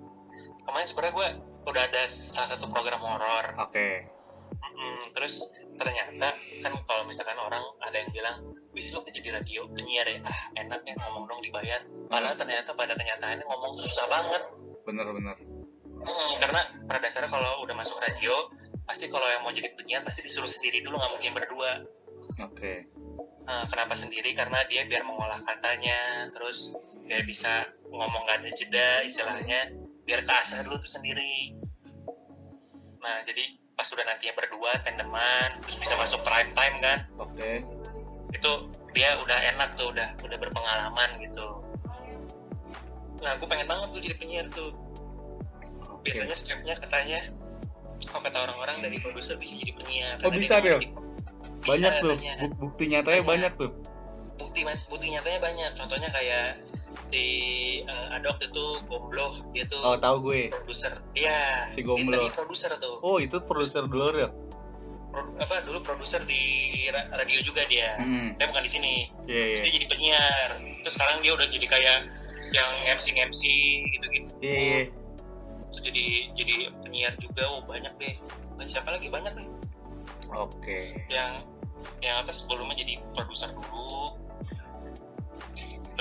kemarin 0.63 0.87
sebenarnya 0.87 1.15
gue 1.15 1.29
udah 1.67 1.83
ada 1.85 2.03
salah 2.07 2.49
satu 2.49 2.67
program 2.69 2.99
horor 2.99 3.59
Oke. 3.61 4.07
Mm, 4.75 5.15
terus 5.15 5.55
ternyata 5.79 6.35
kan 6.35 6.73
kalau 6.83 7.03
misalkan 7.07 7.39
orang 7.39 7.63
ada 7.79 7.95
yang 7.95 8.11
bilang 8.11 8.37
wih 8.75 8.87
lu 8.91 9.07
jadi 9.07 9.39
radio 9.39 9.71
penyiar 9.71 10.03
ya 10.11 10.19
ah 10.27 10.41
enak 10.59 10.83
ya 10.83 10.99
ngomong 10.99 11.31
dong 11.31 11.41
dibayar 11.47 11.79
padahal 12.11 12.35
ternyata 12.35 12.75
pada 12.75 12.99
kenyataannya 12.99 13.47
ngomong 13.47 13.79
susah 13.79 14.07
banget 14.11 14.43
Bener-bener. 14.85 15.39
Mm, 16.05 16.33
karena 16.43 16.61
pada 16.91 16.99
dasarnya 17.07 17.31
kalau 17.31 17.63
udah 17.63 17.75
masuk 17.79 18.03
radio 18.03 18.35
pasti 18.85 19.09
kalau 19.09 19.25
yang 19.31 19.47
mau 19.47 19.55
jadi 19.55 19.73
penyiar 19.79 20.03
pasti 20.03 20.27
disuruh 20.27 20.51
sendiri 20.51 20.83
dulu 20.83 20.99
nggak 20.99 21.13
mungkin 21.17 21.33
berdua 21.39 21.71
Oke. 22.41 22.89
Nah, 23.45 23.69
kenapa 23.69 23.93
sendiri? 23.93 24.33
Karena 24.33 24.65
dia 24.65 24.89
biar 24.89 25.05
mengolah 25.05 25.41
katanya, 25.45 26.31
terus 26.33 26.73
biar 27.05 27.23
bisa 27.29 27.69
ngomong 27.93 28.25
gak 28.25 28.41
ada 28.41 28.51
jeda 28.57 28.89
istilahnya, 29.05 29.61
biar 30.09 30.25
keasah 30.25 30.65
dulu 30.65 30.81
tuh 30.81 30.89
sendiri. 30.89 31.53
Nah, 33.05 33.21
jadi 33.29 33.45
pas 33.75 33.87
udah 33.91 34.05
nantinya 34.07 34.35
berdua, 34.39 34.71
tandeman, 34.87 35.49
terus 35.67 35.77
bisa 35.83 35.95
masuk 35.99 36.23
prime 36.23 36.51
time 36.55 36.77
kan, 36.79 36.99
Oke. 37.19 37.63
itu 38.31 38.51
dia 38.95 39.19
udah 39.19 39.39
enak 39.55 39.75
tuh, 39.75 39.91
udah 39.91 40.15
udah 40.23 40.39
berpengalaman 40.39 41.11
gitu. 41.19 41.47
Nah, 43.23 43.33
gue 43.41 43.49
pengen 43.51 43.67
banget 43.67 43.89
tuh 43.91 44.01
jadi 44.05 44.17
penyiar 44.21 44.47
tuh. 44.55 44.71
Oke. 45.91 46.13
Biasanya 46.15 46.37
skripnya 46.37 46.75
katanya, 46.79 47.21
kalau 48.07 48.21
kata 48.23 48.39
orang-orang 48.47 48.77
dari 48.85 48.97
produser 49.03 49.35
bisa 49.41 49.59
jadi 49.59 49.73
penyiar. 49.75 50.15
Oh, 50.23 50.31
bisa, 50.31 50.61
dia 50.63 50.79
Del? 50.79 50.81
bisa 50.85 50.95
Banyak 51.65 51.93
tuh. 52.05 52.15
bukti 52.61 52.85
nyatanya 52.93 53.23
Banyak. 53.25 53.27
banyak 53.27 53.53
tuh. 53.57 53.73
bukti 54.35 54.67
bukti 54.91 55.15
nyatanya 55.15 55.39
banyak 55.41 55.71
contohnya 55.79 56.11
kayak 56.11 56.59
si 56.97 57.25
eh, 57.81 58.09
Adok 58.13 58.39
itu 58.41 58.65
Gombloh 58.85 59.33
dia 59.51 59.65
tuh 59.65 59.81
Oh, 59.81 59.97
tahu 59.97 60.17
gue. 60.25 60.51
produser 60.51 60.99
iya 61.13 61.69
Si 61.69 61.79
dia 61.79 61.87
Gombloh. 61.87 62.15
tadi 62.15 62.29
produser 62.33 62.71
tuh 62.77 62.97
Oh, 63.01 63.17
itu 63.17 63.37
produser 63.41 63.85
dulu, 63.85 64.09
Ril. 64.11 64.31
Pro- 65.09 65.31
apa 65.37 65.63
dulu 65.63 65.79
produser 65.81 66.23
di 66.23 66.43
ra- 66.89 67.07
radio 67.13 67.39
juga 67.41 67.63
dia 67.65 67.95
Hmm. 67.97 68.35
dia 68.35 68.47
bukan 68.47 68.61
di 68.61 68.73
sini 68.73 68.95
Iya, 69.25 69.45
iya. 69.49 69.57
dia 69.61 69.71
jadi 69.73 69.87
penyiar 69.87 70.51
terus 70.81 70.95
sekarang 70.95 71.19
dia 71.21 71.33
udah 71.33 71.47
jadi 71.47 71.67
kayak 71.69 71.99
yang 72.51 72.71
MC 72.89 73.07
MC 73.15 73.43
gitu 73.89 74.07
gitu 74.13 74.31
Iya, 74.41 74.55
iya. 74.59 74.81
terus 75.69 75.83
jadi 75.85 76.05
jadi 76.35 76.55
penyiar 76.81 77.15
juga 77.17 77.43
oh 77.49 77.63
banyak 77.63 77.95
deh 77.95 78.15
dan 78.55 78.67
siapa 78.67 78.91
lagi 78.91 79.07
banyak 79.07 79.33
deh 79.33 79.49
Oke. 80.33 80.79
yang 81.07 81.47
yang 82.01 82.17
apa 82.19 82.33
sebelumnya 82.33 82.75
jadi 82.75 82.99
produser 83.15 83.53
dulu 83.53 84.19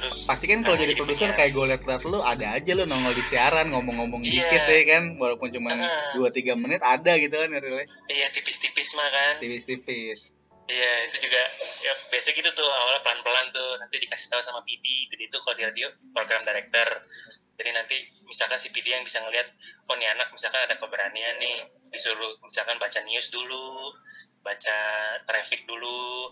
terus 0.04 0.28
Pasti 0.28 0.46
kan 0.46 0.60
kalau 0.62 0.76
jadi 0.76 0.94
produser 0.94 1.32
kayak 1.32 1.52
gue 1.52 1.66
liat-liat 1.66 2.04
lu 2.04 2.20
ada 2.20 2.48
aja 2.54 2.72
lu 2.74 2.84
nongol 2.84 3.12
di 3.12 3.24
siaran 3.24 3.72
ngomong-ngomong 3.72 4.20
Iya. 4.22 4.44
dikit 4.44 4.64
ya 4.66 4.82
kan 4.90 5.04
walaupun 5.16 5.48
cuma 5.50 5.72
Ah. 5.72 5.88
2-3 6.14 6.60
menit 6.60 6.84
ada 6.84 7.16
gitu 7.16 7.32
kan 7.32 7.48
ya 7.48 7.60
Ril 7.60 7.78
ya. 7.78 7.86
iya 8.12 8.28
tipis-tipis 8.30 8.94
mah 8.94 9.08
kan 9.08 9.34
tipis-tipis 9.40 10.36
Iya 10.64 10.92
itu 11.08 11.28
juga 11.28 11.44
ya 11.82 11.92
biasa 12.08 12.32
gitu 12.32 12.48
tuh 12.52 12.64
awalnya 12.64 13.04
pelan-pelan 13.04 13.52
tuh 13.52 13.70
nanti 13.80 14.00
dikasih 14.00 14.28
tahu 14.30 14.40
sama 14.40 14.64
PD 14.64 14.84
PD 15.08 15.28
itu 15.28 15.36
kalau 15.40 15.56
di 15.56 15.64
radio 15.64 15.92
program 16.12 16.40
director 16.40 16.88
jadi 17.54 17.70
nanti 17.76 18.00
misalkan 18.24 18.56
si 18.58 18.72
PD 18.72 18.92
yang 18.92 19.04
bisa 19.04 19.20
ngelihat 19.20 19.44
oh 19.86 19.96
nih 19.96 20.08
anak 20.10 20.32
misalkan 20.32 20.64
ada 20.64 20.80
keberanian 20.80 21.36
nih 21.36 21.68
disuruh 21.92 22.40
misalkan 22.42 22.80
baca 22.80 23.00
news 23.04 23.28
dulu 23.28 23.92
baca 24.40 24.78
traffic 25.24 25.64
dulu 25.64 26.32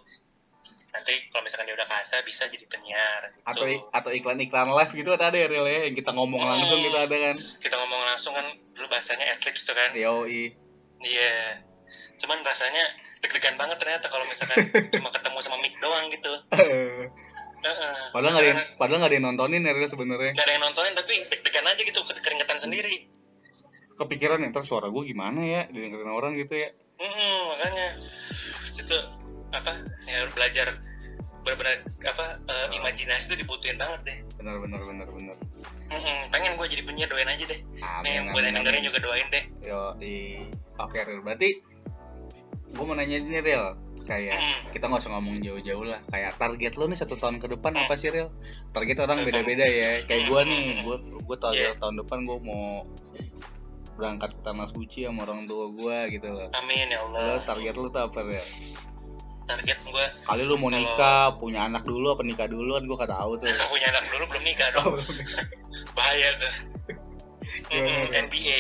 nanti 0.90 1.14
kalau 1.30 1.46
misalkan 1.46 1.70
dia 1.70 1.76
udah 1.78 1.86
kasar 1.86 2.22
bisa 2.22 2.50
jadi 2.50 2.66
penyiar 2.66 3.22
gitu. 3.30 3.46
atau 3.46 3.66
atau 3.94 4.10
iklan-iklan 4.10 4.70
live 4.70 4.92
gitu 4.92 5.10
ada 5.14 5.30
ya 5.32 5.46
Ril 5.46 5.66
ya 5.66 5.80
yang 5.86 5.96
kita 5.96 6.12
ngomong 6.12 6.42
Hmm. 6.42 6.52
langsung 6.58 6.82
gitu 6.82 6.98
ada 6.98 7.14
kan. 7.14 7.36
Kita 7.38 7.76
ngomong 7.78 8.02
langsung 8.04 8.34
kan 8.34 8.46
dulu 8.74 8.88
bahasanya 8.88 9.26
adlibs 9.32 9.62
tuh 9.64 9.74
kan. 9.74 9.94
Yoi. 9.94 10.58
Iya. 11.02 11.62
Cuman 12.18 12.42
rasanya 12.42 12.84
deg-degan 13.22 13.58
banget 13.58 13.78
ternyata 13.78 14.06
kalau 14.08 14.26
misalkan 14.26 14.58
cuma 14.98 15.10
ketemu 15.10 15.38
sama 15.40 15.58
mic 15.62 15.74
doang 15.78 16.10
gitu. 16.10 16.32
Heeh. 17.62 17.94
padahal 18.10 18.34
nggak 18.34 18.42
ada 18.42 18.52
yang 18.58 18.62
padahal 18.74 18.98
nggak 18.98 19.12
ada 19.14 19.18
yang 19.22 19.26
nontonin 19.30 19.62
ya 19.62 19.74
sebenarnya. 19.86 20.32
Nggak 20.34 20.46
ada 20.50 20.54
yang 20.54 20.64
nontonin 20.66 20.94
tapi 20.98 21.14
deg-degan 21.30 21.66
aja 21.70 21.82
gitu 21.86 22.00
keringetan 22.02 22.58
sendiri. 22.58 22.96
Kepikiran 23.94 24.42
ya 24.42 24.50
ntar 24.50 24.66
suara 24.66 24.90
gue 24.90 25.04
gimana 25.06 25.46
ya 25.46 25.62
didengerin 25.70 26.10
orang 26.10 26.34
gitu 26.34 26.58
ya. 26.58 26.74
Mm-mm, 26.98 27.38
makanya. 27.54 27.88
Itu 28.74 28.98
apa 29.52 29.72
ya 30.04 30.16
harus 30.20 30.34
belajar 30.34 30.68
benar-benar 31.42 31.74
apa 32.06 32.26
eh, 32.38 32.68
imajinasi 32.72 33.26
itu 33.28 33.42
dibutuhin 33.42 33.74
banget 33.76 34.00
deh. 34.06 34.18
Bener 34.38 34.56
bener 34.58 34.78
bener 34.80 35.08
bener 35.10 35.36
Mm-mm, 35.90 36.20
pengen 36.30 36.54
gue 36.54 36.68
jadi 36.70 36.84
penyiar 36.84 37.10
doain 37.10 37.26
aja 37.26 37.44
deh. 37.44 37.60
Nih 37.74 37.82
amin 37.82 38.30
buat 38.30 38.44
yang 38.44 38.56
dengerin 38.58 38.78
amin. 38.78 38.88
juga 38.88 39.00
doain 39.02 39.28
deh. 39.28 39.44
Yo 39.60 39.82
di 39.98 40.16
oke 40.76 40.98
Ril. 40.98 41.22
Berarti 41.22 41.50
gue 42.72 42.84
mau 42.84 42.94
nanya 42.94 43.18
ini 43.18 43.40
Ril. 43.40 43.66
Kayak 44.02 44.34
Mm. 44.34 44.62
kita 44.72 44.86
nggak 44.86 45.02
usah 45.02 45.12
ngomong 45.12 45.36
jauh-jauh 45.40 45.82
lah. 45.84 46.02
Kayak 46.08 46.38
target 46.38 46.74
lo 46.76 46.86
nih 46.86 46.98
satu 46.98 47.16
tahun 47.16 47.38
ke 47.38 47.48
depan 47.52 47.74
Hmm. 47.74 47.84
apa 47.86 47.94
sih 47.96 48.10
Ril? 48.10 48.30
Target 48.70 48.98
orang 49.00 49.22
beda-beda 49.22 49.62
ya. 49.64 50.06
Kayak 50.06 50.24
gue 50.26 50.42
nih 50.44 50.62
gue 50.82 50.96
gue 51.22 51.38
target 51.38 51.74
tahun 51.78 51.96
depan 51.98 52.22
gue 52.22 52.38
mau 52.40 52.86
berangkat 53.92 54.30
ke 54.32 54.42
tanah 54.42 54.66
suci 54.68 55.06
sama 55.06 55.24
orang 55.24 55.46
tua 55.46 55.70
gue 55.70 55.98
gitu 56.12 56.28
loh. 56.28 56.50
Amin 56.56 56.86
ya 56.86 56.98
lo 57.00 57.14
Allah 57.14 57.42
target 57.44 57.74
lo 57.76 57.90
tuh 57.90 58.02
apa 58.04 58.20
Ril 58.22 58.46
target 59.52 59.78
gue 59.84 60.06
kali 60.24 60.42
lu 60.48 60.56
mau 60.56 60.68
Kalau- 60.68 60.80
nikah 60.80 61.24
punya 61.36 61.60
anak 61.68 61.84
dulu 61.84 62.16
apa 62.16 62.24
nikah 62.24 62.48
duluan 62.48 62.88
gue 62.88 62.96
gak 62.96 63.12
tahu 63.12 63.32
tuh. 63.36 63.48
Punya 63.74 63.88
anak 63.92 64.06
dulu 64.08 64.24
belum 64.32 64.44
nikah 64.48 64.70
dong. 64.76 64.94
bahaya 65.98 66.30
tuh. 66.40 66.54
Mm-mm, 67.72 68.00
Bro? 68.08 68.22
NBA 68.28 68.60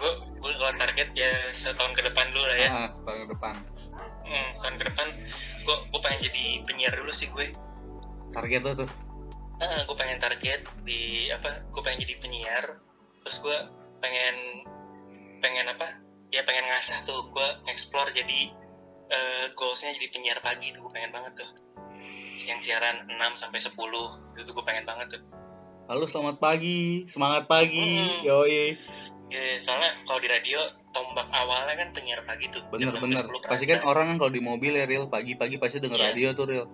gue 0.00 0.12
gue 0.40 0.52
kalau 0.56 0.74
target 0.80 1.08
ya 1.12 1.30
setahun 1.52 1.92
ke 1.92 2.02
depan 2.06 2.26
dulu 2.32 2.44
lah 2.48 2.58
ya. 2.58 2.70
Ah 2.72 2.88
setahun 2.88 3.18
ke 3.24 3.28
depan. 3.36 3.54
Hmm, 4.24 4.48
setahun 4.56 4.76
ke 4.80 4.84
depan. 4.88 5.06
Gue 5.68 5.76
gue 5.92 6.00
pengen 6.00 6.20
jadi 6.24 6.44
penyiar 6.64 6.92
dulu 6.96 7.12
sih 7.12 7.28
gue. 7.28 7.52
Target 8.32 8.60
lo 8.64 8.72
tuh? 8.86 8.90
Ah 9.60 9.84
gue 9.84 9.96
pengen 9.98 10.16
target 10.16 10.64
di 10.88 11.28
apa 11.28 11.68
gue 11.68 11.82
pengen 11.84 12.00
jadi 12.08 12.14
penyiar. 12.24 12.64
Terus 13.26 13.36
gue 13.44 13.56
pengen 14.00 14.64
pengen 15.44 15.66
apa 15.68 15.92
ya 16.30 16.42
pengen 16.42 16.64
ngasah 16.64 17.02
tuh 17.02 17.26
gue 17.28 17.48
explore 17.66 18.10
jadi 18.10 18.40
eh, 19.08 19.44
goalsnya 19.52 19.92
jadi 19.92 20.06
penyiar 20.08 20.38
pagi 20.40 20.70
tuh 20.70 20.80
gue 20.80 20.92
pengen 20.92 21.10
banget 21.10 21.32
tuh 21.36 21.50
yang 22.42 22.58
siaran 22.58 23.04
6 23.04 23.14
sampai 23.36 23.58
10 23.58 23.74
itu 24.32 24.40
tuh 24.40 24.52
gue 24.52 24.64
pengen 24.64 24.84
banget 24.84 25.08
tuh 25.12 25.22
Halo 25.86 26.06
selamat 26.06 26.38
pagi, 26.38 27.02
semangat 27.04 27.50
pagi, 27.50 27.82
Hmm. 27.98 28.22
yoi. 28.22 28.78
ya 29.26 29.58
soalnya 29.58 29.90
kalau 30.04 30.18
di 30.18 30.26
radio 30.26 30.58
tombak 30.88 31.26
awalnya 31.28 31.74
kan 31.76 31.90
penyiar 31.90 32.22
pagi 32.22 32.46
tuh 32.46 32.62
Bener 32.68 32.90
jam 32.90 32.94
6 32.96 33.02
bener. 33.04 33.18
sampai 33.20 33.38
10 33.40 33.50
Pasti 33.50 33.64
kan 33.64 33.78
orang 33.84 34.04
kan 34.06 34.16
kalau 34.16 34.30
di 34.30 34.38
mobil 34.40 34.72
ya 34.72 34.86
real 34.86 35.06
pagi-pagi 35.06 35.58
pasti 35.58 35.78
denger 35.78 35.94
Iya. 35.96 36.06
radio 36.08 36.28
tuh 36.32 36.46
real. 36.46 36.66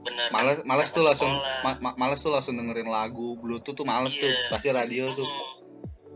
bener 0.00 0.28
Malas 0.30 0.56
malas 0.62 0.88
Berangkat 0.88 0.92
tuh 0.92 1.04
langsung 1.06 1.32
ma- 1.62 1.80
ma- 1.82 1.96
malas 1.98 2.20
tuh 2.20 2.28
langsung 2.30 2.54
dengerin 2.54 2.84
lagu, 2.86 3.36
bluetooth 3.36 3.72
tuh 3.74 3.84
males 3.84 4.12
tuh. 4.12 4.24
Iya. 4.26 4.48
Pasti 4.48 4.68
radio 4.70 5.04
tuh. 5.12 5.28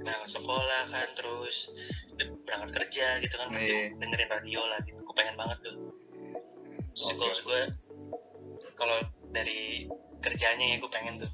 Berangkat 0.08 0.30
sekolah 0.32 0.82
kan 0.88 1.08
terus 1.14 1.58
berangkat 2.42 2.70
kerja 2.74 3.06
gitu 3.20 3.34
kan 3.36 3.46
pasti 3.52 3.70
Iya. 3.70 3.94
dengerin 3.94 4.30
radio 4.32 4.60
lah 4.64 4.80
gitu 4.82 4.98
gue 4.98 5.14
pengen 5.14 5.36
banget 5.36 5.58
tuh 5.62 5.76
terus 6.90 7.12
goals 7.14 7.40
gue 7.42 7.60
kalau 8.74 8.96
dari 9.28 9.84
kerja 10.18 10.50
kerjanya 10.50 10.66
ya 10.72 10.76
gue 10.80 10.90
pengen 10.90 11.14
tuh 11.20 11.32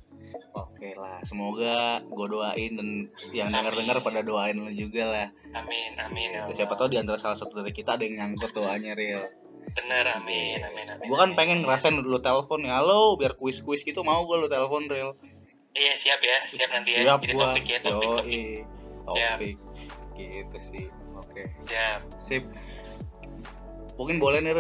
Oke 0.53 0.99
lah, 0.99 1.23
semoga 1.23 2.03
gue 2.03 2.27
doain 2.27 2.73
dan 2.75 2.89
yang 3.31 3.49
denger-dengar 3.49 4.03
pada 4.03 4.21
doain 4.21 4.59
lo 4.59 4.67
juga 4.69 5.07
lah. 5.07 5.27
amin 5.55 5.95
amin 5.97 6.29
ya. 6.35 6.51
Siapa 6.51 6.75
tahu 6.75 6.91
di 6.91 6.99
antara 6.99 7.15
salah 7.17 7.39
satu 7.39 7.55
dari 7.55 7.71
kita 7.71 7.95
ada 7.95 8.03
yang 8.03 8.19
nyangkut 8.19 8.51
doanya 8.51 8.93
real. 8.93 9.23
bener 9.75 10.05
amin 10.13 10.59
amin 10.61 10.87
amin 10.91 11.07
Gue 11.07 11.17
kan 11.17 11.31
amin. 11.31 11.39
pengen 11.39 11.59
ngerasain 11.63 11.95
lu 11.95 12.19
telepon 12.19 12.67
halo 12.67 13.15
biar 13.15 13.35
kuis-kuis 13.35 13.81
gitu 13.81 14.03
mau 14.03 14.27
gue 14.27 14.37
lu 14.37 14.51
telepon 14.51 14.85
real. 14.87 15.15
Iya 15.75 15.93
siap 15.95 16.21
ya 16.21 16.39
siap 16.47 16.71
nanti 16.71 16.91
ya 16.93 17.01
Siap 17.05 17.19
jadi 17.21 17.33
gua. 17.33 17.43
topik 17.49 17.67
ya 17.67 17.79
topik 17.81 17.99
Yo, 18.01 18.15
topik 18.17 18.59
topik. 19.05 19.55
Gitu 20.15 20.57
sih. 20.57 20.87
Oke. 21.15 21.43
siap 21.65 22.01
Sip. 22.19 22.45
Mungkin 23.95 24.19
boleh 24.19 24.39
nih 24.41 24.59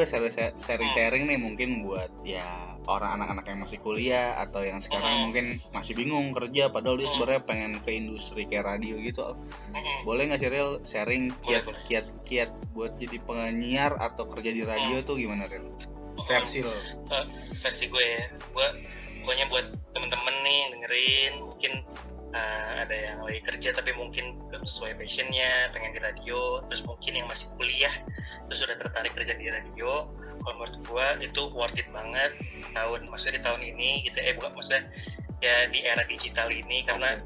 sharing-sharing 0.54 1.26
nih 1.26 1.34
mungkin 1.36 1.82
buat 1.82 2.22
ya 2.22 2.46
orang 2.84 3.18
anak-anak 3.18 3.44
yang 3.44 3.58
masih 3.60 3.78
kuliah 3.80 4.38
atau 4.38 4.60
yang 4.60 4.78
sekarang 4.78 5.10
Hmm. 5.10 5.22
mungkin 5.24 5.46
masih 5.70 5.92
bingung 5.92 6.30
kerja 6.30 6.68
padahal 6.68 6.94
dia 6.94 7.06
Hmm. 7.06 7.14
sebenarnya 7.16 7.42
pengen 7.42 7.72
ke 7.80 7.90
industri 7.92 8.44
kayak 8.44 8.62
radio 8.68 8.94
gitu. 8.96 9.34
Mm-mm. 9.72 10.04
Boleh 10.04 10.28
nggak 10.28 10.38
sih 10.38 10.46
Ril 10.48 10.70
sharing 10.82 11.32
Boleh, 11.32 11.42
kiat 11.42 11.62
boleh. 11.64 11.82
kiat 11.84 12.06
kiat 12.22 12.50
buat 12.70 12.92
jadi 12.94 13.18
penyiar 13.20 13.92
atau 13.96 14.28
kerja 14.28 14.50
di 14.50 14.62
radio 14.62 15.00
tuh 15.00 15.16
gimana 15.16 15.46
Ril? 15.46 15.66
Versi 16.20 16.62
lo. 16.62 16.70
Eh, 16.70 17.26
versi 17.56 17.84
gue 17.88 18.04
ya 18.04 18.22
gue 18.30 18.68
pokoknya 19.24 19.48
buat 19.48 19.66
temen-temen 19.96 20.34
nih 20.44 20.56
yang 20.60 20.70
dengerin 20.76 21.32
mungkin 21.48 21.72
eh, 22.36 22.72
ada 22.84 22.94
yang 22.94 23.18
lagi 23.24 23.40
kerja 23.48 23.72
tapi 23.72 23.96
mungkin 23.96 24.36
belum 24.52 24.62
sesuai 24.68 25.00
passionnya 25.00 25.72
pengen 25.72 25.96
di 25.96 26.00
radio 26.04 26.60
terus 26.68 26.84
mungkin 26.84 27.12
yang 27.16 27.26
masih 27.26 27.48
kuliah 27.56 27.94
terus 28.52 28.60
udah 28.68 28.76
tertarik 28.76 29.12
kerja 29.16 29.34
di 29.40 29.48
radio 29.48 30.12
kalau 30.44 30.54
menurut 30.60 30.76
gue 30.84 31.06
itu 31.24 31.42
worth 31.56 31.80
it 31.80 31.88
banget 31.88 32.36
tahun 32.76 33.08
maksudnya 33.08 33.40
di 33.40 33.42
tahun 33.42 33.60
ini 33.64 33.90
gitu 34.12 34.18
eh 34.20 34.36
bukan 34.36 34.52
maksudnya 34.52 34.84
ya 35.40 35.72
di 35.72 35.80
era 35.82 36.04
digital 36.04 36.52
ini 36.52 36.84
karena 36.84 37.16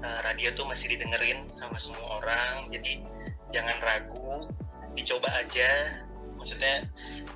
eh, 0.00 0.18
radio 0.24 0.48
tuh 0.56 0.64
masih 0.64 0.96
didengerin 0.96 1.44
sama 1.52 1.76
semua 1.76 2.24
orang 2.24 2.72
jadi 2.72 3.04
jangan 3.52 3.76
ragu 3.84 4.48
dicoba 4.94 5.28
aja. 5.38 5.68
Maksudnya 6.38 6.86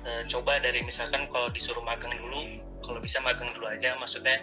eh, 0.03 0.23
coba 0.31 0.59
dari 0.59 0.83
misalkan 0.83 1.27
kalau 1.31 1.51
disuruh 1.51 1.83
magang 1.83 2.11
dulu 2.19 2.59
kalau 2.89 2.99
bisa 3.05 3.21
magang 3.21 3.53
dulu 3.53 3.69
aja 3.69 3.93
maksudnya 4.01 4.33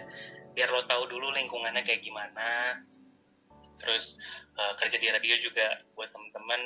biar 0.55 0.71
lo 0.71 0.87
tahu 0.87 1.11
dulu 1.11 1.35
lingkungannya 1.35 1.83
kayak 1.83 1.99
gimana. 1.99 2.79
Terus 3.77 4.15
eh, 4.55 4.73
kerja 4.79 4.97
di 4.97 5.11
radio 5.11 5.35
juga 5.43 5.75
buat 5.93 6.07
temen-temen 6.15 6.61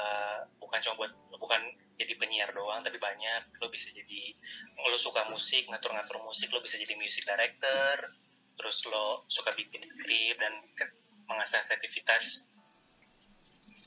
eh, 0.00 0.38
bukan 0.56 0.78
cuma 0.80 0.94
buat 0.96 1.12
bukan 1.36 1.60
jadi 2.00 2.16
penyiar 2.16 2.50
doang 2.56 2.80
tapi 2.80 2.96
banyak. 2.96 3.60
Lo 3.60 3.68
bisa 3.68 3.92
jadi 3.92 4.34
lo 4.88 4.96
suka 4.96 5.28
musik 5.28 5.68
ngatur-ngatur 5.68 6.24
musik 6.24 6.48
lo 6.50 6.64
bisa 6.64 6.80
jadi 6.80 6.96
music 6.96 7.28
director. 7.28 8.16
Terus 8.56 8.88
lo 8.88 9.28
suka 9.28 9.52
bikin 9.52 9.84
skrip 9.84 10.40
dan 10.40 10.56
mengasah 11.28 11.62
kreativitas. 11.68 12.48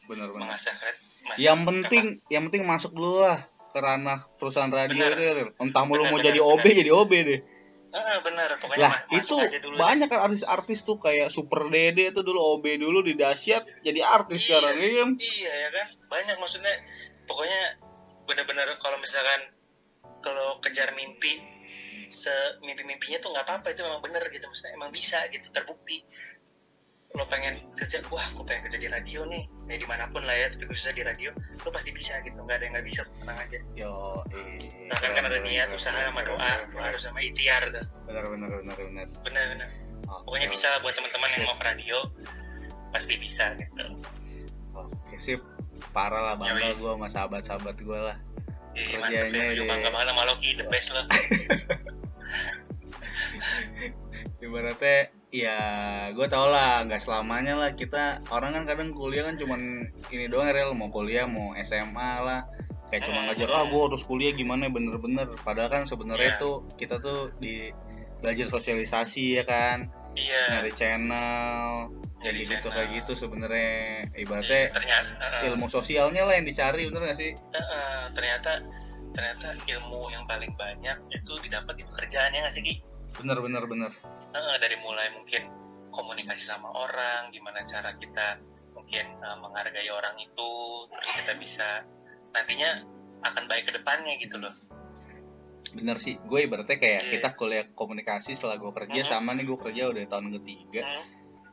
Bener 0.08 0.30
bener. 0.32 0.48
mengasah 0.48 0.74
kreat 0.80 0.98
mas- 1.28 1.40
Yang 1.40 1.58
apa? 1.60 1.68
penting 1.68 2.06
yang 2.32 2.44
penting 2.48 2.64
masuk 2.64 2.92
dulu 2.96 3.24
lah 3.24 3.44
ke 3.74 3.80
ranah 3.82 4.22
perusahaan 4.38 4.70
radio 4.70 5.10
Bener. 5.10 5.50
itu. 5.50 5.58
Entah 5.58 5.82
mau 5.84 5.98
lu 5.98 6.06
Bener, 6.06 6.12
mau 6.14 6.20
bener, 6.22 6.28
jadi 6.30 6.40
bener. 6.40 6.54
OB 6.54 6.66
jadi 6.78 6.92
OB 6.94 7.12
deh. 7.26 7.42
Benar 7.94 8.50
pokoknya 8.58 8.90
Lah 8.90 8.96
itu 9.14 9.36
dulu 9.62 9.76
banyak 9.78 10.10
kan 10.10 10.26
artis-artis 10.26 10.82
tuh 10.82 10.98
kayak 10.98 11.30
Super 11.30 11.70
Dede 11.70 12.10
tuh 12.10 12.26
dulu 12.26 12.58
OB 12.58 12.66
dulu 12.82 13.06
di 13.06 13.14
dahsyat 13.14 13.86
jadi 13.86 14.02
artis 14.02 14.42
Iya. 14.42 14.58
sekarang 14.58 14.76
ya 14.82 14.90
kan? 14.98 15.10
iya 15.22 15.54
ya 15.54 15.70
kan 15.70 15.88
banyak 16.10 16.36
maksudnya 16.42 16.74
pokoknya 17.30 17.62
benar-benar 18.26 18.66
kalau 18.82 18.98
misalkan 18.98 19.42
kalau 20.26 20.58
kejar 20.58 20.90
mimpi 20.98 21.38
semimpi-mimpinya 22.10 23.22
tuh 23.22 23.30
nggak 23.30 23.46
apa-apa 23.46 23.74
itu 23.74 23.82
memang 23.86 24.02
benar 24.02 24.26
gitu 24.30 24.46
maksudnya 24.46 24.74
emang 24.74 24.90
bisa 24.90 25.18
gitu 25.30 25.50
terbukti 25.54 26.02
lo 27.14 27.30
pengen 27.30 27.62
kerja 27.78 28.02
wah 28.10 28.26
gue 28.28 28.42
pengen 28.42 28.66
kerja 28.66 28.80
di 28.80 28.90
radio 28.90 29.22
nih 29.24 29.46
ya 29.66 29.78
di 29.78 29.86
mana 29.86 30.10
pun 30.10 30.22
lah 30.22 30.34
ya 30.34 30.50
tapi 30.50 30.66
khususnya 30.66 30.94
di 30.94 31.04
radio 31.06 31.30
lo 31.62 31.70
pasti 31.70 31.94
bisa 31.94 32.18
gitu 32.22 32.34
nggak 32.36 32.58
ada 32.58 32.64
yang 32.66 32.74
nggak 32.74 32.88
bisa 32.90 33.02
tenang 33.16 33.38
aja 33.38 33.60
Yo, 33.74 33.94
eh. 34.34 34.90
nah, 34.90 34.98
kan 34.98 35.14
kan 35.14 35.24
ada 35.24 35.38
niat 35.40 35.70
usaha 35.70 35.94
sama 35.94 36.22
doa 36.22 36.42
lo 36.68 36.80
harus 36.80 37.02
sama 37.02 37.22
ikhtiar 37.22 37.70
tuh 37.70 37.86
Benar 38.06 38.26
benar 38.28 38.50
benar 38.56 38.76
benar. 38.76 39.06
benar-benar 39.22 39.70
Oke, 40.04 40.26
pokoknya 40.26 40.48
oke. 40.48 40.56
bisa 40.58 40.68
buat 40.82 40.94
teman-teman 40.94 41.30
yang 41.32 41.44
mau 41.46 41.56
ke 41.56 41.66
radio 41.66 41.98
pasti 42.90 43.14
bisa 43.16 43.54
gitu 43.56 43.86
Oke 44.74 45.16
sip. 45.18 45.42
Parah 45.94 46.22
lah 46.24 46.36
bangga 46.36 46.74
gue 46.74 46.92
sama 46.92 47.06
sahabat-sahabat 47.06 47.78
gue 47.78 48.00
lah. 48.00 48.18
Iya, 48.74 49.06
Kerjanya 49.06 49.22
mantep 49.22 49.38
ya, 49.38 49.54
di- 49.54 49.70
bangga 49.70 49.90
banget 49.94 50.08
sama 50.10 50.24
Loki, 50.26 50.50
the 50.58 50.66
best 50.66 50.90
lo. 50.90 51.02
Ibaratnya 54.42 54.98
ya 55.34 55.58
gue 56.14 56.28
tau 56.30 56.46
lah 56.54 56.86
nggak 56.86 57.02
selamanya 57.02 57.58
lah. 57.58 57.74
Kita 57.74 58.22
orang 58.30 58.54
kan 58.54 58.64
kadang 58.70 58.94
kuliah 58.94 59.26
kan 59.26 59.36
cuman 59.36 59.90
ini 60.14 60.30
doang 60.30 60.54
real 60.54 60.78
mau 60.78 60.94
kuliah 60.94 61.26
mau 61.26 61.58
SMA 61.58 62.12
lah. 62.22 62.46
Kayak 62.94 63.10
cuma 63.10 63.26
Hmm. 63.26 63.28
ngajar 63.34 63.50
ah 63.50 63.66
gue 63.66 63.82
harus 63.82 64.06
kuliah 64.06 64.32
gimana? 64.38 64.70
Bener-bener. 64.70 65.34
Padahal 65.42 65.74
kan 65.74 65.84
sebenarnya 65.90 66.38
Iya. 66.38 66.42
tuh 66.46 66.56
kita 66.78 67.02
tuh 67.02 67.34
di 67.42 67.74
belajar 68.22 68.46
sosialisasi 68.48 69.42
ya 69.42 69.44
kan? 69.44 69.90
Iya. 70.14 70.62
nyari 70.62 70.72
channel 70.78 71.90
Nyari 72.22 72.46
gitu 72.46 72.70
kayak 72.70 72.90
gitu 73.02 73.18
sebenarnya. 73.18 74.08
Iya, 74.14 74.22
ibaratnya 74.24 74.62
ternyata 74.72 75.12
uh, 75.20 75.48
ilmu 75.50 75.68
sosialnya 75.68 76.24
lah 76.24 76.38
yang 76.38 76.46
dicari 76.48 76.86
bener 76.88 77.10
gak 77.10 77.18
sih? 77.20 77.34
Uh, 77.52 78.08
ternyata 78.14 78.62
ternyata 79.12 79.58
ilmu 79.58 80.08
yang 80.14 80.24
paling 80.24 80.54
banyak 80.56 80.98
itu 81.12 81.34
didapat 81.44 81.74
di 81.76 81.84
pekerjaannya 81.84 82.46
nggak 82.46 82.54
sih 82.54 82.64
Ki? 82.64 82.76
Bener 83.16 83.38
bener 83.40 83.64
bener 83.66 83.92
Uh, 84.34 84.58
dari 84.58 84.74
mulai 84.82 85.14
mungkin 85.14 85.46
komunikasi 85.94 86.42
sama 86.42 86.66
orang, 86.68 87.30
gimana 87.30 87.62
cara 87.64 87.94
kita 87.94 88.42
mungkin 88.74 89.06
uh, 89.22 89.38
menghargai 89.38 89.86
orang 89.88 90.18
itu, 90.18 90.52
terus 90.90 91.12
kita 91.22 91.38
bisa 91.38 91.86
nantinya 92.34 92.82
akan 93.22 93.46
baik 93.46 93.70
ke 93.70 93.78
depannya 93.78 94.18
gitu 94.18 94.42
loh. 94.42 94.50
bener 95.70 95.98
sih 95.98 96.18
gue 96.20 96.40
ibaratnya 96.44 96.78
kayak 96.78 97.02
Iya. 97.02 97.12
kita 97.14 97.30
kuliah 97.34 97.66
komunikasi 97.72 98.34
setelah 98.34 98.58
gue 98.58 98.74
kerja 98.74 99.02
Mhm. 99.02 99.10
sama 99.10 99.34
nih 99.34 99.46
gue 99.46 99.58
kerja 99.58 99.84
udah 99.90 100.04
tahun 100.06 100.28
ketiga 100.34 100.82
Hmm, 100.82 101.06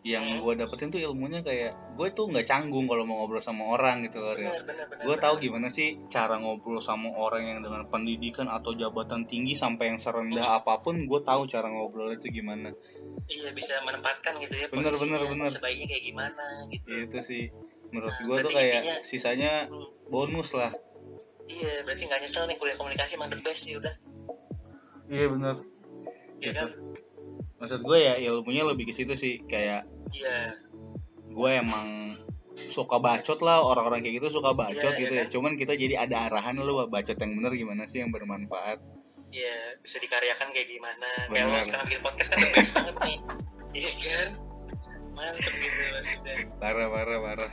yang 0.02 0.24
Mhm. 0.24 0.40
gue 0.40 0.52
dapetin 0.56 0.88
tuh 0.88 0.96
ilmunya 0.98 1.40
kayak 1.40 1.76
gue 1.92 2.08
tuh 2.10 2.24
nggak 2.26 2.44
canggung 2.44 2.84
kalau 2.84 3.04
mau 3.04 3.20
ngobrol 3.20 3.38
sama 3.38 3.68
orang 3.68 4.00
gitu 4.00 4.16
loh 4.16 4.32
gue 4.32 5.16
tahu 5.18 5.34
gimana 5.38 5.68
sih 5.68 6.00
cara 6.06 6.36
ngobrol 6.36 6.80
sama 6.80 7.12
orang 7.12 7.44
yang 7.46 7.58
dengan 7.60 7.84
pendidikan 7.84 8.48
atau 8.48 8.72
jabatan 8.72 9.24
tinggi 9.24 9.52
sampai 9.52 9.92
yang 9.92 9.98
serendah 9.98 10.56
apa 10.56 10.80
pun 10.80 11.04
gue 11.04 11.20
tahu 11.20 11.44
cara 11.44 11.68
ngobrol 11.68 12.08
itu 12.10 12.32
gimana 12.32 12.72
Iya 13.22 13.52
bisa 13.52 13.76
menempatkan 13.80 14.32
gitu 14.40 14.54
ya. 14.54 14.66
Benar, 14.66 14.90
posisinya, 14.90 15.14
benar, 15.14 15.30
benar. 15.30 15.50
Sebaiknya 15.52 15.86
kayak 15.86 16.04
gimana 16.04 16.44
gitu. 16.66 16.86
itu 16.98 17.18
sih 17.22 17.42
menurut 17.86 18.10
Nah, 18.10 18.24
gue 18.24 18.36
tuh 18.40 18.50
kayak 18.50 18.80
intinya- 18.80 19.02
sisanya 19.04 19.52
Hmm. 19.66 19.88
bonus 20.08 20.50
lah 20.52 20.72
Iya, 21.44 21.82
berarti 21.82 22.02
nggak 22.06 22.20
nyesel 22.20 22.44
nih 22.46 22.56
kuliah 22.56 22.74
komunikasi 22.74 23.12
emang 23.14 23.28
the 23.28 23.38
best 23.38 23.60
sih 23.60 23.74
udah. 23.74 23.94
iya 25.08 25.26
bener 25.28 25.56
Iya 26.38 26.52
kan? 26.56 26.68
Maksud 27.60 27.80
gue 27.80 27.98
ya 28.00 28.14
ilmunya 28.18 28.64
lebih 28.64 28.88
ke 28.88 28.94
situ 28.94 29.12
sih 29.14 29.44
kayak 29.44 29.84
Iya. 30.10 30.36
gue 31.28 31.50
emang 31.54 32.16
suka 32.66 32.98
bacot 32.98 33.38
lah 33.40 33.60
orang-orang 33.60 34.00
kayak 34.00 34.20
gitu 34.20 34.40
suka 34.40 34.52
bacot 34.52 34.74
Iya, 34.92 35.00
gitu 35.00 35.12
iya 35.14 35.24
ya 35.24 35.30
cuman 35.30 35.54
kita 35.54 35.76
jadi 35.76 35.94
ada 36.02 36.26
arahan 36.26 36.56
lu 36.56 36.80
bacot 36.86 37.14
yang 37.14 37.32
bener 37.36 37.52
gimana 37.52 37.84
sih 37.84 38.00
yang 38.00 38.10
bermanfaat 38.10 38.80
Iya, 39.30 39.56
bisa 39.78 40.02
dikaryakan 40.02 40.50
kayak 40.50 40.68
gimana. 40.68 41.08
Kayak 41.30 41.46
Benar. 41.46 41.54
lo 41.54 41.62
sekarang 41.62 41.86
bikin 41.86 42.02
podcast 42.02 42.28
kan 42.28 42.38
the 42.40 42.48
best 42.50 42.72
banget 42.74 42.96
nih. 42.98 43.18
Iya 43.78 43.90
kan? 43.94 44.28
Mantep 45.14 45.54
gitu 45.54 45.80
maksudnya. 45.92 46.34
parah 46.58 46.88
parah 46.90 47.18
parah 47.20 47.52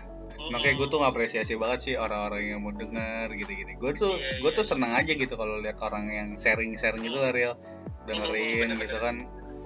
makanya 0.50 0.74
gue 0.76 0.88
tuh 0.88 1.00
ngapresiasi 1.02 1.54
banget 1.54 1.80
sih 1.82 1.94
orang-orang 1.94 2.42
yang 2.48 2.62
mau 2.62 2.70
denger 2.72 3.30
gitu-gitu 3.36 3.72
gue 3.74 3.92
tuh 3.94 4.10
Iya, 4.10 4.32
gue 4.42 4.52
tuh 4.54 4.66
seneng 4.66 4.94
aja 4.94 5.10
gitu 5.10 5.34
kalau 5.34 5.58
lihat 5.58 5.78
orang 5.78 6.06
yang 6.08 6.30
sharing-sharing 6.34 7.02
gitu 7.02 7.18
lah 7.18 7.30
real 7.30 7.54
dengerin 8.06 8.70
bener-bener. 8.70 8.86
gitu 8.86 8.98
kan 8.98 9.16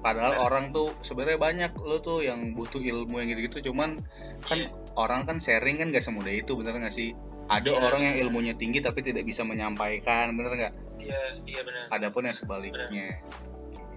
padahal 0.01 0.41
orang 0.41 0.69
tuh 0.69 0.97
sebenarnya 0.99 1.37
banyak 1.37 1.71
lo 1.77 1.97
tuh 1.97 2.21
yang 2.21 2.51
butuh 2.51 2.77
ilmu 2.77 3.17
yang 3.17 3.29
gitu-gitu 3.31 3.69
cuman 3.69 4.01
kan 4.41 4.57
Iya. 4.57 4.73
orang 4.93 5.23
kan 5.23 5.37
sharing 5.37 5.77
kan 5.77 5.89
gak 5.89 6.01
semudah 6.01 6.29
itu 6.31 6.53
bener 6.53 6.73
gak 6.75 6.89
sih 6.89 7.13
ada 7.47 7.69
Iya, 7.69 7.79
orang 7.79 8.01
yang 8.01 8.15
bener. 8.15 8.25
ilmunya 8.27 8.53
tinggi 8.53 8.79
tapi 8.79 8.99
tidak 8.99 9.23
bisa 9.23 9.41
menyampaikan 9.41 10.33
bener 10.33 10.51
nggak 10.51 10.73
Iya, 10.97 11.21
iya 11.43 11.61
benar. 11.61 11.85
adapun 11.91 12.23
yang 12.23 12.33
sebaliknya 12.33 13.21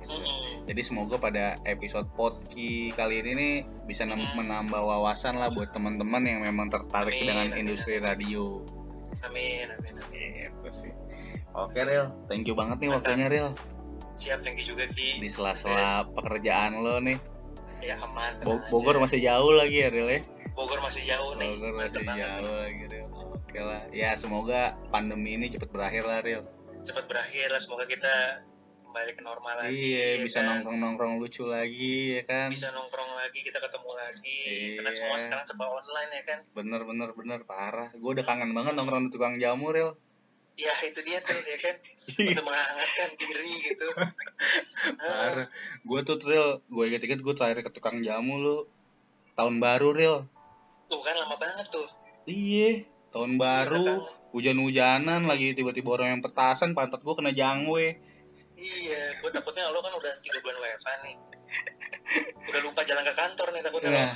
Mm-mm. 0.04 0.68
jadi 0.68 0.80
semoga 0.80 1.16
pada 1.16 1.56
episode 1.64 2.04
podki 2.12 2.92
kali 2.92 3.18
ini 3.18 3.32
nih 3.32 3.54
bisa 3.84 4.04
nem- 4.04 4.20
Hmm. 4.20 4.36
menambah 4.38 4.76
wawasan 4.78 5.34
lah 5.34 5.48
buat 5.48 5.72
teman-teman 5.72 6.20
yang 6.22 6.40
memang 6.42 6.68
tertarik 6.68 7.12
Amin, 7.14 7.24
dengan 7.26 7.48
amin, 7.48 7.60
industri 7.64 7.96
amin. 7.96 8.04
radio 8.04 8.60
Amin, 9.22 9.64
amin, 9.70 9.94
amin. 9.98 10.52
Gitu 10.52 10.68
sih. 10.70 10.92
Oke 11.54 11.80
Real, 11.80 12.12
thank 12.26 12.44
you 12.44 12.52
banget 12.52 12.76
nih 12.78 12.92
waktunya 12.92 13.24
Real 13.26 13.56
Siap, 14.14 14.38
thank 14.40 14.56
you 14.56 14.66
juga 14.66 14.86
Ki. 14.86 15.18
di 15.18 15.26
sela-sela 15.26 16.06
pekerjaan 16.08 16.78
lo 16.78 16.98
nih. 16.98 17.18
Ya 17.80 17.98
aman. 17.98 18.40
Bo- 18.40 18.62
Bogor 18.70 18.96
aja. 18.96 19.02
masih 19.02 19.18
jauh 19.20 19.52
lagi 19.52 19.76
ya 19.76 19.88
Real 19.88 20.08
ya. 20.08 20.20
Bogor 20.54 20.78
masih 20.80 21.02
jauh 21.04 21.34
nih. 21.34 21.50
Bogor 21.52 21.72
masih 21.76 22.00
jauh 22.00 22.54
lagi 22.56 22.84
Real. 22.86 23.08
Oke 23.44 23.60
lah, 23.60 23.82
ya 23.90 24.14
semoga 24.14 24.60
pandemi 24.88 25.34
ini 25.34 25.46
cepet 25.48 25.68
berakhir 25.68 26.02
lah 26.02 26.18
Real. 26.20 26.42
Cepat 26.80 27.04
berakhir 27.04 27.48
lah, 27.48 27.58
semoga 27.58 27.84
kita 27.84 28.14
kembali 28.84 29.10
ke 29.10 29.22
normal 29.22 29.54
lagi 29.58 29.74
iya 29.74 30.04
ya 30.14 30.22
bisa 30.22 30.38
kan? 30.38 30.46
nongkrong 30.46 30.78
nongkrong 30.78 31.12
lucu 31.16 31.42
lagi 31.42 32.14
ya 32.14 32.22
kan 32.22 32.46
bisa 32.46 32.70
nongkrong 32.70 33.10
lagi 33.16 33.42
kita 33.42 33.58
ketemu 33.58 33.90
lagi 33.90 34.38
karena 34.70 34.86
Iya. 34.86 34.94
semua 34.94 35.16
sekarang 35.16 35.44
serba 35.44 35.66
online 35.66 36.10
ya 36.12 36.22
kan 36.22 36.38
bener 36.54 36.80
bener 36.84 37.10
bener 37.10 37.40
parah 37.42 37.90
gue 37.90 38.10
udah 38.12 38.22
kangen 38.22 38.54
banget 38.54 38.76
nongkrong 38.76 39.02
di 39.02 39.10
tukang 39.10 39.34
jamu 39.34 39.72
real 39.72 39.98
ya 40.54 40.74
itu 40.86 41.00
dia 41.02 41.18
tuh 41.22 41.34
ya 41.34 41.58
kan? 41.58 41.76
Untuk 42.04 42.44
menghangatkan 42.46 43.08
diri 43.18 43.54
gitu. 43.64 43.86
Parah. 45.02 45.48
Gue 45.82 46.00
tuh 46.06 46.16
real 46.22 46.62
gue 46.66 46.84
inget 46.86 47.02
inget 47.02 47.20
gue 47.20 47.34
terakhir 47.34 47.66
ke 47.66 47.70
tukang 47.74 48.00
jamu 48.04 48.38
lu. 48.38 48.58
Tahun 49.34 49.54
baru 49.58 49.90
real 49.90 50.18
tuh 50.86 51.00
kan 51.02 51.14
lama 51.16 51.36
banget 51.40 51.66
tuh. 51.72 51.88
Iya 52.28 52.86
tahun 53.10 53.38
baru. 53.38 53.82
Datang. 53.82 54.02
hujan-hujanan 54.34 55.30
lagi 55.30 55.54
tiba-tiba 55.54 55.94
orang 55.94 56.18
yang 56.18 56.22
petasan 56.22 56.74
pantat 56.74 57.02
gue 57.02 57.14
kena 57.14 57.30
jangwe. 57.30 57.98
Iya 58.54 59.00
gue 59.18 59.30
takutnya 59.30 59.70
lo 59.70 59.82
kan 59.82 59.94
udah 59.94 60.12
tiga 60.22 60.38
bulan 60.42 60.58
WFA 60.58 60.94
nih. 61.02 61.16
Udah 62.50 62.60
lupa 62.66 62.82
jalan 62.82 63.06
ke 63.06 63.14
kantor 63.14 63.48
nih 63.54 63.62
takutnya 63.62 63.90
lo. 63.90 63.98
Nah 63.98 64.14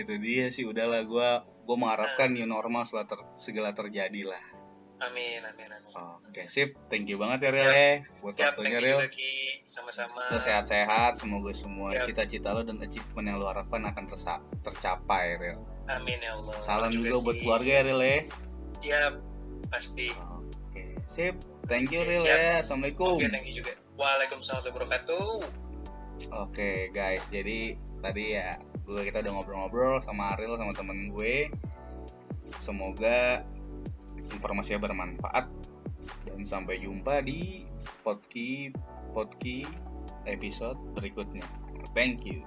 itu 0.00 0.12
dia 0.20 0.48
sih 0.48 0.64
udahlah 0.64 1.04
gue 1.04 1.28
gue 1.68 1.76
mengharapkan 1.76 2.32
new 2.32 2.48
normal 2.48 2.84
setelah 2.88 3.06
ter- 3.08 3.28
segala 3.36 3.70
terjadi 3.76 4.28
lah 4.28 4.40
amin 5.00 5.40
amin 5.44 5.68
amin. 5.68 5.92
Oke 6.30 6.44
sip. 6.46 6.76
Thank 6.92 7.08
you 7.08 7.16
banget 7.16 7.48
ya 7.48 7.50
real 7.50 7.72
ya. 7.72 7.90
buat 8.20 8.32
siap 8.36 8.54
waktunya 8.60 8.78
juga 8.78 9.08
Ki 9.08 9.64
sama-sama. 9.64 10.36
Sehat-sehat 10.36 11.18
semoga 11.18 11.50
semua 11.56 11.90
cita-cita 11.92 12.52
lo 12.52 12.62
dan 12.62 12.78
achievement 12.80 13.26
yang 13.26 13.36
lo 13.40 13.48
harapkan 13.48 13.82
akan 13.88 14.04
tercapai 14.62 15.40
real 15.40 15.60
amin 15.90 16.18
ya 16.22 16.32
Allah. 16.38 16.56
Salam 16.62 16.90
Lo 16.94 17.02
juga 17.02 17.16
buat 17.30 17.36
keluarga 17.42 17.70
ya 17.70 17.82
real 17.82 18.02
ya. 18.02 18.18
Pasti. 19.70 20.08
Oke 20.70 20.96
sip. 21.06 21.34
Thank 21.66 21.94
you 21.94 22.02
siap. 22.02 22.26
ya. 22.26 22.52
Assalamualaikum. 22.62 23.18
Oke 23.18 23.28
thank 23.30 23.46
you 23.46 23.62
juga. 23.62 23.74
Waalaikumsalam 23.98 24.64
warahmatullahi 24.72 25.04
wabarakatuh. 25.10 26.38
Oke 26.40 26.92
guys, 26.92 27.24
jadi 27.32 27.76
tadi 28.00 28.36
ya 28.36 28.56
gue 28.84 29.00
kita 29.06 29.22
udah 29.24 29.32
ngobrol-ngobrol 29.38 30.00
sama 30.00 30.36
Ariel 30.36 30.56
sama 30.56 30.72
temen 30.72 31.12
gue. 31.12 31.52
Semoga 32.58 33.44
informasinya 34.32 34.86
bermanfaat 34.90 35.46
dan 36.26 36.40
sampai 36.42 36.80
jumpa 36.80 37.22
di 37.22 37.66
podki 38.02 38.74
podki 39.12 39.66
episode 40.26 40.78
berikutnya. 40.94 41.44
Thank 41.92 42.28
you. 42.28 42.46